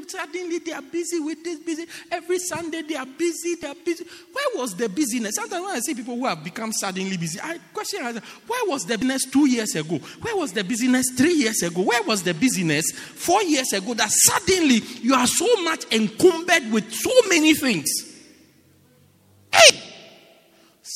suddenly 0.08 0.58
they 0.58 0.72
are 0.72 0.82
busy 0.82 1.20
with 1.20 1.42
this, 1.42 1.60
busy. 1.60 1.86
Every 2.10 2.38
Sunday 2.40 2.82
they 2.82 2.96
are 2.96 3.06
busy, 3.06 3.54
they 3.54 3.68
are 3.68 3.74
busy. 3.74 4.04
Where 4.04 4.60
was 4.60 4.74
the 4.74 4.88
busyness? 4.88 5.36
Sometimes 5.36 5.64
when 5.64 5.76
I 5.76 5.78
see 5.78 5.94
people 5.94 6.16
who 6.16 6.26
have 6.26 6.44
become 6.44 6.72
suddenly 6.72 7.16
busy, 7.16 7.40
I 7.40 7.58
question 7.72 8.02
myself, 8.02 8.42
where 8.46 8.68
was 8.68 8.84
the 8.84 8.98
business 8.98 9.24
two 9.24 9.46
years 9.48 9.74
ago? 9.76 9.98
Where 10.20 10.36
was 10.36 10.52
the 10.52 10.64
busyness 10.64 11.10
three 11.16 11.32
years 11.32 11.62
ago? 11.62 11.80
Where 11.82 12.02
was 12.02 12.22
the 12.22 12.34
busyness 12.34 12.90
four 12.90 13.42
years 13.44 13.72
ago 13.72 13.94
that 13.94 14.10
suddenly 14.10 14.82
you 15.00 15.14
are 15.14 15.26
so 15.26 15.62
much 15.62 15.90
encumbered 15.92 16.70
with 16.70 16.92
so 16.92 17.10
many 17.28 17.54
things? 17.54 18.07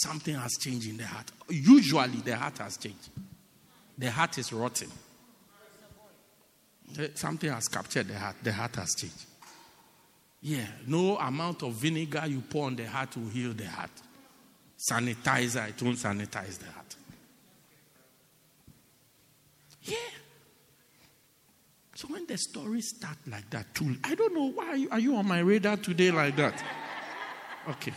Something 0.02 0.34
has 0.34 0.58
changed 0.58 0.88
in 0.88 0.96
the 0.96 1.06
heart. 1.06 1.30
Usually 1.48 2.18
the 2.22 2.36
heart 2.36 2.58
has 2.58 2.76
changed. 2.76 3.08
The 3.96 4.10
heart 4.10 4.36
is 4.36 4.52
rotten. 4.52 4.88
Something 7.14 7.52
has 7.52 7.68
captured 7.68 8.08
the 8.08 8.18
heart. 8.18 8.34
The 8.42 8.52
heart 8.52 8.74
has 8.76 8.96
changed. 8.96 9.26
Yeah, 10.40 10.66
no 10.88 11.16
amount 11.18 11.62
of 11.62 11.74
vinegar 11.74 12.24
you 12.26 12.40
pour 12.40 12.66
on 12.66 12.74
the 12.74 12.88
heart 12.88 13.16
will 13.16 13.28
heal 13.28 13.52
the 13.52 13.68
heart. 13.68 13.92
Sanitizer, 14.76 15.68
it 15.68 15.80
won't 15.80 15.98
sanitize 15.98 16.58
the 16.58 16.66
heart. 16.66 16.96
Yeah. 19.82 19.96
So 21.94 22.08
when 22.08 22.26
the 22.26 22.38
stories 22.38 22.88
start 22.88 23.18
like 23.28 23.48
that, 23.50 23.72
too, 23.72 23.96
I 24.02 24.16
don't 24.16 24.34
know 24.34 24.50
why 24.50 24.88
are 24.90 24.98
you 24.98 25.14
on 25.14 25.28
my 25.28 25.38
radar 25.38 25.76
today 25.76 26.10
like 26.10 26.34
that? 26.34 26.60
Okay. 27.70 27.92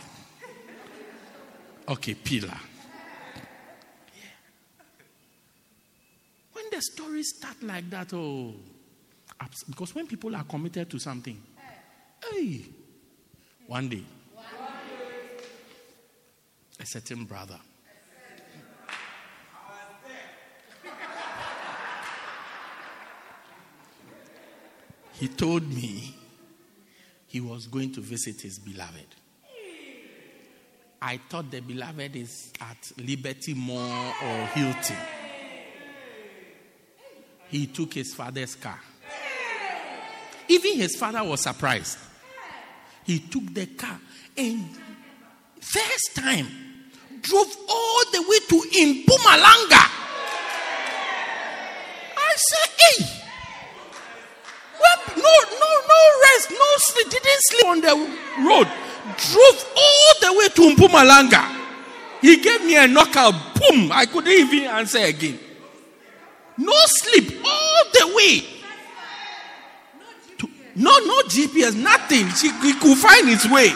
Okay, 1.88 2.14
pillar. 2.14 2.48
Yeah. 2.48 4.30
When 6.52 6.64
the 6.72 6.82
stories 6.82 7.34
start 7.36 7.62
like 7.62 7.88
that, 7.90 8.12
oh, 8.12 8.54
because 9.68 9.94
when 9.94 10.06
people 10.06 10.34
are 10.34 10.44
committed 10.44 10.90
to 10.90 10.98
something, 10.98 11.40
hey, 12.32 12.64
one 13.66 13.88
day, 13.88 14.02
a 16.80 16.86
certain 16.86 17.24
brother. 17.24 17.58
He 25.12 25.28
told 25.28 25.66
me 25.66 26.14
he 27.26 27.40
was 27.40 27.66
going 27.68 27.92
to 27.94 28.02
visit 28.02 28.42
his 28.42 28.58
beloved. 28.58 29.06
I 31.06 31.18
thought 31.18 31.52
the 31.52 31.60
beloved 31.60 32.16
is 32.16 32.50
at 32.60 32.90
Liberty 32.98 33.54
Mall 33.54 34.12
or 34.24 34.46
Hilton. 34.46 34.96
He 37.48 37.68
took 37.68 37.94
his 37.94 38.12
father's 38.12 38.56
car. 38.56 38.80
Even 40.48 40.78
his 40.78 40.96
father 40.96 41.22
was 41.22 41.42
surprised. 41.42 41.96
He 43.04 43.20
took 43.20 43.54
the 43.54 43.66
car 43.66 44.00
and 44.36 44.68
first 45.60 46.16
time 46.16 46.48
drove 47.20 47.56
all 47.68 48.02
the 48.10 48.22
way 48.22 48.40
to 48.48 48.56
Mpumalanga. 48.68 49.86
I 52.16 52.34
said, 52.34 52.70
hey, 52.80 53.22
well, 54.72 54.98
no, 55.16 55.34
no, 55.52 55.70
no 55.86 56.00
rest, 56.24 56.50
no 56.50 56.66
sleep, 56.78 57.10
didn't 57.10 57.42
sleep 57.42 57.64
on 57.64 57.80
the 57.80 57.94
road. 58.44 58.85
Drove 59.16 59.66
all 59.76 60.12
the 60.20 60.38
way 60.38 60.48
to 60.48 60.74
Mpumalanga. 60.74 61.56
He 62.20 62.36
gave 62.38 62.64
me 62.64 62.76
a 62.76 62.86
knockout. 62.88 63.34
Boom! 63.54 63.90
I 63.92 64.06
couldn't 64.06 64.32
even 64.32 64.64
answer 64.68 64.98
again. 64.98 65.38
No 66.58 66.72
sleep 66.86 67.40
all 67.44 67.84
the 67.92 68.14
way. 68.16 68.42
No, 70.74 70.90
no 70.90 71.22
GPS, 71.22 71.74
nothing. 71.74 72.26
He, 72.36 72.50
he 72.66 72.72
could 72.78 72.98
find 72.98 73.28
his 73.28 73.48
way. 73.48 73.72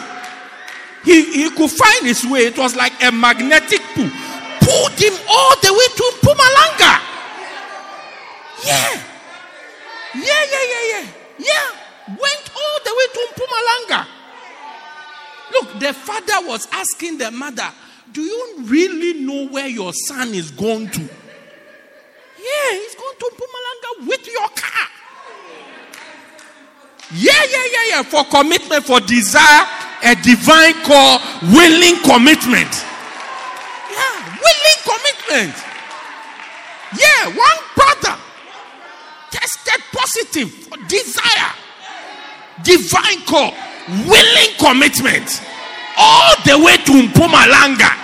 He, 1.03 1.25
he 1.31 1.49
could 1.49 1.71
find 1.71 2.05
his 2.05 2.23
way. 2.25 2.41
It 2.41 2.57
was 2.57 2.75
like 2.75 2.93
a 3.03 3.11
magnetic 3.11 3.81
pull. 3.95 4.09
Pulled 4.61 4.99
him 4.99 5.13
all 5.27 5.55
the 5.61 5.73
way 5.73 5.87
to 5.97 6.03
Mpumalanga. 6.21 7.01
Yeah. 8.65 9.01
Yeah, 10.13 10.21
yeah, 10.23 10.65
yeah, 10.69 10.83
yeah. 10.91 11.07
Yeah. 11.39 11.67
Went 12.07 12.51
all 12.53 12.77
the 12.85 12.93
way 12.97 13.07
to 13.13 13.27
Mpumalanga. 13.33 14.20
Look, 15.51 15.79
the 15.79 15.93
father 15.93 16.47
was 16.47 16.67
asking 16.71 17.17
the 17.17 17.31
mother, 17.31 17.69
Do 18.11 18.21
you 18.21 18.55
really 18.61 19.21
know 19.21 19.47
where 19.47 19.67
your 19.67 19.93
son 20.07 20.29
is 20.29 20.51
going 20.51 20.89
to? 20.89 21.01
Yeah, 21.01 22.71
he's 22.71 22.95
going 22.95 23.17
to 23.19 23.31
Mpumalanga 23.35 24.07
with 24.07 24.27
your 24.27 24.47
car. 24.49 24.87
Yeah, 27.13 27.43
yeah, 27.49 27.65
yeah, 27.71 27.85
yeah. 27.89 28.03
For 28.03 28.23
commitment, 28.25 28.85
for 28.85 28.99
desire, 29.01 29.67
a 30.03 30.15
divine 30.15 30.73
call, 30.83 31.19
willing 31.53 32.01
commitment. 32.03 32.71
Yeah, 33.91 34.37
willing 34.39 34.79
commitment. 34.83 35.55
Yeah, 36.97 37.27
one 37.27 37.59
brother. 37.75 38.17
Tested 39.29 39.83
positive 39.91 40.51
for 40.51 40.77
desire, 40.87 41.53
divine 42.63 43.21
call, 43.25 43.53
willing 43.89 44.55
commitment, 44.59 45.41
all 45.97 46.35
the 46.45 46.57
way 46.63 46.77
to 46.77 46.91
Mpumalanga. 47.07 47.97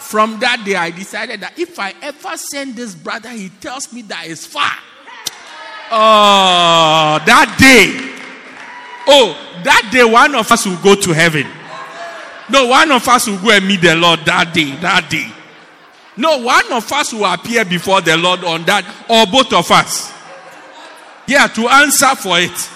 From 0.00 0.38
that 0.40 0.62
day, 0.64 0.76
I 0.76 0.90
decided 0.90 1.40
that 1.40 1.58
if 1.58 1.78
I 1.78 1.92
ever 2.00 2.36
send 2.36 2.76
this 2.76 2.94
brother, 2.94 3.30
he 3.30 3.48
tells 3.48 3.92
me 3.92 4.02
that 4.02 4.26
it's 4.26 4.46
far. 4.46 4.70
Oh, 5.90 7.18
that 7.26 7.56
day. 7.58 8.12
Oh, 9.08 9.36
that 9.64 9.88
day, 9.92 10.04
one 10.04 10.34
of 10.34 10.50
us 10.50 10.66
will 10.66 10.80
go 10.82 10.94
to 10.94 11.12
heaven. 11.12 11.46
No, 12.48 12.66
one 12.66 12.90
of 12.92 13.06
us 13.08 13.26
will 13.26 13.38
go 13.38 13.50
and 13.50 13.66
meet 13.66 13.80
the 13.80 13.96
Lord 13.96 14.20
that 14.26 14.54
day. 14.54 14.76
That 14.76 15.10
day. 15.10 15.26
No, 16.16 16.38
one 16.38 16.72
of 16.72 16.90
us 16.92 17.12
will 17.12 17.24
appear 17.24 17.64
before 17.64 18.00
the 18.00 18.16
Lord 18.16 18.44
on 18.44 18.64
that, 18.64 18.84
or 19.08 19.26
both 19.26 19.52
of 19.52 19.70
us. 19.70 20.12
Yeah, 21.26 21.48
to 21.48 21.68
answer 21.68 22.14
for 22.14 22.38
it. 22.38 22.70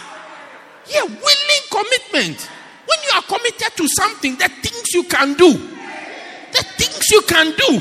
Yeah, 0.91 1.05
willing 1.05 1.65
commitment. 1.71 2.49
When 2.87 2.99
you 3.05 3.11
are 3.17 3.23
committed 3.23 3.77
to 3.77 3.89
something, 3.89 4.37
the 4.37 4.49
things 4.49 4.93
you 4.93 5.05
can 5.05 5.35
do. 5.35 5.53
The 5.53 6.65
things 6.77 7.11
you 7.11 7.23
can 7.23 7.55
do. 7.57 7.81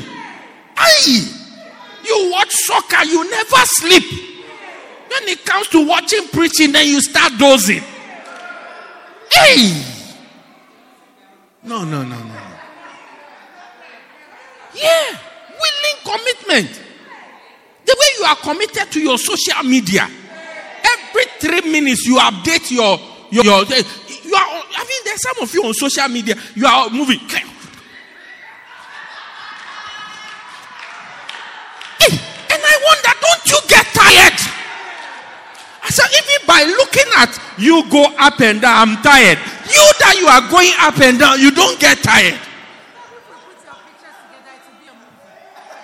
Aye. 0.76 1.36
You 2.04 2.30
watch 2.32 2.52
soccer, 2.52 3.04
you 3.04 3.28
never 3.28 3.56
sleep. 3.64 4.04
When 5.10 5.28
it 5.28 5.44
comes 5.44 5.66
to 5.68 5.86
watching 5.86 6.28
preaching, 6.28 6.72
then 6.72 6.86
you 6.86 7.00
start 7.02 7.32
dozing. 7.38 7.82
Hey! 9.30 9.84
No, 11.64 11.84
no, 11.84 12.02
no, 12.02 12.16
no. 12.16 12.40
Yeah, 14.74 15.18
willing 15.50 15.98
commitment. 16.04 16.82
The 17.84 17.96
way 17.98 18.06
you 18.18 18.24
are 18.24 18.36
committed 18.36 18.92
to 18.92 19.00
your 19.00 19.18
social 19.18 19.62
media. 19.64 20.08
Every 20.98 21.24
three 21.38 21.70
minutes 21.70 22.06
you 22.06 22.16
update 22.16 22.70
your 22.70 22.98
your, 23.30 23.44
your 23.44 23.64
you 23.64 24.34
are 24.34 24.62
I 24.76 24.84
mean 24.88 25.02
there's 25.04 25.22
some 25.22 25.38
of 25.40 25.52
you 25.54 25.64
on 25.64 25.74
social 25.74 26.08
media, 26.08 26.34
you 26.54 26.66
are 26.66 26.90
moving. 26.90 27.18
Hey, 31.98 32.12
and 32.50 32.62
I 32.62 32.74
wonder, 32.86 33.12
don't 33.20 33.46
you 33.46 33.58
get 33.68 33.86
tired? 33.92 34.40
I 35.82 35.88
said, 35.90 36.08
even 36.10 36.46
by 36.46 36.62
looking 36.64 37.12
at 37.16 37.38
you 37.58 37.88
go 37.90 38.04
up 38.18 38.40
and 38.40 38.60
down, 38.60 38.88
I'm 38.88 39.02
tired. 39.02 39.38
You 39.38 39.92
that 39.98 40.16
you 40.18 40.26
are 40.26 40.48
going 40.50 40.72
up 40.78 40.98
and 41.00 41.18
down, 41.18 41.40
you 41.40 41.50
don't 41.50 41.78
get 41.80 41.98
tired. 41.98 42.38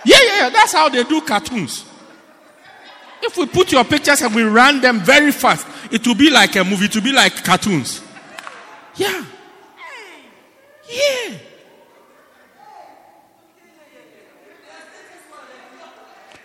Yeah, 0.05 0.17
yeah, 0.25 0.37
yeah. 0.37 0.49
That's 0.51 0.73
how 0.73 0.89
they 0.89 1.03
do 1.03 1.21
cartoons. 1.21 1.85
If 3.23 3.37
we 3.37 3.47
put 3.47 3.73
your 3.73 3.85
pictures 3.85 4.23
and 4.23 4.35
we 4.35 4.43
run 4.43 4.81
them 4.81 5.01
very 5.01 5.33
fast, 5.33 5.67
it 5.91 6.07
will 6.07 6.15
be 6.15 6.31
like 6.31 6.55
a 6.57 6.65
movie, 6.65 6.87
it 6.87 6.95
will 6.95 7.03
be 7.03 7.13
like 7.13 7.45
cartoons. 7.45 8.03
Yeah. 8.97 9.25
Yeah. 10.89 11.39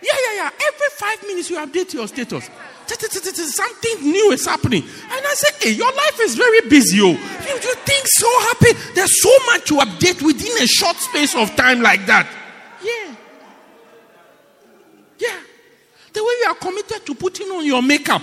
Yeah, 0.02 0.18
yeah, 0.26 0.34
yeah. 0.34 0.50
Every 0.66 0.88
five 0.96 1.22
minutes 1.22 1.48
you 1.48 1.56
update 1.58 1.94
your 1.94 2.08
status. 2.08 2.50
Something 2.86 4.02
new 4.02 4.32
is 4.32 4.44
happening. 4.44 4.82
And 4.82 5.26
I 5.26 5.34
say, 5.34 5.68
hey, 5.68 5.74
your 5.76 5.92
life 5.92 6.18
is 6.20 6.34
very 6.34 6.68
busy. 6.68 7.00
Oh. 7.00 7.10
You, 7.10 7.14
you 7.14 7.74
think 7.86 8.06
so 8.06 8.28
happy. 8.40 8.72
There's 8.94 9.22
so 9.22 9.30
much 9.46 9.64
to 9.68 9.74
update 9.76 10.20
within 10.20 10.62
a 10.62 10.66
short 10.66 10.96
space 10.96 11.34
of 11.36 11.54
time 11.56 11.80
like 11.80 12.04
that. 12.06 12.28
Yeah. 12.82 13.14
Yeah. 15.18 15.38
The 16.12 16.22
way 16.22 16.32
you 16.42 16.54
committed 17.02 17.06
to 17.06 17.14
putting 17.14 17.48
on 17.48 17.64
your 17.64 17.82
makeup. 17.82 18.22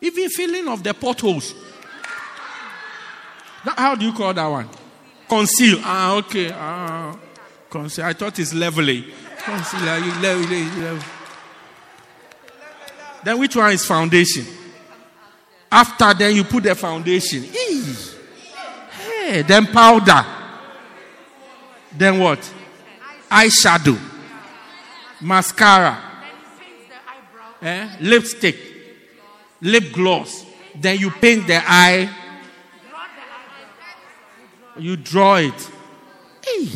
Even 0.00 0.28
feeling 0.28 0.68
of 0.68 0.82
the 0.82 0.94
potholes. 0.94 1.54
How 3.64 3.96
do 3.96 4.06
you 4.06 4.12
call 4.12 4.32
that 4.32 4.46
one? 4.46 4.68
Conceal. 5.28 5.80
Ah, 5.82 6.14
okay. 6.16 6.52
Ah, 6.52 7.18
conceal. 7.68 8.04
I 8.04 8.12
thought 8.12 8.38
it's 8.38 8.54
leveling. 8.54 9.04
Conceal. 9.38 9.98
You 9.98 10.12
level, 10.20 10.80
level. 10.80 11.04
Then 13.24 13.38
which 13.38 13.56
one 13.56 13.72
is 13.72 13.84
foundation? 13.84 14.46
After 15.70 16.14
then 16.14 16.36
you 16.36 16.44
put 16.44 16.62
the 16.62 16.74
foundation. 16.76 17.42
Hey, 17.42 19.42
then 19.42 19.66
powder. 19.66 20.37
Then 21.92 22.18
what? 22.18 22.38
Eyeshadow. 23.30 23.98
Mascara. 25.20 25.98
Eh? 27.60 27.88
Lipstick. 28.00 28.56
Lip 29.60 29.92
gloss. 29.92 30.46
Then 30.74 30.98
you 30.98 31.10
paint 31.10 31.46
the 31.46 31.60
eye. 31.64 32.08
You 34.78 34.96
draw 34.96 35.36
it. 35.36 35.70
Hey. 36.44 36.68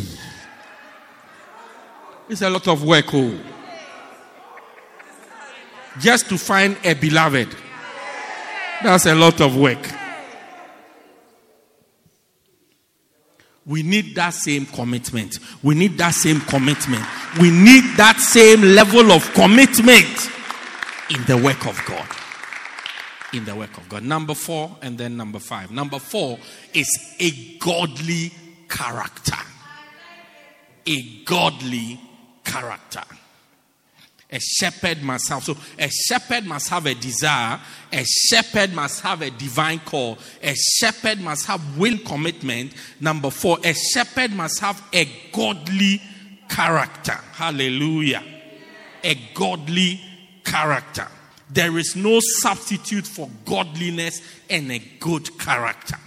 It's 2.28 2.42
a 2.42 2.50
lot 2.50 2.66
of 2.66 2.82
work. 2.82 3.06
Oh. 3.12 3.38
Just 6.00 6.28
to 6.30 6.38
find 6.38 6.76
a 6.84 6.94
beloved. 6.94 7.54
That's 8.82 9.06
a 9.06 9.14
lot 9.14 9.40
of 9.40 9.56
work. 9.56 10.01
We 13.64 13.82
need 13.82 14.16
that 14.16 14.34
same 14.34 14.66
commitment. 14.66 15.38
We 15.62 15.74
need 15.74 15.96
that 15.98 16.14
same 16.14 16.40
commitment. 16.40 17.04
We 17.40 17.50
need 17.50 17.84
that 17.96 18.18
same 18.18 18.62
level 18.74 19.12
of 19.12 19.32
commitment 19.34 20.30
in 21.10 21.24
the 21.26 21.40
work 21.42 21.66
of 21.66 21.80
God. 21.86 22.06
In 23.32 23.44
the 23.44 23.54
work 23.54 23.76
of 23.78 23.88
God. 23.88 24.02
Number 24.02 24.34
four, 24.34 24.76
and 24.82 24.98
then 24.98 25.16
number 25.16 25.38
five. 25.38 25.70
Number 25.70 25.98
four 25.98 26.38
is 26.74 26.88
a 27.20 27.30
godly 27.58 28.32
character. 28.68 29.38
A 30.86 31.02
godly 31.24 32.00
character. 32.44 33.04
A 34.32 34.40
shepherd 34.40 35.02
must 35.02 35.28
have. 35.28 35.44
So, 35.44 35.56
a 35.78 35.90
shepherd 35.90 36.46
must 36.46 36.70
have 36.70 36.86
a 36.86 36.94
desire. 36.94 37.60
A 37.92 38.04
shepherd 38.04 38.72
must 38.72 39.02
have 39.02 39.20
a 39.20 39.30
divine 39.30 39.80
call. 39.80 40.18
A 40.42 40.54
shepherd 40.78 41.20
must 41.20 41.46
have 41.46 41.78
will 41.78 41.98
commitment. 41.98 42.72
Number 42.98 43.30
four, 43.30 43.58
a 43.62 43.74
shepherd 43.74 44.32
must 44.32 44.58
have 44.60 44.82
a 44.92 45.06
godly 45.32 46.00
character. 46.48 47.18
Hallelujah. 47.32 48.24
A 49.04 49.14
godly 49.34 50.00
character. 50.44 51.06
There 51.50 51.76
is 51.76 51.94
no 51.94 52.18
substitute 52.20 53.06
for 53.06 53.28
godliness 53.44 54.22
and 54.48 54.72
a 54.72 54.78
good 54.78 55.38
character. 55.38 55.98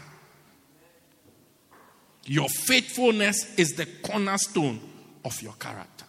Your 2.25 2.49
faithfulness 2.49 3.53
is 3.55 3.73
the 3.73 3.85
cornerstone 4.01 4.79
of 5.23 5.39
your 5.43 5.53
character. 5.53 6.04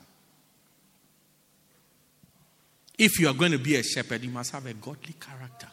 If 2.99 3.21
you 3.21 3.29
are 3.29 3.35
going 3.35 3.53
to 3.53 3.59
be 3.59 3.77
a 3.77 3.83
shepherd, 3.83 4.23
you 4.23 4.31
must 4.31 4.53
have 4.53 4.67
a 4.67 4.75
godly 4.75 5.15
character. 5.21 5.69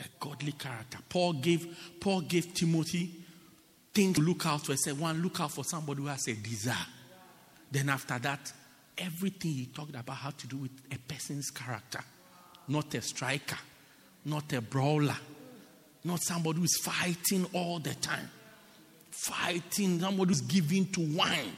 A 0.00 0.04
godly 0.18 0.52
character. 0.52 0.98
Paul 1.08 1.34
gave 1.34 1.94
Paul 2.00 2.22
gave 2.22 2.52
Timothy 2.52 3.10
things 3.92 4.16
to 4.16 4.22
look 4.22 4.44
out 4.44 4.66
for. 4.66 4.72
He 4.72 4.78
said, 4.78 4.98
one, 4.98 5.22
look 5.22 5.40
out 5.40 5.52
for 5.52 5.62
somebody 5.64 6.02
who 6.02 6.08
has 6.08 6.26
a 6.26 6.34
desire. 6.34 6.74
Then 7.70 7.88
after 7.88 8.18
that, 8.18 8.52
everything 8.98 9.52
he 9.52 9.66
talked 9.66 9.94
about 9.94 10.16
had 10.16 10.36
to 10.38 10.46
do 10.48 10.56
with 10.56 10.72
a 10.92 10.98
person's 11.12 11.50
character. 11.50 12.00
Not 12.66 12.92
a 12.94 13.02
striker, 13.02 13.58
not 14.24 14.52
a 14.52 14.60
brawler, 14.60 15.16
not 16.02 16.20
somebody 16.22 16.58
who's 16.58 16.78
fighting 16.82 17.46
all 17.52 17.78
the 17.78 17.94
time. 17.94 18.30
Fighting, 19.10 20.00
somebody 20.00 20.28
who's 20.30 20.40
giving 20.40 20.86
to 20.86 21.00
wine. 21.16 21.56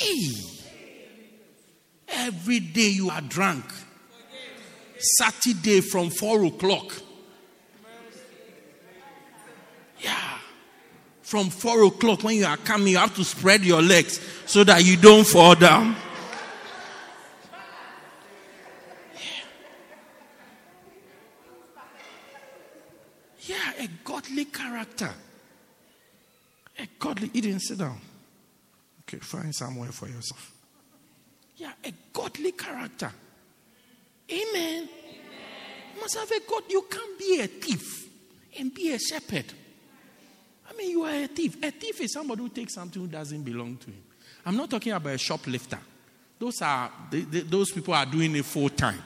Hey. 0.00 0.61
Every 2.12 2.60
day 2.60 2.88
you 2.88 3.10
are 3.10 3.22
drunk. 3.22 3.64
Saturday 4.98 5.80
from 5.80 6.10
four 6.10 6.44
o'clock. 6.44 6.92
Yeah. 9.98 10.38
From 11.22 11.50
four 11.50 11.84
o'clock 11.84 12.22
when 12.22 12.36
you 12.36 12.44
are 12.44 12.58
coming, 12.58 12.88
you 12.88 12.98
have 12.98 13.14
to 13.16 13.24
spread 13.24 13.64
your 13.64 13.80
legs 13.80 14.20
so 14.46 14.62
that 14.64 14.84
you 14.84 14.96
don't 14.96 15.26
fall 15.26 15.54
down. 15.54 15.96
Yeah, 23.46 23.72
yeah 23.76 23.84
a 23.84 23.88
godly 24.04 24.44
character. 24.44 25.10
A 26.78 26.86
godly. 26.98 27.30
You 27.32 27.42
didn't 27.42 27.60
sit 27.60 27.78
down. 27.78 27.98
Okay, 29.02 29.18
find 29.18 29.54
somewhere 29.54 29.90
for 29.90 30.08
yourself. 30.08 30.51
Yeah, 31.62 31.70
a 31.84 31.92
godly 32.12 32.50
character. 32.50 33.12
Amen. 34.28 34.48
Amen. 34.52 34.88
You 35.94 36.00
must 36.00 36.18
have 36.18 36.28
a 36.28 36.40
God. 36.50 36.64
You 36.68 36.84
can't 36.90 37.16
be 37.16 37.40
a 37.40 37.46
thief 37.46 38.08
and 38.58 38.74
be 38.74 38.92
a 38.92 38.98
shepherd. 38.98 39.44
I 40.68 40.76
mean, 40.76 40.90
you 40.90 41.04
are 41.04 41.14
a 41.14 41.28
thief. 41.28 41.62
A 41.62 41.70
thief 41.70 42.00
is 42.00 42.14
somebody 42.14 42.42
who 42.42 42.48
takes 42.48 42.74
something 42.74 43.00
who 43.00 43.06
doesn't 43.06 43.44
belong 43.44 43.76
to 43.76 43.86
him. 43.86 44.02
I'm 44.44 44.56
not 44.56 44.70
talking 44.70 44.92
about 44.92 45.14
a 45.14 45.18
shoplifter. 45.18 45.78
Those 46.36 46.60
are 46.62 46.90
they, 47.08 47.20
they, 47.20 47.40
those 47.42 47.70
people 47.70 47.94
are 47.94 48.06
doing 48.06 48.34
it 48.34 48.44
full 48.44 48.68
time. 48.68 49.00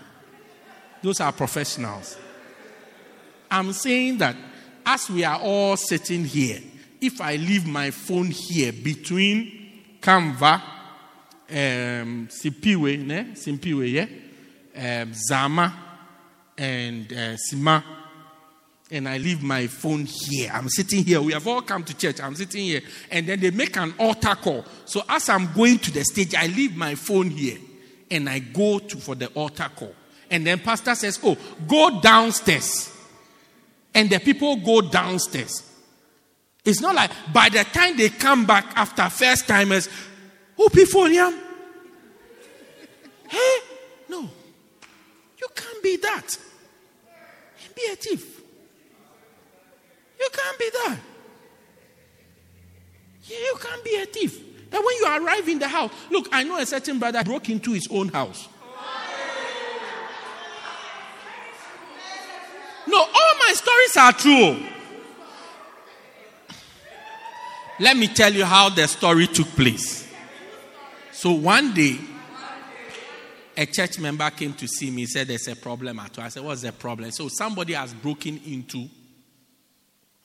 Those 1.03 1.21
are 1.21 1.33
professionals. 1.33 2.17
I'm 3.51 3.75
saying 3.75 4.17
that 4.17 4.35
as 4.87 5.11
we 5.11 5.25
are 5.25 5.39
all 5.41 5.77
sitting 5.77 6.25
here, 6.25 6.61
if 7.03 7.21
I 7.21 7.37
leave 7.37 7.67
my 7.67 7.91
phone 7.91 8.31
here 8.31 8.73
between 8.73 9.99
Canva, 10.01 10.76
um, 11.51 12.29
Simpiwe, 12.29 12.99
ne? 12.99 13.35
Simpiwe, 13.35 13.93
yeah, 13.93 15.03
um, 15.03 15.13
Zama, 15.15 15.73
and 16.57 17.13
uh, 17.13 17.37
Sima, 17.37 17.83
and 18.91 19.09
I 19.09 19.19
leave 19.19 19.43
my 19.43 19.67
phone 19.67 20.07
here. 20.07 20.51
I'm 20.53 20.69
sitting 20.69 21.05
here. 21.05 21.21
We 21.21 21.33
have 21.33 21.47
all 21.47 21.63
come 21.63 21.83
to 21.85 21.97
church. 21.97 22.21
I'm 22.21 22.35
sitting 22.35 22.65
here, 22.65 22.83
and 23.11 23.27
then 23.27 23.41
they 23.41 23.51
make 23.51 23.77
an 23.77 23.95
altar 23.99 24.35
call. 24.35 24.65
So 24.85 25.03
as 25.09 25.29
I'm 25.29 25.53
going 25.53 25.79
to 25.79 25.91
the 25.91 26.05
stage, 26.05 26.35
I 26.35 26.47
leave 26.47 26.77
my 26.77 26.95
phone 26.95 27.31
here, 27.31 27.59
and 28.11 28.29
I 28.29 28.39
go 28.39 28.79
to 28.79 28.97
for 28.97 29.15
the 29.15 29.29
altar 29.29 29.71
call. 29.75 29.95
And 30.31 30.47
then 30.47 30.59
pastor 30.61 30.95
says, 30.95 31.19
"Oh, 31.23 31.37
go 31.67 32.01
downstairs." 32.01 32.93
and 33.97 34.11
the 34.11 34.21
people 34.21 34.57
go 34.57 34.83
downstairs. 34.83 35.63
It's 36.67 36.83
not 36.83 36.95
like 36.95 37.11
by 37.33 37.49
the 37.49 37.65
time 37.65 37.97
they 37.97 38.11
come 38.11 38.45
back 38.45 38.67
after 38.77 39.09
first 39.09 39.49
timers, 39.49 39.89
yeah? 40.59 41.33
Hey, 43.29 43.59
no, 44.09 44.29
you 45.39 45.49
can't 45.55 45.83
be 45.83 45.97
that. 45.97 46.39
and 47.65 47.75
Be 47.75 47.83
a 47.93 47.97
thief. 47.97 48.41
You 50.19 50.29
can't 50.33 50.59
be 50.59 50.71
that. 50.73 50.99
You 53.29 53.57
can't 53.61 53.85
be 53.85 53.97
a 53.97 54.07
thief. 54.07 54.71
That 54.71 54.83
when 54.85 54.97
you 54.97 55.07
arrive 55.07 55.49
in 55.49 55.59
the 55.59 55.69
house, 55.69 55.93
look, 56.11 56.29
I 56.33 56.43
know 56.43 56.59
a 56.59 56.67
certain 56.67 56.99
brother 56.99 57.23
broke 57.25 57.49
into 57.51 57.73
his 57.73 57.89
own 57.91 58.09
house. 58.09 58.49
No, 62.89 62.99
all 62.99 63.35
my 63.39 63.53
stories 63.55 63.97
are 63.97 64.13
true. 64.13 64.67
Let 67.81 67.97
me 67.97 68.07
tell 68.09 68.33
you 68.33 68.45
how 68.45 68.71
the 68.71 68.87
story 68.87 69.27
took 69.27 69.49
place. 69.49 70.06
So 71.17 71.33
one 71.33 71.73
day, 71.73 71.99
a 73.57 73.65
church 73.65 73.99
member 73.99 74.29
came 74.29 74.53
to 74.53 74.69
see 74.69 74.91
me, 74.91 75.07
said 75.07 75.29
there's 75.29 75.49
a 75.49 75.57
problem 75.57 75.99
at 75.99 76.19
all. 76.19 76.27
I 76.27 76.29
said, 76.29 76.45
What's 76.45 76.61
the 76.61 76.73
problem? 76.73 77.11
So 77.11 77.29
somebody 77.29 77.73
has 77.73 77.95
broken 77.95 78.39
into 78.45 78.87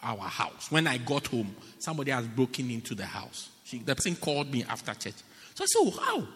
our 0.04 0.18
house. 0.18 0.70
When 0.70 0.88
I 0.88 0.98
got 0.98 1.28
home, 1.28 1.56
somebody 1.80 2.12
has 2.12 2.28
broken 2.28 2.70
into 2.70 2.94
the 2.94 3.06
house. 3.06 3.52
She, 3.64 3.78
the 3.80 3.96
person 3.96 4.18
called 4.18 4.52
me 4.52 4.66
after 4.68 4.94
church. 4.94 5.16
So 5.56 5.64
I 5.64 5.68
said, 5.68 5.80
Oh, 5.80 5.92
how? 5.92 6.28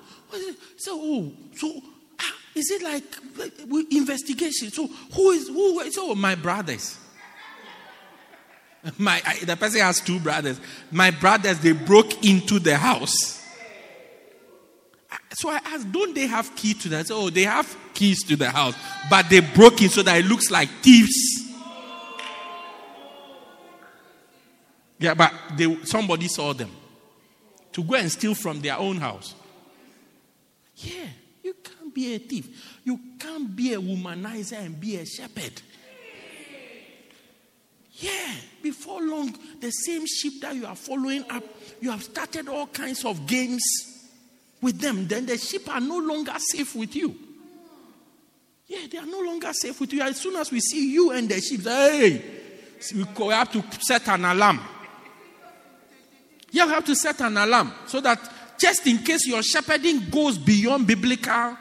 So, 0.77 0.99
oh, 1.03 1.33
so 1.53 1.81
ah, 2.21 2.35
is 2.55 2.71
it 2.71 2.81
like, 2.81 3.91
investigation? 3.91 4.71
So 4.71 4.87
who 4.87 5.31
is 5.31 5.49
who? 5.49 5.91
So 5.91 6.15
my 6.15 6.35
brothers. 6.35 6.97
My 8.99 9.21
I, 9.25 9.43
the 9.43 9.57
person 9.57 9.81
has 9.81 9.99
two 9.99 10.19
brothers. 10.19 10.61
My 10.91 11.11
brothers 11.11 11.59
they 11.59 11.73
broke 11.73 12.23
into 12.23 12.59
the 12.59 12.77
house. 12.77 13.44
So 15.35 15.49
I 15.49 15.57
asked, 15.65 15.91
don't 15.91 16.15
they 16.15 16.27
have 16.27 16.55
key 16.55 16.73
to 16.75 16.89
that? 16.89 17.11
Oh, 17.11 17.29
they 17.29 17.43
have 17.43 17.77
keys 17.93 18.23
to 18.23 18.37
the 18.37 18.49
house, 18.49 18.73
but 19.09 19.29
they 19.29 19.41
broke 19.41 19.81
it 19.81 19.91
so 19.91 20.01
that 20.01 20.17
it 20.17 20.25
looks 20.25 20.49
like 20.49 20.69
thieves. 20.81 21.51
Yeah, 24.97 25.13
but 25.13 25.33
they, 25.57 25.83
somebody 25.83 26.29
saw 26.29 26.53
them 26.53 26.71
to 27.73 27.83
go 27.83 27.95
and 27.95 28.09
steal 28.09 28.33
from 28.33 28.61
their 28.61 28.77
own 28.77 28.95
house. 28.95 29.35
Yeah, 30.77 31.07
you 31.43 31.53
can't 31.55 31.93
be 31.93 32.15
a 32.15 32.17
thief. 32.19 32.79
You 32.85 32.97
can't 33.19 33.53
be 33.53 33.73
a 33.73 33.81
womanizer 33.81 34.57
and 34.57 34.79
be 34.79 34.95
a 34.95 35.05
shepherd. 35.05 35.61
Yeah, 37.91 38.35
before 38.63 39.01
long, 39.01 39.37
the 39.59 39.71
same 39.71 40.05
sheep 40.05 40.41
that 40.41 40.55
you 40.55 40.65
are 40.65 40.75
following 40.77 41.25
up, 41.29 41.43
you 41.81 41.91
have 41.91 42.03
started 42.03 42.47
all 42.47 42.67
kinds 42.67 43.03
of 43.03 43.27
games 43.27 43.94
with 44.61 44.79
them. 44.79 45.07
Then 45.07 45.25
the 45.25 45.37
sheep 45.37 45.69
are 45.69 45.81
no 45.81 45.97
longer 45.97 46.33
safe 46.37 46.75
with 46.75 46.95
you. 46.95 47.15
Yeah, 48.67 48.87
they 48.91 48.97
are 48.97 49.05
no 49.05 49.19
longer 49.21 49.53
safe 49.53 49.79
with 49.79 49.93
you. 49.93 50.01
As 50.01 50.19
soon 50.19 50.35
as 50.37 50.51
we 50.51 50.59
see 50.59 50.91
you 50.91 51.11
and 51.11 51.29
the 51.29 51.39
sheep, 51.39 51.63
hey, 51.63 52.21
we 52.93 53.27
have 53.27 53.51
to 53.51 53.63
set 53.79 54.07
an 54.07 54.25
alarm. 54.25 54.59
We 56.51 56.59
have 56.59 56.85
to 56.85 56.95
set 56.95 57.19
an 57.21 57.37
alarm 57.37 57.73
so 57.85 57.99
that 58.01 58.19
just 58.57 58.87
in 58.87 58.99
case 58.99 59.27
your 59.27 59.43
shepherding 59.43 60.09
goes 60.09 60.37
beyond 60.37 60.87
biblical 60.87 61.57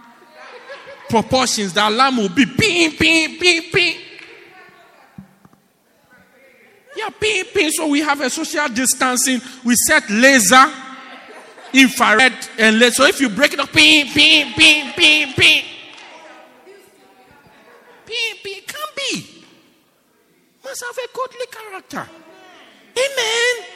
proportions, 1.08 1.72
the 1.72 1.86
alarm 1.86 2.18
will 2.18 2.28
be 2.28 2.46
ping, 2.46 2.92
ping, 2.92 3.38
ping, 3.38 3.62
ping. 3.72 3.96
Yeah, 6.96 7.10
ping, 7.20 7.44
ping. 7.52 7.70
So 7.70 7.88
we 7.88 8.00
have 8.00 8.20
a 8.20 8.30
social 8.30 8.68
distancing. 8.68 9.40
We 9.64 9.74
set 9.74 10.08
laser, 10.08 10.64
infrared, 11.74 12.32
and 12.58 12.78
laser. 12.78 12.94
So 12.94 13.04
if 13.06 13.20
you 13.20 13.28
break 13.28 13.52
it 13.52 13.60
up, 13.60 13.72
ping, 13.72 14.06
ping, 14.06 14.52
ping, 14.54 14.92
ping, 14.92 15.32
ping. 15.34 15.64
Ping, 18.06 18.34
ping. 18.42 18.60
Can't 18.66 18.96
be. 18.96 19.44
Must 20.64 20.84
have 20.84 20.98
a 20.98 21.08
godly 21.14 21.46
character. 21.50 22.08
Amen. 22.96 23.66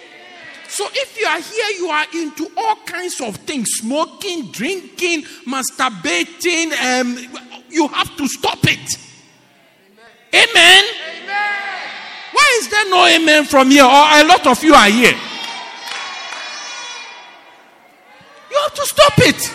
So 0.68 0.86
if 0.92 1.18
you 1.18 1.26
are 1.26 1.40
here, 1.40 1.78
you 1.78 1.88
are 1.88 2.06
into 2.14 2.50
all 2.56 2.76
kinds 2.86 3.20
of 3.20 3.36
things 3.38 3.68
smoking, 3.72 4.52
drinking, 4.52 5.22
masturbating. 5.46 6.72
Um, 6.80 7.18
you 7.68 7.88
have 7.88 8.16
to 8.16 8.28
stop 8.28 8.58
it. 8.62 8.98
Amen. 10.32 10.84
Why 12.32 12.58
is 12.60 12.68
there 12.68 12.90
no 12.90 13.06
amen 13.06 13.44
from 13.44 13.70
here? 13.70 13.84
Or 13.84 13.88
a 13.88 14.24
lot 14.24 14.46
of 14.46 14.62
you 14.62 14.74
are 14.74 14.88
here. 14.88 15.14
Have 18.68 18.76
to 18.76 18.86
stop 18.86 19.12
it. 19.20 19.54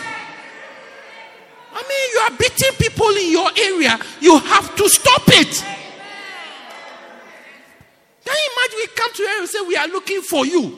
I 1.72 1.82
mean, 1.88 2.10
you 2.12 2.18
are 2.18 2.36
beating 2.36 2.72
people 2.76 3.10
in 3.10 3.30
your 3.30 3.48
area. 3.56 3.96
You 4.20 4.38
have 4.40 4.74
to 4.74 4.88
stop 4.88 5.22
it. 5.28 5.64
Can 8.24 8.34
you 8.34 8.50
imagine 8.56 8.76
we 8.76 8.86
come 8.88 9.12
to 9.12 9.22
you 9.22 9.38
and 9.38 9.48
say, 9.48 9.60
We 9.60 9.76
are 9.76 9.86
looking 9.86 10.20
for 10.22 10.44
you? 10.44 10.76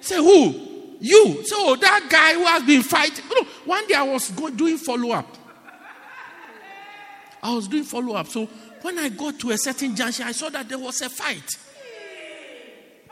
Say, 0.00 0.16
Who? 0.16 0.96
You. 0.98 1.44
So 1.44 1.76
that 1.76 2.06
guy 2.08 2.32
who 2.32 2.46
has 2.46 2.62
been 2.62 2.82
fighting. 2.82 3.22
You 3.30 3.44
one 3.66 3.86
day 3.86 3.96
I 3.96 4.02
was 4.02 4.30
doing 4.30 4.78
follow 4.78 5.10
up. 5.10 5.28
I 7.42 7.54
was 7.54 7.68
doing 7.68 7.84
follow 7.84 8.14
up. 8.14 8.28
So 8.28 8.46
when 8.80 8.98
I 8.98 9.10
got 9.10 9.38
to 9.40 9.50
a 9.50 9.58
certain 9.58 9.94
junction, 9.94 10.24
I 10.26 10.32
saw 10.32 10.48
that 10.48 10.70
there 10.70 10.78
was 10.78 11.02
a 11.02 11.10
fight. 11.10 11.50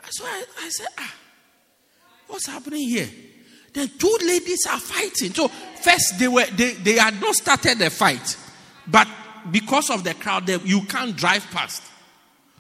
So 0.09 0.25
I, 0.25 0.45
I 0.63 0.69
said, 0.71 0.87
Ah, 0.97 1.15
what's 2.27 2.47
happening 2.47 2.89
here? 2.89 3.11
Then 3.73 3.91
two 3.99 4.19
ladies 4.25 4.67
are 4.71 4.79
fighting. 4.79 5.33
So 5.33 5.49
first 5.49 6.19
they 6.19 6.29
were 6.29 6.45
they, 6.47 6.75
they 6.75 6.95
had 6.95 7.21
not 7.21 7.35
started 7.35 7.79
the 7.79 7.91
fight, 7.91 8.37
but 8.87 9.09
because 9.51 9.91
of 9.91 10.05
the 10.05 10.15
crowd, 10.15 10.47
they, 10.47 10.59
you 10.59 10.83
can't 10.83 11.17
drive 11.17 11.47
past. 11.51 11.83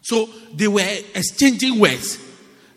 So 0.00 0.28
they 0.54 0.68
were 0.68 0.98
exchanging 1.14 1.78
words. 1.78 2.18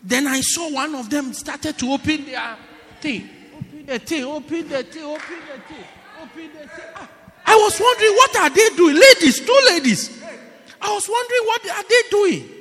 Then 0.02 0.26
I 0.26 0.40
saw 0.40 0.72
one 0.72 0.94
of 0.94 1.10
them 1.10 1.32
started 1.32 1.76
to 1.78 1.92
open 1.92 2.26
their 2.26 2.56
thing. 3.00 3.28
Open 3.56 3.86
the 3.86 3.98
thing, 3.98 4.24
open 4.24 4.68
the 4.68 4.82
thing, 4.84 5.04
open 5.04 5.20
the 5.20 5.74
thing, 5.74 5.84
open 6.22 6.50
the 6.52 6.68
thing. 6.68 6.84
Ah, 6.94 7.10
I 7.46 7.56
was 7.56 7.80
wondering 7.80 8.12
what 8.12 8.36
are 8.36 8.50
they 8.50 8.76
doing? 8.76 8.94
Ladies, 8.94 9.40
two 9.40 9.60
ladies. 9.66 10.22
I 10.80 10.92
was 10.92 11.08
wondering 11.08 11.40
what 11.44 11.70
are 11.70 11.84
they 11.88 12.02
doing? 12.10 12.55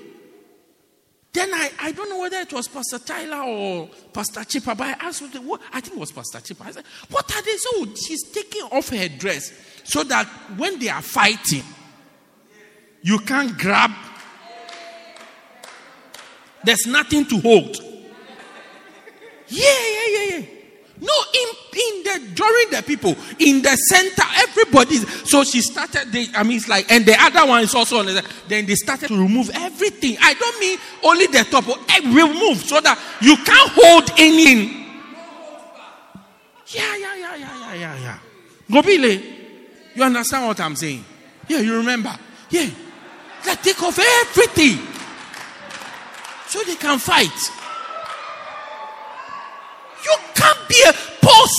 Then 1.36 1.54
I, 1.54 1.70
I 1.82 1.92
don't 1.92 2.10
know 2.10 2.20
whether 2.20 2.38
it 2.38 2.54
was 2.54 2.70
Pastor 2.70 2.98
Tyler 2.98 3.44
or 3.44 3.90
Pastor 4.14 4.46
Chipper, 4.46 4.74
but 4.74 4.88
I 4.88 5.08
asked, 5.08 5.22
what, 5.44 5.60
I 5.74 5.82
think 5.82 5.98
it 5.98 6.00
was 6.00 6.14
Pastor 6.14 6.40
Chipper. 6.40 6.64
I 6.64 6.72
said, 6.72 6.86
What 7.10 7.30
are 7.36 7.42
they? 7.42 7.58
So 7.58 7.94
she's 7.94 8.24
taking 8.32 8.62
off 8.62 8.88
her 8.88 9.10
dress 9.10 9.52
so 9.84 10.06
that 10.06 10.28
when 10.56 10.80
they 10.80 10.88
are 10.88 11.02
fighting, 11.02 11.64
you 13.02 13.20
can't 13.20 13.58
grab. 13.58 13.92
There's 16.64 16.88
nothing 16.88 17.26
to 17.26 17.40
hold. 17.42 17.76
Yeah, 19.50 19.60
yeah, 19.60 20.08
yeah, 20.08 20.38
yeah. 20.38 20.46
No, 21.02 21.14
in 21.34 21.50
in 21.74 22.04
the 22.04 22.36
during 22.36 22.70
the 22.72 22.82
people 22.82 23.16
in 23.40 23.62
the 23.62 23.76
center, 23.76 24.24
everybody. 24.38 24.96
So 24.98 25.44
she 25.44 25.62
started. 25.62 26.12
The, 26.12 26.30
I 26.34 26.44
mean, 26.44 26.58
it's 26.58 26.70
like, 26.70 26.90
and 26.90 27.06
the 27.06 27.22
other 27.22 27.46
one 27.46 27.64
is 27.64 27.76
also 27.76 27.98
on 28.00 28.06
the. 28.06 28.26
Then 28.48 28.66
they 28.66 28.76
started 28.76 29.10
to 29.10 29.18
remove 29.18 29.50
everything. 29.54 30.18
I 30.22 30.34
don't 30.36 30.60
mean 30.60 30.80
only 31.04 31.28
the 31.28 31.44
top, 31.44 31.68
eh, 31.68 32.00
remove 32.04 32.60
so 32.60 32.80
that 32.80 32.98
you 33.22 33.36
can't 33.36 33.72
hold 33.74 34.10
any. 34.18 34.86
Yeah, 36.68 36.96
yeah, 36.96 37.16
yeah, 37.16 37.36
yeah, 37.36 37.38
yeah, 37.38 37.74
yeah, 37.74 37.98
yeah. 38.00 38.20
Gobile, 38.72 39.22
you 39.96 40.04
understand 40.04 40.48
what 40.48 40.60
I'm 40.62 40.76
saying? 40.76 41.04
Yeah, 41.48 41.60
you 41.60 41.76
remember? 41.76 42.18
Yeah, 42.50 42.70
like 43.46 43.62
take 43.62 43.82
off 43.84 44.00
everything 44.00 44.80
so 46.48 46.64
they 46.64 46.76
can 46.76 46.98
fight. 47.00 47.65
You 50.06 50.16
can't 50.36 50.70
be 50.70 50.82
a 50.86 50.94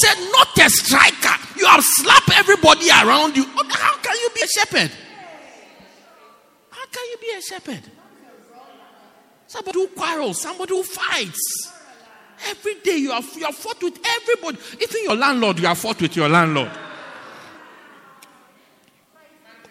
said, 0.00 0.16
not 0.32 0.58
a 0.58 0.70
striker. 0.70 1.58
You 1.58 1.66
have 1.66 1.82
slapped 1.82 2.30
everybody 2.36 2.88
around 2.90 3.36
you. 3.36 3.44
Oh, 3.46 3.68
how 3.68 3.96
can 3.98 4.16
you 4.16 4.30
be 4.34 4.42
a 4.42 4.46
shepherd? 4.46 4.90
How 6.70 6.86
can 6.86 7.04
you 7.10 7.16
be 7.20 7.38
a 7.38 7.42
shepherd? 7.42 7.82
Somebody 9.46 9.78
who 9.78 9.88
quarrels, 9.88 10.40
somebody 10.40 10.74
who 10.74 10.82
fights. 10.82 11.72
Every 12.48 12.74
day 12.80 12.96
you 12.96 13.12
have 13.12 13.26
you 13.36 13.46
have 13.46 13.54
fought 13.54 13.82
with 13.82 13.98
everybody. 14.04 14.58
Even 14.82 15.04
your 15.04 15.16
landlord, 15.16 15.58
you 15.58 15.66
have 15.66 15.78
fought 15.78 16.00
with 16.02 16.14
your 16.16 16.28
landlord. 16.28 16.70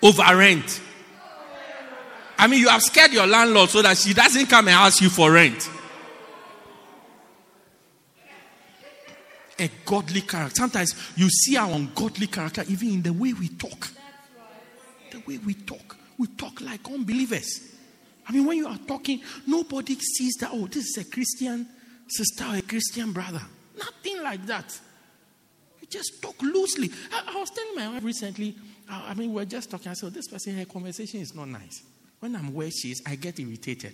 Over 0.02 0.36
rent. 0.36 0.82
I 2.38 2.48
mean, 2.48 2.60
you 2.60 2.70
have 2.70 2.82
scared 2.82 3.14
your 3.14 3.28
landlord 3.28 3.70
so 3.70 3.82
that 3.82 3.98
she 3.98 4.14
doesn't 4.14 4.48
come 4.48 4.68
and 4.68 4.76
ask 4.76 5.02
you 5.02 5.10
for 5.10 5.32
rent. 5.32 5.70
A 9.58 9.70
godly 9.86 10.22
character. 10.22 10.56
Sometimes 10.56 10.94
you 11.16 11.30
see 11.30 11.56
our 11.58 11.72
ungodly 11.72 12.28
character 12.28 12.64
even 12.68 12.90
in 12.90 13.02
the 13.02 13.14
way 13.14 13.34
we 13.34 13.50
talk. 13.50 13.90
The 15.12 15.20
way 15.20 15.38
we 15.38 15.54
talk. 15.54 15.98
We 16.18 16.28
talk 16.28 16.62
like 16.62 16.90
unbelievers. 16.90 17.74
I 18.28 18.34
mean, 18.34 18.46
when 18.46 18.58
you 18.58 18.68
are 18.68 18.78
talking, 18.78 19.22
nobody 19.46 19.96
sees 19.96 20.36
that, 20.40 20.50
oh, 20.52 20.68
this 20.68 20.86
is 20.86 20.98
a 20.98 21.10
Christian 21.10 21.68
sister 22.08 22.46
or 22.46 22.56
a 22.56 22.62
Christian 22.62 23.12
brother. 23.12 23.42
Nothing 23.78 24.24
like 24.24 24.46
that. 24.48 24.80
We 25.80 25.88
just 25.88 26.22
talk 26.22 26.42
loosely. 26.42 26.90
I, 27.12 27.34
I 27.36 27.40
was 27.40 27.50
telling 27.52 27.76
my 27.76 27.88
wife 27.90 28.04
recently, 28.04 28.56
I, 28.90 29.12
I 29.12 29.14
mean, 29.14 29.34
we 29.34 29.42
are 29.42 29.46
just 29.46 29.70
talking. 29.70 29.90
I 29.90 29.94
said, 29.94 30.08
oh, 30.08 30.10
this 30.10 30.28
person, 30.28 30.58
her 30.58 30.66
conversation 30.66 31.22
is 31.22 31.36
not 31.36 31.48
nice. 31.48 31.84
When 32.20 32.36
I'm 32.36 32.54
where 32.54 32.72
she 32.72 32.92
is, 32.92 33.02
I 33.06 33.16
get 33.16 33.40
irritated. 33.40 33.94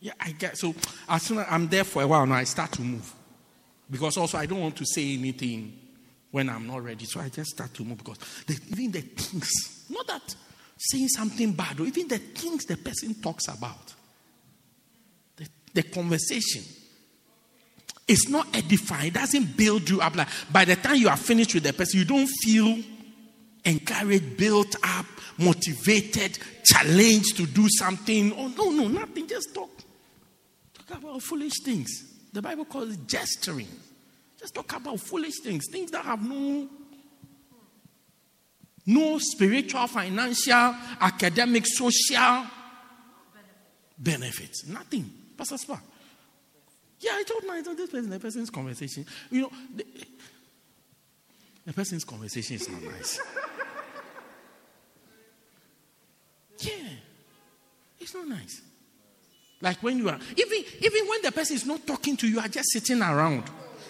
Yeah, 0.00 0.12
I 0.20 0.32
get 0.32 0.58
so 0.58 0.74
as 1.08 1.22
soon 1.22 1.38
as 1.38 1.46
I'm 1.48 1.68
there 1.68 1.84
for 1.84 2.02
a 2.02 2.06
while 2.06 2.26
now, 2.26 2.34
I 2.34 2.44
start 2.44 2.72
to 2.72 2.82
move. 2.82 3.14
Because 3.90 4.16
also 4.16 4.38
I 4.38 4.46
don't 4.46 4.60
want 4.60 4.76
to 4.76 4.86
say 4.86 5.14
anything 5.14 5.78
when 6.30 6.48
I'm 6.48 6.66
not 6.66 6.82
ready. 6.82 7.04
So 7.04 7.20
I 7.20 7.28
just 7.28 7.50
start 7.50 7.72
to 7.74 7.84
move 7.84 7.98
because 7.98 8.18
the, 8.46 8.58
even 8.72 8.90
the 8.90 9.02
things, 9.02 9.86
not 9.88 10.06
that 10.08 10.34
saying 10.76 11.08
something 11.08 11.52
bad, 11.52 11.78
or 11.78 11.86
even 11.86 12.08
the 12.08 12.18
things 12.18 12.64
the 12.64 12.76
person 12.76 13.14
talks 13.14 13.48
about, 13.48 13.94
the, 15.36 15.46
the 15.72 15.82
conversation, 15.84 16.62
it's 18.08 18.28
not 18.28 18.48
edifying, 18.54 19.08
it 19.08 19.14
doesn't 19.14 19.56
build 19.56 19.88
you 19.88 20.00
up. 20.00 20.16
Like 20.16 20.28
by 20.52 20.64
the 20.64 20.76
time 20.76 20.96
you 20.96 21.08
are 21.08 21.16
finished 21.16 21.54
with 21.54 21.62
the 21.62 21.72
person, 21.72 22.00
you 22.00 22.04
don't 22.04 22.26
feel 22.26 22.78
encouraged, 23.64 24.36
built 24.36 24.76
up, 24.82 25.06
motivated, 25.38 26.38
challenged 26.64 27.36
to 27.36 27.46
do 27.46 27.66
something. 27.78 28.32
Oh, 28.36 28.48
no, 28.48 28.70
no, 28.70 28.88
nothing. 28.88 29.26
Just 29.26 29.54
talk. 29.54 29.70
Talk 30.88 30.98
about 30.98 31.22
foolish 31.22 31.54
things. 31.64 32.13
The 32.34 32.42
Bible 32.42 32.64
calls 32.64 32.92
it 32.92 33.06
gesturing. 33.06 33.68
Just 34.38 34.56
talk 34.56 34.74
about 34.76 34.98
foolish 34.98 35.38
things, 35.40 35.66
things 35.70 35.92
that 35.92 36.04
have 36.04 36.28
no 36.28 36.68
no 38.86 39.18
spiritual, 39.18 39.86
financial, 39.86 40.74
academic, 41.00 41.64
social 41.64 42.44
benefits. 43.96 44.66
Nothing. 44.66 45.10
Pastor 45.38 45.56
Spa. 45.56 45.80
Yeah, 46.98 47.12
I 47.14 47.22
told 47.22 47.44
my 47.46 47.58
I 47.58 47.62
told 47.62 47.76
this 47.76 47.88
person, 47.88 48.10
the 48.10 48.18
person's 48.18 48.50
conversation. 48.50 49.06
You 49.30 49.42
know, 49.42 49.52
the, 49.76 49.86
the 51.66 51.72
person's 51.72 52.04
conversation 52.04 52.56
is 52.56 52.68
not 52.68 52.82
nice. 52.82 53.20
Yeah. 56.58 56.88
It's 58.00 58.12
not 58.12 58.26
nice. 58.26 58.60
Like 59.60 59.82
when 59.82 59.98
you 59.98 60.08
are 60.08 60.18
even 60.36 60.64
even 60.80 61.06
when 61.08 61.22
the 61.22 61.32
person 61.32 61.56
is 61.56 61.66
not 61.66 61.86
talking 61.86 62.16
to 62.18 62.28
you, 62.28 62.38
are 62.40 62.48
just 62.48 62.70
sitting 62.70 63.00
around 63.00 63.44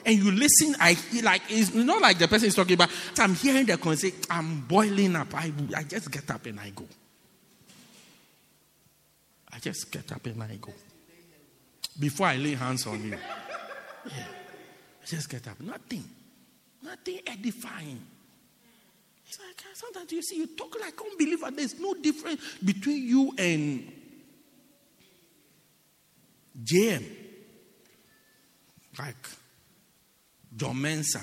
and 0.06 0.16
you 0.16 0.30
listen. 0.30 0.76
I 0.78 0.96
like 1.22 1.42
it's 1.48 1.74
not 1.74 2.00
like 2.00 2.18
the 2.18 2.28
person 2.28 2.48
is 2.48 2.54
talking 2.54 2.74
about. 2.74 2.90
I'm 3.18 3.34
hearing 3.34 3.66
the 3.66 3.76
conversation. 3.76 4.18
I'm 4.30 4.60
boiling 4.60 5.16
up. 5.16 5.34
I 5.34 5.52
I 5.76 5.82
just 5.84 6.10
get 6.10 6.30
up 6.30 6.46
and 6.46 6.60
I 6.60 6.70
go. 6.70 6.84
I 9.52 9.58
just 9.58 9.90
get 9.90 10.10
up 10.12 10.24
and 10.26 10.42
I 10.42 10.56
go. 10.56 10.72
Before 11.98 12.26
I 12.26 12.36
lay 12.36 12.54
hands 12.54 12.86
on 12.86 13.02
you, 13.04 13.10
yeah, 13.10 14.24
I 15.02 15.06
just 15.06 15.30
get 15.30 15.46
up. 15.46 15.60
Nothing, 15.60 16.04
nothing 16.82 17.20
edifying. 17.26 18.00
It's 19.26 19.38
like 19.38 19.64
sometimes 19.74 20.12
you 20.12 20.22
see 20.22 20.38
you 20.38 20.48
talk 20.48 20.76
like 20.80 20.94
unbeliever. 21.00 21.50
There's 21.50 21.78
no 21.78 21.94
difference 21.94 22.40
between 22.64 23.08
you 23.08 23.32
and 23.38 23.92
JM. 26.62 27.04
Like 28.98 29.28
John 30.56 30.80
Mensa. 30.80 31.20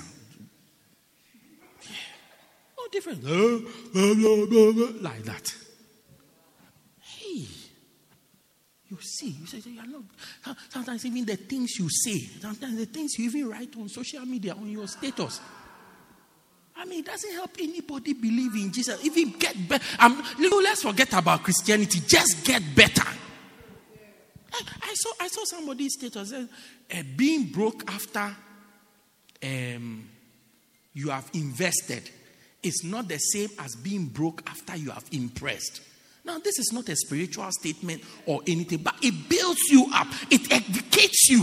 No 2.76 2.88
difference. 2.90 3.24
Like 5.02 5.22
that. 5.24 5.54
Hey. 7.00 7.46
You 8.88 8.98
see, 9.00 9.30
you 9.40 9.46
say 9.46 9.62
you 9.70 9.80
are 9.80 9.86
not. 9.86 10.56
Sometimes 10.68 11.06
even 11.06 11.24
the 11.24 11.36
things 11.36 11.78
you 11.78 11.88
say, 11.88 12.18
sometimes 12.40 12.76
the 12.76 12.84
things 12.84 13.18
you 13.18 13.24
even 13.24 13.48
write 13.48 13.74
on 13.78 13.88
social 13.88 14.26
media, 14.26 14.52
on 14.52 14.68
your 14.68 14.86
status. 14.86 15.40
I 16.76 16.84
mean, 16.84 17.00
it 17.00 17.06
doesn't 17.06 17.32
help 17.32 17.52
anybody 17.58 18.12
believe 18.12 18.54
in 18.54 18.72
Jesus. 18.72 19.02
Even 19.04 19.30
get 19.38 19.56
better. 19.68 19.84
Um, 19.98 20.22
let's 20.38 20.82
forget 20.82 21.12
about 21.14 21.42
Christianity. 21.42 22.00
Just 22.06 22.44
get 22.44 22.62
better. 22.74 23.06
I, 24.54 24.94
saw 24.94 25.10
I 25.20 25.28
saw 25.28 25.44
somebody's 25.44 25.94
status 25.94 26.32
uh, 26.32 27.02
being 27.16 27.46
broke 27.46 27.84
after 27.90 28.34
um, 29.42 30.08
you 30.94 31.10
have 31.10 31.28
invested 31.34 32.10
is 32.62 32.82
not 32.84 33.08
the 33.08 33.18
same 33.18 33.48
as 33.58 33.74
being 33.76 34.06
broke 34.06 34.48
after 34.48 34.76
you 34.76 34.90
have 34.90 35.04
impressed. 35.12 35.80
Now, 36.24 36.38
this 36.38 36.58
is 36.58 36.72
not 36.72 36.88
a 36.88 36.94
spiritual 36.94 37.50
statement 37.50 38.02
or 38.26 38.40
anything, 38.46 38.78
but 38.78 38.94
it 39.02 39.28
builds 39.28 39.60
you 39.70 39.86
up, 39.92 40.06
it 40.30 40.52
educates 40.52 41.28
you. 41.28 41.42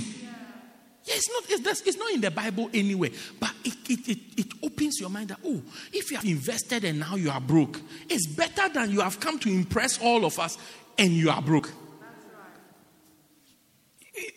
Yeah, 1.03 1.15
it's 1.15 1.29
not, 1.29 1.43
it's, 1.49 1.81
it's 1.81 1.97
not 1.97 2.13
in 2.13 2.21
the 2.21 2.31
Bible 2.31 2.69
anyway, 2.73 3.11
but 3.39 3.51
it, 3.65 3.73
it, 3.89 4.07
it, 4.07 4.19
it 4.37 4.47
opens 4.63 4.99
your 4.99 5.09
mind 5.09 5.29
that, 5.29 5.39
oh, 5.45 5.61
if 5.91 6.11
you 6.11 6.17
have 6.17 6.25
invested 6.25 6.85
and 6.85 6.99
now 6.99 7.15
you 7.15 7.29
are 7.29 7.41
broke, 7.41 7.81
it's 8.09 8.27
better 8.27 8.69
than 8.69 8.91
you 8.91 9.01
have 9.01 9.19
come 9.19 9.39
to 9.39 9.49
impress 9.49 10.01
all 10.01 10.23
of 10.23 10.39
us 10.39 10.57
and 10.97 11.11
you 11.11 11.29
are 11.29 11.41
broke. 11.41 11.73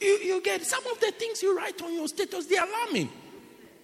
You, 0.00 0.18
you, 0.24 0.42
get 0.42 0.64
some 0.64 0.86
of 0.86 1.00
the 1.00 1.12
things 1.12 1.42
you 1.42 1.56
write 1.56 1.80
on 1.82 1.94
your 1.94 2.08
status, 2.08 2.46
they're 2.46 2.64
alarming. 2.64 3.10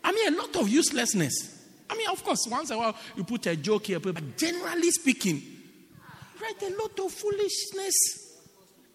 I 0.05 0.12
mean, 0.12 0.34
a 0.34 0.36
lot 0.36 0.55
of 0.57 0.68
uselessness. 0.68 1.57
I 1.90 1.96
mean, 1.96 2.09
of 2.09 2.22
course, 2.22 2.46
once 2.49 2.70
in 2.70 2.76
a 2.76 2.78
while 2.78 2.96
you 3.16 3.24
put 3.24 3.46
a 3.46 3.57
joke 3.57 3.86
here, 3.86 3.99
but 3.99 4.36
generally 4.36 4.90
speaking, 4.90 5.42
write 6.40 6.62
a 6.62 6.76
lot 6.76 6.99
of 7.01 7.12
foolishness. 7.12 7.94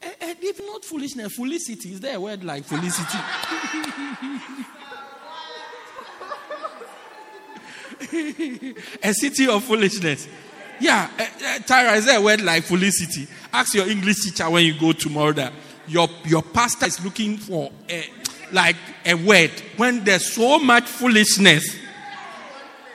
And 0.01 0.13
eh, 0.21 0.35
if 0.41 0.59
eh, 0.59 0.63
not 0.65 0.85
foolishness, 0.85 1.33
felicity. 1.33 1.93
Is 1.93 1.99
there 1.99 2.17
a 2.17 2.19
word 2.19 2.43
like 2.43 2.65
felicity? 2.65 3.17
a 9.03 9.13
city 9.13 9.47
of 9.47 9.63
foolishness. 9.63 10.27
Yeah, 10.79 11.09
uh, 11.17 11.21
uh, 11.21 11.59
Tyra, 11.59 11.97
is 11.97 12.05
there 12.05 12.19
a 12.19 12.21
word 12.21 12.41
like 12.41 12.63
felicity? 12.63 13.27
Ask 13.53 13.73
your 13.73 13.87
English 13.87 14.23
teacher 14.23 14.49
when 14.49 14.65
you 14.65 14.77
go 14.77 14.91
tomorrow 14.91 15.31
that 15.33 15.53
your, 15.87 16.07
your 16.25 16.41
pastor 16.41 16.85
is 16.85 17.03
looking 17.03 17.37
for 17.37 17.71
a, 17.89 18.09
like 18.51 18.75
a 19.05 19.15
word 19.15 19.51
when 19.77 20.03
there's 20.03 20.33
so 20.33 20.59
much 20.59 20.85
foolishness 20.85 21.77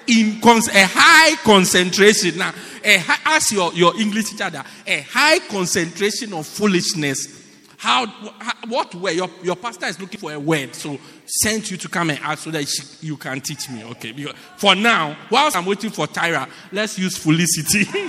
in 0.07 0.41
cons- 0.41 0.69
a 0.69 0.87
high 0.87 1.37
concentration. 1.37 2.39
Now, 2.39 2.53
a 2.85 3.03
ask 3.25 3.53
your, 3.53 3.73
your 3.75 3.99
English 4.01 4.31
teacher 4.31 4.51
that 4.51 4.67
a 4.87 5.01
high 5.03 5.39
concentration 5.41 6.33
of 6.33 6.47
foolishness. 6.47 7.37
How, 7.77 8.07
how 8.07 8.55
what 8.67 8.93
way 8.97 9.13
your, 9.13 9.31
your 9.43 9.55
pastor 9.55 9.87
is 9.87 10.01
looking 10.01 10.19
for 10.19 10.33
a 10.33 10.39
word, 10.39 10.75
so 10.75 10.99
sent 11.27 11.71
you 11.71 11.77
to 11.77 11.89
come 11.89 12.11
and 12.11 12.19
ask 12.21 12.43
so 12.43 12.51
that 12.51 12.67
she, 12.67 13.07
you 13.07 13.17
can 13.17 13.41
teach 13.41 13.71
me. 13.71 13.85
Okay, 13.85 14.11
because 14.11 14.35
for 14.57 14.75
now, 14.75 15.17
whilst 15.31 15.57
I'm 15.57 15.65
waiting 15.65 15.91
for 15.91 16.09
Tyra, 16.09 16.51
let's 16.73 16.99
use 16.99 17.17
felicity. 17.17 17.87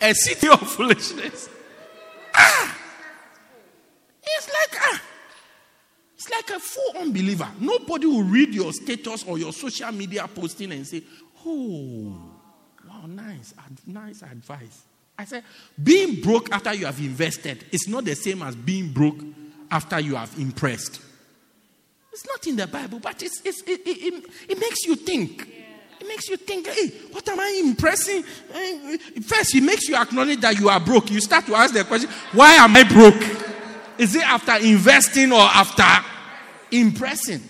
a 0.00 0.14
city 0.14 0.48
of 0.48 0.60
foolishness. 0.60 1.50
Ah, 2.38 2.78
it's 4.22 4.48
like 4.48 4.80
ah, 4.80 5.02
it's 6.14 6.30
like 6.30 6.50
a 6.50 6.60
full 6.60 7.00
unbeliever. 7.02 7.48
Nobody 7.60 8.06
will 8.06 8.22
read 8.22 8.54
your 8.54 8.72
status 8.72 9.24
or 9.24 9.38
your 9.38 9.52
social 9.52 9.92
media 9.92 10.28
posting 10.32 10.72
and 10.72 10.86
say, 10.86 11.02
Oh, 11.46 12.12
wow, 12.88 13.06
nice, 13.06 13.54
nice 13.86 14.22
advice. 14.22 14.82
I 15.16 15.24
said, 15.24 15.44
being 15.82 16.20
broke 16.20 16.50
after 16.52 16.74
you 16.74 16.86
have 16.86 16.98
invested 17.00 17.64
is 17.72 17.88
not 17.88 18.04
the 18.04 18.14
same 18.14 18.42
as 18.42 18.54
being 18.54 18.92
broke 18.92 19.20
after 19.70 19.98
you 20.00 20.14
have 20.14 20.32
impressed. 20.38 21.00
It's 22.12 22.26
not 22.26 22.46
in 22.46 22.56
the 22.56 22.66
Bible, 22.66 23.00
but 23.00 23.22
it's, 23.22 23.40
it's, 23.44 23.62
it, 23.62 23.80
it, 23.84 24.24
it, 24.48 24.58
makes 24.58 24.84
you 24.86 24.96
think. 24.96 25.48
It 26.00 26.06
makes 26.06 26.28
you 26.28 26.36
think, 26.36 26.66
hey, 26.68 26.88
what 27.10 27.28
am 27.28 27.40
I 27.40 27.62
impressing? 27.64 28.22
First, 29.22 29.54
it 29.54 29.62
makes 29.62 29.88
you 29.88 29.96
acknowledge 29.96 30.40
that 30.40 30.58
you 30.58 30.68
are 30.68 30.78
broke. 30.78 31.10
You 31.10 31.20
start 31.20 31.46
to 31.46 31.54
ask 31.56 31.74
the 31.74 31.84
question, 31.84 32.08
why 32.32 32.54
am 32.54 32.76
I 32.76 32.84
broke? 32.84 33.20
Is 33.98 34.14
it 34.14 34.22
after 34.22 34.54
investing 34.64 35.32
or 35.32 35.40
after 35.40 35.84
impressing? 36.70 37.40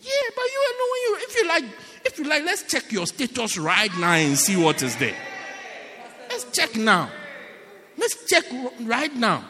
Yeah, 0.00 0.28
but 0.36 0.44
you 0.44 0.74
know 0.78 0.94
you 1.02 1.18
if 1.22 1.34
you 1.34 1.48
like 1.48 1.64
if 2.04 2.18
you 2.18 2.24
like, 2.24 2.44
let's 2.44 2.62
check 2.62 2.92
your 2.92 3.06
status 3.06 3.58
right 3.58 3.90
now 3.98 4.12
and 4.12 4.38
see 4.38 4.56
what 4.56 4.80
is 4.82 4.94
there. 4.96 5.16
Let's 6.30 6.44
check 6.52 6.76
now. 6.76 7.10
Let's 7.98 8.24
check 8.26 8.44
right 8.82 9.14
now. 9.14 9.44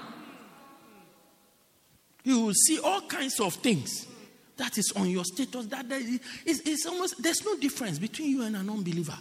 You 2.24 2.40
will 2.40 2.54
see 2.54 2.80
all 2.80 3.02
kinds 3.02 3.38
of 3.38 3.54
things 3.54 4.06
that 4.56 4.78
is 4.78 4.92
on 4.96 5.08
your 5.10 5.24
status. 5.24 5.66
That 5.66 5.88
that 5.88 6.00
is, 6.00 6.20
it's, 6.44 6.60
it's 6.60 6.86
almost 6.86 7.22
there's 7.22 7.44
no 7.44 7.56
difference 7.56 7.98
between 7.98 8.30
you 8.30 8.42
and 8.42 8.56
an 8.56 8.68
unbeliever. 8.68 9.18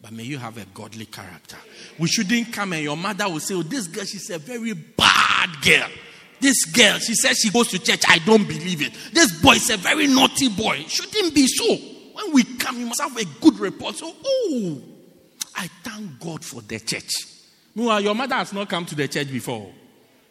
But 0.00 0.12
may 0.12 0.24
you 0.24 0.38
have 0.38 0.58
a 0.58 0.64
godly 0.66 1.06
character. 1.06 1.56
We 1.98 2.08
shouldn't 2.08 2.52
come 2.52 2.74
and 2.74 2.82
your 2.82 2.96
mother 2.96 3.28
will 3.28 3.40
say, 3.40 3.54
Oh, 3.54 3.62
this 3.62 3.86
girl, 3.86 4.04
she's 4.04 4.30
a 4.30 4.38
very 4.38 4.72
bad 4.74 5.50
girl. 5.62 5.88
This 6.38 6.64
girl, 6.66 6.98
she 6.98 7.14
says 7.14 7.38
she 7.38 7.50
goes 7.50 7.68
to 7.68 7.78
church. 7.78 8.02
I 8.08 8.18
don't 8.18 8.46
believe 8.46 8.82
it. 8.82 8.92
This 9.12 9.40
boy 9.40 9.52
is 9.52 9.70
a 9.70 9.78
very 9.78 10.06
naughty 10.06 10.48
boy. 10.48 10.84
Shouldn't 10.86 11.34
be 11.34 11.46
so. 11.46 11.74
When 12.12 12.32
we 12.32 12.44
come, 12.44 12.78
you 12.78 12.86
must 12.86 13.00
have 13.00 13.16
a 13.16 13.24
good 13.40 13.58
report. 13.58 13.96
So, 13.96 14.12
oh, 14.24 14.82
I 15.54 15.68
thank 15.82 16.20
God 16.20 16.44
for 16.44 16.60
the 16.60 16.78
church. 16.78 17.10
Meanwhile, 17.74 18.02
your 18.02 18.14
mother 18.14 18.34
has 18.34 18.52
not 18.52 18.68
come 18.68 18.84
to 18.86 18.94
the 18.94 19.08
church 19.08 19.30
before. 19.30 19.72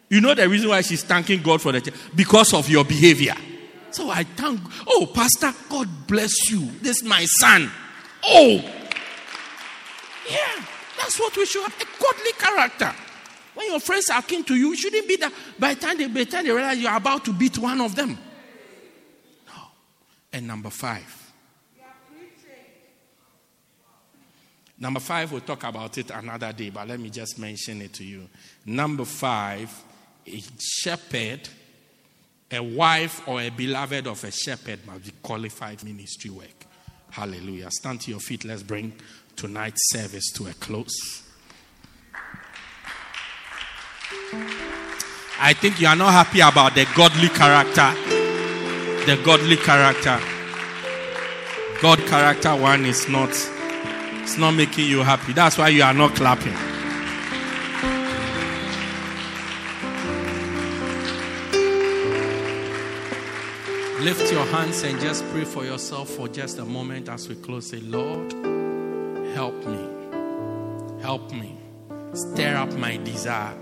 You 0.08 0.20
know 0.20 0.34
the 0.34 0.48
reason 0.48 0.68
why 0.68 0.80
she's 0.82 1.02
thanking 1.02 1.42
God 1.42 1.60
for 1.60 1.72
the 1.72 1.80
church? 1.80 1.94
Because 2.14 2.54
of 2.54 2.68
your 2.68 2.84
behavior. 2.84 3.34
So 3.96 4.10
I 4.10 4.24
thank, 4.24 4.60
oh, 4.86 5.06
Pastor, 5.06 5.54
God 5.70 5.88
bless 6.06 6.50
you. 6.50 6.68
This 6.82 6.98
is 6.98 7.04
my 7.04 7.24
son. 7.24 7.70
Oh, 8.26 8.60
yeah, 10.30 10.64
that's 10.98 11.18
what 11.18 11.34
we 11.34 11.46
should 11.46 11.62
have 11.62 11.80
a 11.80 12.02
godly 12.02 12.32
character. 12.32 12.94
When 13.54 13.70
your 13.70 13.80
friends 13.80 14.10
are 14.10 14.20
keen 14.20 14.44
to 14.44 14.54
you, 14.54 14.74
it 14.74 14.80
shouldn't 14.80 15.08
be 15.08 15.16
that 15.16 15.32
by 15.58 15.72
the 15.72 15.80
time 15.80 15.96
they, 15.96 16.08
by 16.08 16.24
the 16.24 16.26
time 16.26 16.44
they 16.44 16.50
realize 16.50 16.78
you're 16.78 16.94
about 16.94 17.24
to 17.24 17.32
beat 17.32 17.56
one 17.56 17.80
of 17.80 17.96
them. 17.96 18.18
No. 19.46 19.62
And 20.30 20.46
number 20.46 20.68
five. 20.68 21.32
Number 24.78 25.00
five, 25.00 25.32
we'll 25.32 25.40
talk 25.40 25.64
about 25.64 25.96
it 25.96 26.10
another 26.10 26.52
day, 26.52 26.68
but 26.68 26.86
let 26.86 27.00
me 27.00 27.08
just 27.08 27.38
mention 27.38 27.80
it 27.80 27.94
to 27.94 28.04
you. 28.04 28.28
Number 28.66 29.06
five, 29.06 29.72
a 30.26 30.42
shepherd, 30.60 31.48
a 32.50 32.60
wife 32.60 33.26
or 33.26 33.40
a 33.40 33.50
beloved 33.50 34.06
of 34.06 34.22
a 34.24 34.30
shepherd 34.30 34.86
must 34.86 35.04
be 35.04 35.12
qualified 35.22 35.82
ministry 35.82 36.30
work. 36.30 36.66
Hallelujah. 37.10 37.70
Stand 37.70 38.00
to 38.02 38.10
your 38.10 38.20
feet. 38.20 38.44
Let's 38.44 38.62
bring 38.62 38.92
tonight's 39.34 39.90
service 39.90 40.30
to 40.32 40.46
a 40.46 40.52
close. 40.54 41.22
I 45.38 45.52
think 45.52 45.80
you 45.80 45.86
are 45.86 45.96
not 45.96 46.12
happy 46.12 46.40
about 46.40 46.74
the 46.74 46.86
godly 46.96 47.28
character. 47.28 47.92
The 49.06 49.20
godly 49.24 49.56
character. 49.56 50.18
God 51.82 51.98
character 52.06 52.54
one 52.56 52.86
is 52.86 53.08
not 53.08 53.30
it's 54.26 54.36
not 54.36 54.52
making 54.52 54.86
you 54.86 55.02
happy. 55.02 55.32
That's 55.32 55.56
why 55.56 55.68
you 55.68 55.84
are 55.84 55.94
not 55.94 56.16
clapping. 56.16 56.75
Lift 64.06 64.30
your 64.30 64.44
hands 64.44 64.84
and 64.84 65.00
just 65.00 65.24
pray 65.32 65.44
for 65.44 65.64
yourself 65.64 66.08
for 66.10 66.28
just 66.28 66.60
a 66.60 66.64
moment 66.64 67.08
as 67.08 67.28
we 67.28 67.34
close. 67.34 67.70
Say, 67.70 67.80
Lord, 67.80 68.32
help 69.34 69.66
me. 69.66 71.02
Help 71.02 71.32
me. 71.32 71.58
Stir 72.12 72.54
up 72.54 72.72
my 72.74 72.98
desire 72.98 73.52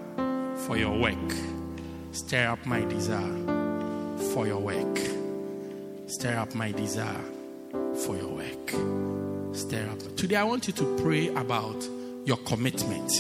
for 0.67 0.77
your 0.77 0.99
work. 0.99 1.33
Stir 2.13 2.49
up 2.49 2.67
my 2.67 2.83
desire 2.85 4.19
for 4.35 4.47
your 4.47 4.59
work. 4.59 4.99
Stir 6.09 6.37
up 6.37 6.55
my 6.55 6.73
desire 6.73 7.25
for 8.05 8.15
your 8.15 8.29
work. 8.29 9.57
Stir 9.57 9.89
up. 9.89 10.15
Today, 10.15 10.37
I 10.37 10.45
want 10.45 10.67
you 10.67 10.75
to 10.75 10.97
pray 10.99 11.29
about 11.29 11.89
your 12.27 12.37
commitment. 12.37 13.11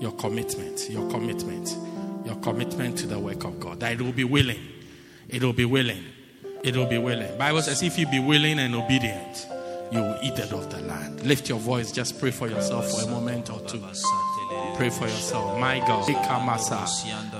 Your 0.00 0.12
commitment. 0.12 0.88
Your 0.88 1.10
commitment. 1.10 1.76
Your 2.24 2.36
commitment 2.36 2.96
to 2.98 3.08
the 3.08 3.18
work 3.18 3.42
of 3.42 3.58
God. 3.58 3.80
That 3.80 3.94
it 3.94 4.00
will 4.00 4.12
be 4.12 4.22
willing. 4.22 4.60
It 5.28 5.42
will 5.42 5.52
be 5.52 5.64
willing. 5.64 6.04
It 6.62 6.76
will 6.76 6.86
be 6.86 6.98
willing. 6.98 7.36
Bible 7.38 7.62
says, 7.62 7.82
if 7.82 7.98
you 7.98 8.06
be 8.06 8.18
willing 8.18 8.58
and 8.58 8.74
obedient, 8.74 9.46
you 9.90 10.00
will 10.00 10.18
eat 10.22 10.38
it 10.38 10.52
of 10.52 10.70
the 10.70 10.80
land. 10.82 11.22
Lift 11.22 11.48
your 11.48 11.58
voice. 11.58 11.90
Just 11.90 12.20
pray 12.20 12.30
for 12.30 12.48
yourself 12.48 12.90
for 12.90 13.08
a 13.08 13.10
moment 13.10 13.50
or 13.50 13.60
two. 13.60 13.82
Pray 14.76 14.90
for 14.90 15.04
yourself. 15.04 15.58
My 15.58 15.78
God. 15.80 16.06
Ikamasa. 16.06 16.86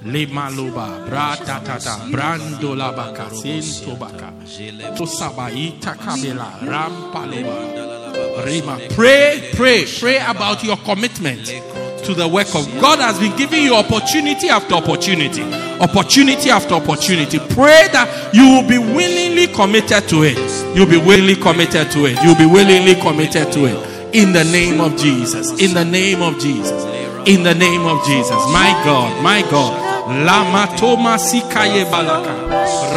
Lemaluba. 0.02 1.06
Bratatata. 1.08 2.10
Brandola 2.10 2.96
baka. 2.96 3.30
Sintobaka. 3.30 4.32
Tosaba. 4.96 5.50
Itakabela. 5.50 6.60
Rampaluba. 6.60 8.44
Rima. 8.46 8.80
Pray, 8.90 9.50
pray, 9.54 9.84
pray 9.98 10.18
about 10.18 10.64
your 10.64 10.76
commitment 10.78 11.46
to 12.10 12.20
the 12.20 12.28
work 12.28 12.48
of 12.54 12.66
God 12.80 12.98
has 12.98 13.18
been 13.18 13.36
giving 13.36 13.62
you 13.62 13.74
opportunity 13.74 14.48
after 14.48 14.74
opportunity, 14.74 15.42
opportunity 15.80 16.50
after 16.50 16.74
opportunity. 16.74 17.38
Pray 17.38 17.86
that 17.92 18.30
you 18.34 18.42
will 18.50 18.66
be 18.66 18.78
willingly 18.78 19.46
committed 19.46 20.08
to 20.08 20.22
it. 20.24 20.38
You'll 20.76 20.90
be 20.90 20.98
willingly 20.98 21.36
committed 21.36 21.90
to 21.92 22.06
it. 22.06 22.18
You'll 22.22 22.38
be 22.38 22.46
willingly 22.46 22.96
committed 22.96 23.52
to 23.52 23.66
it. 23.66 23.78
In 24.14 24.32
the 24.32 24.44
name 24.44 24.80
of 24.80 24.96
Jesus. 24.96 25.60
In 25.60 25.74
the 25.74 25.84
name 25.84 26.22
of 26.22 26.38
Jesus. 26.40 26.82
In 27.26 27.42
the 27.44 27.54
name 27.54 27.86
of 27.86 28.04
Jesus. 28.04 28.40
My 28.50 28.74
God, 28.84 29.22
my 29.22 29.42
God. 29.50 29.70
Lama 30.26 30.66
toma 30.76 31.16
sikaye 31.18 31.84
balaka. 31.86 32.34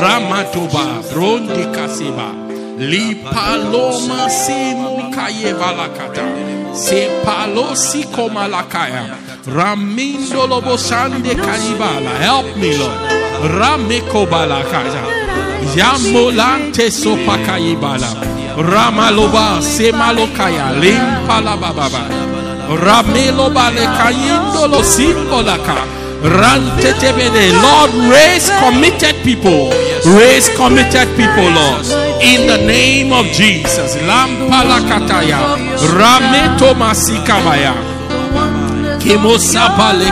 Ramatoba 0.01 1.03
brondi 1.13 1.69
kaseba. 1.75 2.33
Li 2.79 3.21
paloma 3.21 4.25
semo 4.29 5.13
kaye 5.13 5.53
balakata. 5.53 6.62
Se 6.73 7.09
palo 7.23 7.75
si 7.75 8.03
komalakaya. 8.03 9.15
Ramindo 9.45 10.47
lobo 10.47 10.77
sande 10.77 11.35
kanibala. 11.35 12.09
Help 12.19 12.57
me, 12.57 12.77
Lord. 12.77 12.97
Rameko 13.57 14.25
balakaya. 14.25 15.03
Yamolante 15.75 16.89
sopakayibala. 16.91 18.07
Ramaloba 18.57 19.61
semalokaya. 19.61 20.73
Limpala 20.81 21.57
bababa. 21.57 22.03
Ramelo 22.85 23.49
balekayindo 23.49 24.67
lo 24.67 24.83
simbolaka. 24.83 26.03
Lord, 26.23 27.91
raise 28.09 28.49
committed 28.59 29.15
people. 29.23 29.69
Raise 30.17 30.49
committed 30.55 31.07
people, 31.17 31.49
Lord. 31.51 32.02
In 32.23 32.47
the 32.47 32.57
name 32.57 33.11
of 33.11 33.25
Jesus. 33.35 33.97
Lampalakataya. 33.97 35.39
Rameto 35.99 36.73
masikabaya. 36.75 37.73
Kimosapale 38.99 40.09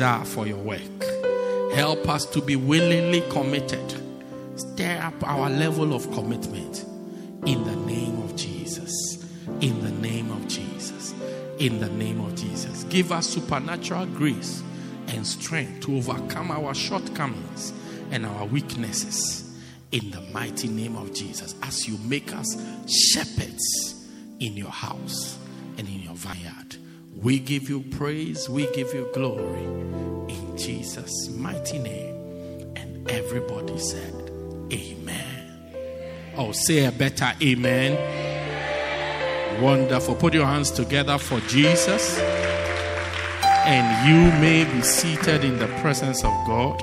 desire 0.00 0.24
for 0.24 0.46
your 0.46 0.56
work. 0.56 0.80
Help 1.74 2.08
us 2.08 2.24
to 2.24 2.40
be 2.40 2.56
willingly 2.56 3.20
committed. 3.28 3.84
Stir 4.56 4.98
up 5.02 5.28
our 5.28 5.50
level 5.50 5.92
of 5.92 6.10
commitment 6.12 6.86
in 7.44 7.62
the 7.64 7.76
name 7.84 8.18
of 8.22 8.34
Jesus. 8.34 9.22
In 9.60 9.78
the 9.82 9.90
name 9.90 10.30
of 10.30 10.48
Jesus. 10.48 11.12
In 11.58 11.80
the 11.80 11.90
name 11.90 12.18
of 12.22 12.34
Jesus. 12.34 12.84
Give 12.84 13.12
us 13.12 13.28
supernatural 13.28 14.06
grace 14.06 14.62
and 15.08 15.26
strength 15.26 15.82
to 15.82 15.98
overcome 15.98 16.50
our 16.50 16.72
shortcomings 16.72 17.74
and 18.10 18.24
our 18.24 18.46
weaknesses 18.46 19.54
in 19.92 20.10
the 20.12 20.22
mighty 20.32 20.68
name 20.68 20.96
of 20.96 21.12
Jesus 21.12 21.54
as 21.62 21.86
you 21.86 21.98
make 22.08 22.32
us 22.34 22.56
shepherds 22.88 24.08
in 24.38 24.56
your 24.56 24.70
house 24.70 25.38
and 25.76 25.86
in 25.86 26.00
your 26.00 26.14
vineyard. 26.14 26.79
We 27.22 27.38
give 27.38 27.68
you 27.68 27.82
praise, 27.82 28.48
we 28.48 28.70
give 28.72 28.94
you 28.94 29.08
glory 29.12 29.64
in 30.28 30.56
Jesus' 30.56 31.28
mighty 31.30 31.78
name. 31.78 32.74
And 32.76 33.10
everybody 33.10 33.78
said, 33.78 34.14
Amen. 34.72 36.34
Oh, 36.36 36.52
say 36.52 36.86
a 36.86 36.92
better 36.92 37.32
amen. 37.42 37.92
Wonderful. 39.62 40.14
Put 40.14 40.32
your 40.34 40.46
hands 40.46 40.70
together 40.70 41.18
for 41.18 41.40
Jesus. 41.40 42.18
and 43.66 44.08
you 44.08 44.40
may 44.40 44.64
be 44.64 44.82
seated 44.82 45.44
in 45.44 45.58
the 45.58 45.66
presence 45.80 46.24
of 46.24 46.32
God. 46.46 46.82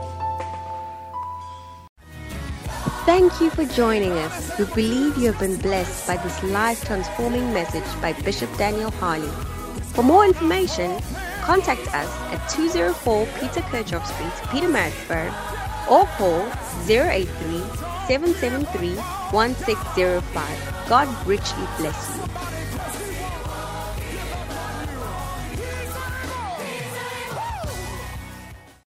Thank 3.06 3.42
you 3.42 3.50
for 3.50 3.66
joining 3.66 4.12
us. 4.12 4.58
We 4.60 4.66
believe 4.66 5.18
you 5.18 5.32
have 5.32 5.40
been 5.40 5.58
blessed 5.58 6.08
by 6.08 6.18
this 6.18 6.44
life 6.44 6.86
transforming 6.86 7.52
message 7.54 8.02
by 8.02 8.14
Bishop 8.14 8.56
Daniel 8.58 8.92
Harley. 8.92 9.30
For 9.98 10.04
more 10.04 10.26
information, 10.26 11.02
contact 11.42 11.82
us 11.88 12.08
at 12.32 12.48
204 12.50 13.26
Peter 13.40 13.62
Kerchhoff 13.62 14.06
Street, 14.06 14.30
Pietermaritzburg, 14.52 15.34
or 15.90 16.06
call 16.18 16.46
083 16.86 17.26
773 18.06 18.96
1605. 19.32 20.88
God 20.88 21.28
richly 21.28 21.66
bless 21.80 22.16
you. 22.16 22.57